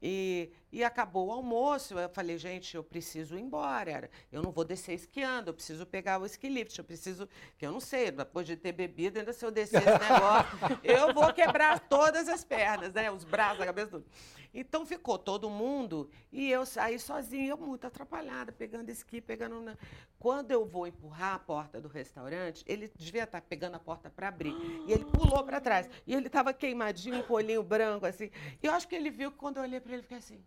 E, 0.00 0.50
e 0.72 0.82
acabou 0.82 1.28
o 1.28 1.32
almoço, 1.32 1.98
eu 1.98 2.08
falei, 2.08 2.38
gente, 2.38 2.74
eu 2.74 2.82
preciso 2.82 3.36
ir 3.36 3.42
embora. 3.42 4.10
Eu 4.32 4.42
não 4.42 4.50
vou 4.50 4.64
descer 4.64 4.94
esquiando, 4.94 5.50
eu 5.50 5.54
preciso 5.54 5.84
pegar 5.84 6.18
o 6.18 6.24
ski 6.24 6.48
lift, 6.48 6.78
eu 6.78 6.84
preciso, 6.84 7.28
que 7.58 7.66
eu 7.66 7.70
não 7.70 7.80
sei, 7.80 8.10
depois 8.10 8.46
de 8.46 8.56
ter 8.56 8.72
bebido, 8.72 9.18
ainda 9.18 9.34
se 9.34 9.44
eu 9.44 9.50
descer 9.50 9.82
esse 9.82 9.98
negócio, 9.98 10.58
eu 10.82 11.12
vou 11.12 11.30
quebrar 11.34 11.78
todas 11.78 12.26
as 12.26 12.42
pernas, 12.42 12.94
né? 12.94 13.10
Os 13.10 13.22
braços, 13.22 13.60
a 13.60 13.66
cabeça, 13.66 13.90
tudo. 13.90 14.06
Então 14.54 14.84
ficou 14.84 15.18
todo 15.18 15.48
mundo 15.48 16.10
e 16.30 16.50
eu 16.50 16.66
saí 16.66 16.98
sozinha, 16.98 17.50
eu 17.50 17.56
muito 17.56 17.86
atrapalhada, 17.86 18.52
pegando 18.52 18.90
esqui, 18.90 19.20
pegando. 19.20 19.76
Quando 20.18 20.52
eu 20.52 20.64
vou 20.64 20.86
empurrar 20.86 21.34
a 21.34 21.38
porta 21.38 21.80
do 21.80 21.88
restaurante, 21.88 22.62
ele 22.66 22.90
devia 22.96 23.24
estar 23.24 23.40
pegando 23.40 23.76
a 23.76 23.78
porta 23.78 24.10
para 24.10 24.28
abrir. 24.28 24.54
E 24.86 24.92
ele 24.92 25.04
pulou 25.06 25.42
para 25.42 25.60
trás. 25.60 25.88
E 26.06 26.14
ele 26.14 26.26
estava 26.26 26.52
queimadinho, 26.52 27.24
com 27.24 27.32
o 27.32 27.36
olhinho 27.36 27.62
branco, 27.62 28.04
assim. 28.04 28.30
E 28.62 28.66
eu 28.66 28.72
acho 28.72 28.86
que 28.86 28.94
ele 28.94 29.10
viu 29.10 29.30
que 29.30 29.38
quando 29.38 29.56
eu 29.56 29.62
olhei 29.62 29.80
para 29.80 29.92
ele, 29.92 30.00
eu 30.00 30.02
fiquei 30.02 30.18
assim. 30.18 30.42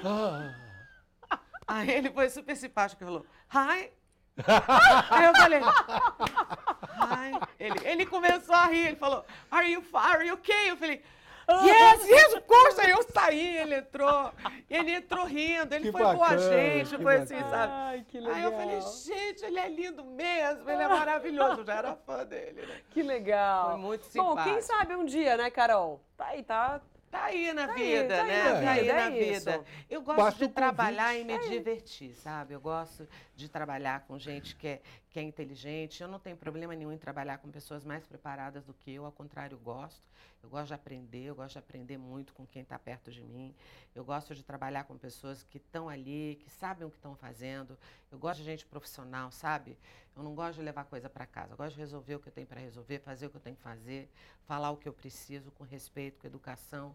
Aí 1.66 1.90
ele 1.90 2.10
foi 2.10 2.28
super 2.28 2.56
simpático 2.56 3.02
e 3.02 3.06
falou, 3.06 3.26
hi. 3.50 3.90
Aí 5.10 5.24
eu 5.24 5.34
falei, 5.34 5.60
hi. 5.60 7.40
Ele, 7.58 7.78
ele 7.84 8.06
começou 8.06 8.54
a 8.54 8.66
rir, 8.66 8.88
ele 8.88 8.96
falou, 8.96 9.24
are 9.50 9.70
you, 9.70 9.82
are 9.94 10.26
you 10.26 10.34
okay? 10.34 10.70
Eu 10.70 10.76
falei, 10.76 11.02
yes, 11.48 12.06
yes, 12.06 12.34
of 12.34 12.42
course. 12.42 12.80
Aí 12.80 12.90
eu 12.90 13.02
saí, 13.04 13.56
ele 13.56 13.76
entrou. 13.76 14.32
Ele 14.68 14.92
entrou 14.94 15.24
rindo, 15.24 15.74
ele 15.74 15.84
Que 15.86 15.92
foi 15.92 16.02
boa 16.02 16.14
bacana, 16.16 16.38
gente, 16.40 16.98
foi 16.98 17.16
assim, 17.16 17.36
bacana. 17.36 17.50
sabe? 17.56 17.72
Ai, 17.72 18.04
que 18.08 18.18
Aí 18.18 18.42
eu 18.42 18.52
falei, 18.52 18.74
legal. 18.76 18.92
gente, 18.92 19.44
ele 19.44 19.58
é 19.58 19.68
lindo 19.68 20.04
mesmo, 20.04 20.70
ele 20.70 20.82
é 20.82 20.88
maravilhoso. 20.88 21.60
Eu 21.60 21.64
já 21.66 21.74
era 21.74 21.96
fã 21.96 22.24
dele, 22.26 22.66
né? 22.66 22.80
Que 22.90 23.02
legal. 23.02 23.70
Foi 23.70 23.78
muito 23.80 24.02
Bom, 24.14 24.34
quem 24.36 24.60
simpático. 24.60 24.62
sabe 24.62 24.96
um 24.96 25.04
dia, 25.04 25.36
né, 25.36 25.50
Carol? 25.50 26.04
Tá 26.16 26.26
aí, 26.26 26.42
tá. 26.42 26.80
Tá 27.14 27.24
aí 27.26 27.52
na 27.52 27.68
Tá 27.68 27.74
aí, 27.74 28.02
vida, 28.02 28.08
tá 28.16 28.22
aí 28.22 28.28
né? 28.28 28.42
na 28.44 28.60
Tá 28.60 28.70
aí 28.72 28.80
vida, 28.82 28.94
na 28.94 29.00
é 29.02 29.30
isso. 29.30 29.44
vida. 29.50 29.64
Eu 29.88 30.02
gosto 30.02 30.18
de 30.18 30.24
o 30.24 30.32
convite. 30.48 30.52
trabalhar 30.54 31.14
e 31.16 31.24
me 31.24 31.32
É. 31.34 31.38
divertir, 31.38 32.12
sabe? 32.16 32.54
Eu 32.54 32.60
gosto 32.60 33.08
de 33.36 33.48
trabalhar 33.48 34.00
com 34.00 34.18
gente 34.18 34.56
que 34.56 34.66
é, 34.66 34.82
que 35.14 35.20
é 35.20 35.22
inteligente. 35.22 36.02
Eu 36.02 36.08
não 36.08 36.18
tenho 36.18 36.36
problema 36.36 36.74
nenhum 36.74 36.90
em 36.90 36.98
trabalhar 36.98 37.38
com 37.38 37.48
pessoas 37.48 37.84
mais 37.84 38.04
preparadas 38.04 38.64
do 38.64 38.74
que 38.74 38.90
eu, 38.90 39.04
ao 39.04 39.12
contrário, 39.12 39.54
eu 39.54 39.60
gosto. 39.60 40.02
Eu 40.42 40.48
gosto 40.48 40.66
de 40.66 40.74
aprender, 40.74 41.26
eu 41.26 41.36
gosto 41.36 41.52
de 41.52 41.58
aprender 41.60 41.96
muito 41.96 42.32
com 42.34 42.44
quem 42.44 42.62
está 42.62 42.76
perto 42.80 43.12
de 43.12 43.22
mim. 43.22 43.54
Eu 43.94 44.04
gosto 44.04 44.34
de 44.34 44.42
trabalhar 44.42 44.82
com 44.82 44.98
pessoas 44.98 45.44
que 45.44 45.58
estão 45.58 45.88
ali, 45.88 46.36
que 46.42 46.50
sabem 46.50 46.84
o 46.84 46.90
que 46.90 46.96
estão 46.96 47.14
fazendo. 47.14 47.78
Eu 48.10 48.18
gosto 48.18 48.40
de 48.40 48.44
gente 48.44 48.66
profissional, 48.66 49.30
sabe? 49.30 49.78
Eu 50.16 50.24
não 50.24 50.34
gosto 50.34 50.58
de 50.58 50.64
levar 50.64 50.84
coisa 50.84 51.08
para 51.08 51.26
casa. 51.26 51.52
Eu 51.52 51.56
gosto 51.56 51.74
de 51.74 51.80
resolver 51.80 52.16
o 52.16 52.18
que 52.18 52.28
eu 52.28 52.32
tenho 52.32 52.48
para 52.48 52.60
resolver, 52.60 52.98
fazer 52.98 53.26
o 53.26 53.30
que 53.30 53.36
eu 53.36 53.40
tenho 53.40 53.54
que 53.54 53.62
fazer, 53.62 54.10
falar 54.48 54.72
o 54.72 54.76
que 54.76 54.88
eu 54.88 54.92
preciso 54.92 55.52
com 55.52 55.62
respeito, 55.62 56.18
com 56.18 56.26
educação 56.26 56.92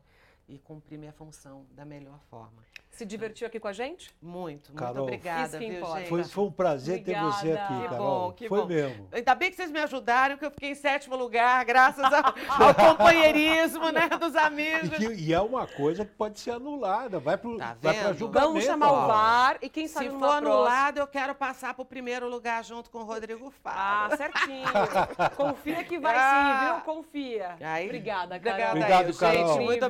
e 0.49 0.57
cumprir 0.57 0.97
minha 0.97 1.13
função 1.13 1.65
da 1.71 1.85
melhor 1.85 2.19
forma. 2.29 2.67
Se 2.89 3.05
divertiu 3.05 3.47
aqui 3.47 3.59
com 3.61 3.67
a 3.67 3.71
gente? 3.71 4.11
Muito, 4.21 4.71
muito 4.71 4.73
Carol, 4.73 5.03
obrigada, 5.03 5.47
Isso 5.47 5.57
que 5.59 5.69
viu? 5.69 5.85
Foi, 6.07 6.23
foi 6.25 6.43
um 6.43 6.51
prazer 6.51 7.01
ter 7.03 7.17
você 7.21 7.47
Obrigada. 7.51 7.63
aqui, 7.73 7.81
Que 7.83 7.87
Carol. 7.89 8.05
bom, 8.27 8.31
que 8.33 8.49
foi 8.49 8.59
bom. 8.61 8.65
mesmo. 8.67 9.07
Ainda 9.13 9.35
bem 9.35 9.49
que 9.51 9.55
vocês 9.55 9.71
me 9.71 9.79
ajudaram, 9.79 10.37
que 10.37 10.45
eu 10.45 10.51
fiquei 10.51 10.71
em 10.71 10.75
sétimo 10.75 11.15
lugar, 11.15 11.63
graças 11.63 12.03
ao, 12.03 12.33
ao 12.67 12.75
companheirismo 12.75 13.89
né, 13.91 14.09
dos 14.09 14.33
E, 14.33 14.37
amigos. 14.37 14.89
que- 14.97 15.13
e 15.13 15.33
é 15.33 15.39
uma 15.39 15.65
coisa 15.67 16.03
que 16.03 16.11
pode 16.13 16.39
ser 16.39 16.51
anulada, 16.51 17.19
vai 17.19 17.37
para 17.37 17.49
Tá 17.57 17.77
vai 17.81 18.13
julgamento. 18.15 18.47
Vamos 18.49 18.63
chamar 18.65 18.91
o. 18.91 19.07
VAR 19.07 19.57
e 19.61 19.69
quem 19.69 19.87
Se 19.87 19.93
sabe 19.93 20.07
for 20.07 20.13
numa 20.15 20.27
próxima. 20.27 20.49
anulado, 20.49 20.97
eu 20.97 21.07
quero 21.07 21.35
passar 21.35 21.73
para 21.75 21.83
o 21.83 21.85
primeiro 21.85 22.27
lugar 22.27 22.63
junto 22.65 22.89
com 22.89 22.99
o 22.99 23.03
Rodrigo 23.03 23.49
Faro. 23.63 24.13
Ah, 24.13 24.17
certinho. 24.17 24.67
Confia 25.37 25.83
que 25.85 25.99
vai 25.99 26.15
Ah. 26.17 26.59
sim, 26.59 26.65
viu? 26.73 26.81
Confia. 26.95 27.55
Aí, 27.61 27.85
obrigada, 27.85 28.39
Carol. 28.39 28.67
Obrigada, 28.69 28.71
Obrigado, 28.79 29.07
aí, 29.07 29.13
Carol. 29.13 29.47
gente. 29.53 29.63
Muito 29.63 29.85
Incrível 29.85 29.87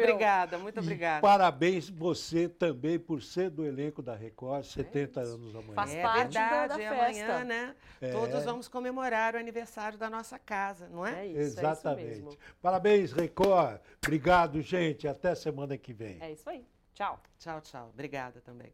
obrigada, 0.50 0.58
muito 0.58 0.80
obrigada. 0.80 1.20
E 1.20 1.22
parabéns 1.22 1.90
você 1.90 2.48
também 2.50 2.98
por 3.00 3.22
ser 3.22 3.50
do 3.50 3.66
elenco 3.66 4.02
da 4.02 4.16
Record, 4.16 4.66
70 4.66 5.20
é 5.20 5.24
anos 5.24 5.56
amanhã. 5.56 5.74
Faz 5.74 5.94
é 5.94 6.02
parte 6.02 6.34
verdade, 6.34 6.68
da, 6.68 6.90
da 6.90 6.96
festa. 7.06 7.44
né? 7.44 7.76
É. 8.02 8.12
Todos 8.12 8.44
vamos 8.44 8.68
comemorar 8.68 9.36
o 9.36 9.38
aniversário 9.38 9.98
da 9.98 10.10
nossa 10.10 10.40
casa, 10.40 10.88
não 10.90 11.06
é? 11.06 11.26
é 11.26 11.28
isso, 11.28 11.40
é 11.40 11.42
Exatamente. 11.42 12.28
Isso 12.28 12.38
parabéns, 12.62 13.12
Record. 13.12 13.80
Obrigado, 14.04 14.62
gente. 14.62 15.08
Até 15.08 15.36
semana 15.36 15.78
que 15.78 15.94
vem. 15.94 16.18
É 16.22 16.32
isso 16.32 16.50
aí. 16.50 16.66
Tchau. 16.94 17.22
Tchau, 17.38 17.62
tchau. 17.62 17.90
Obrigada 17.94 18.42
também. 18.42 18.74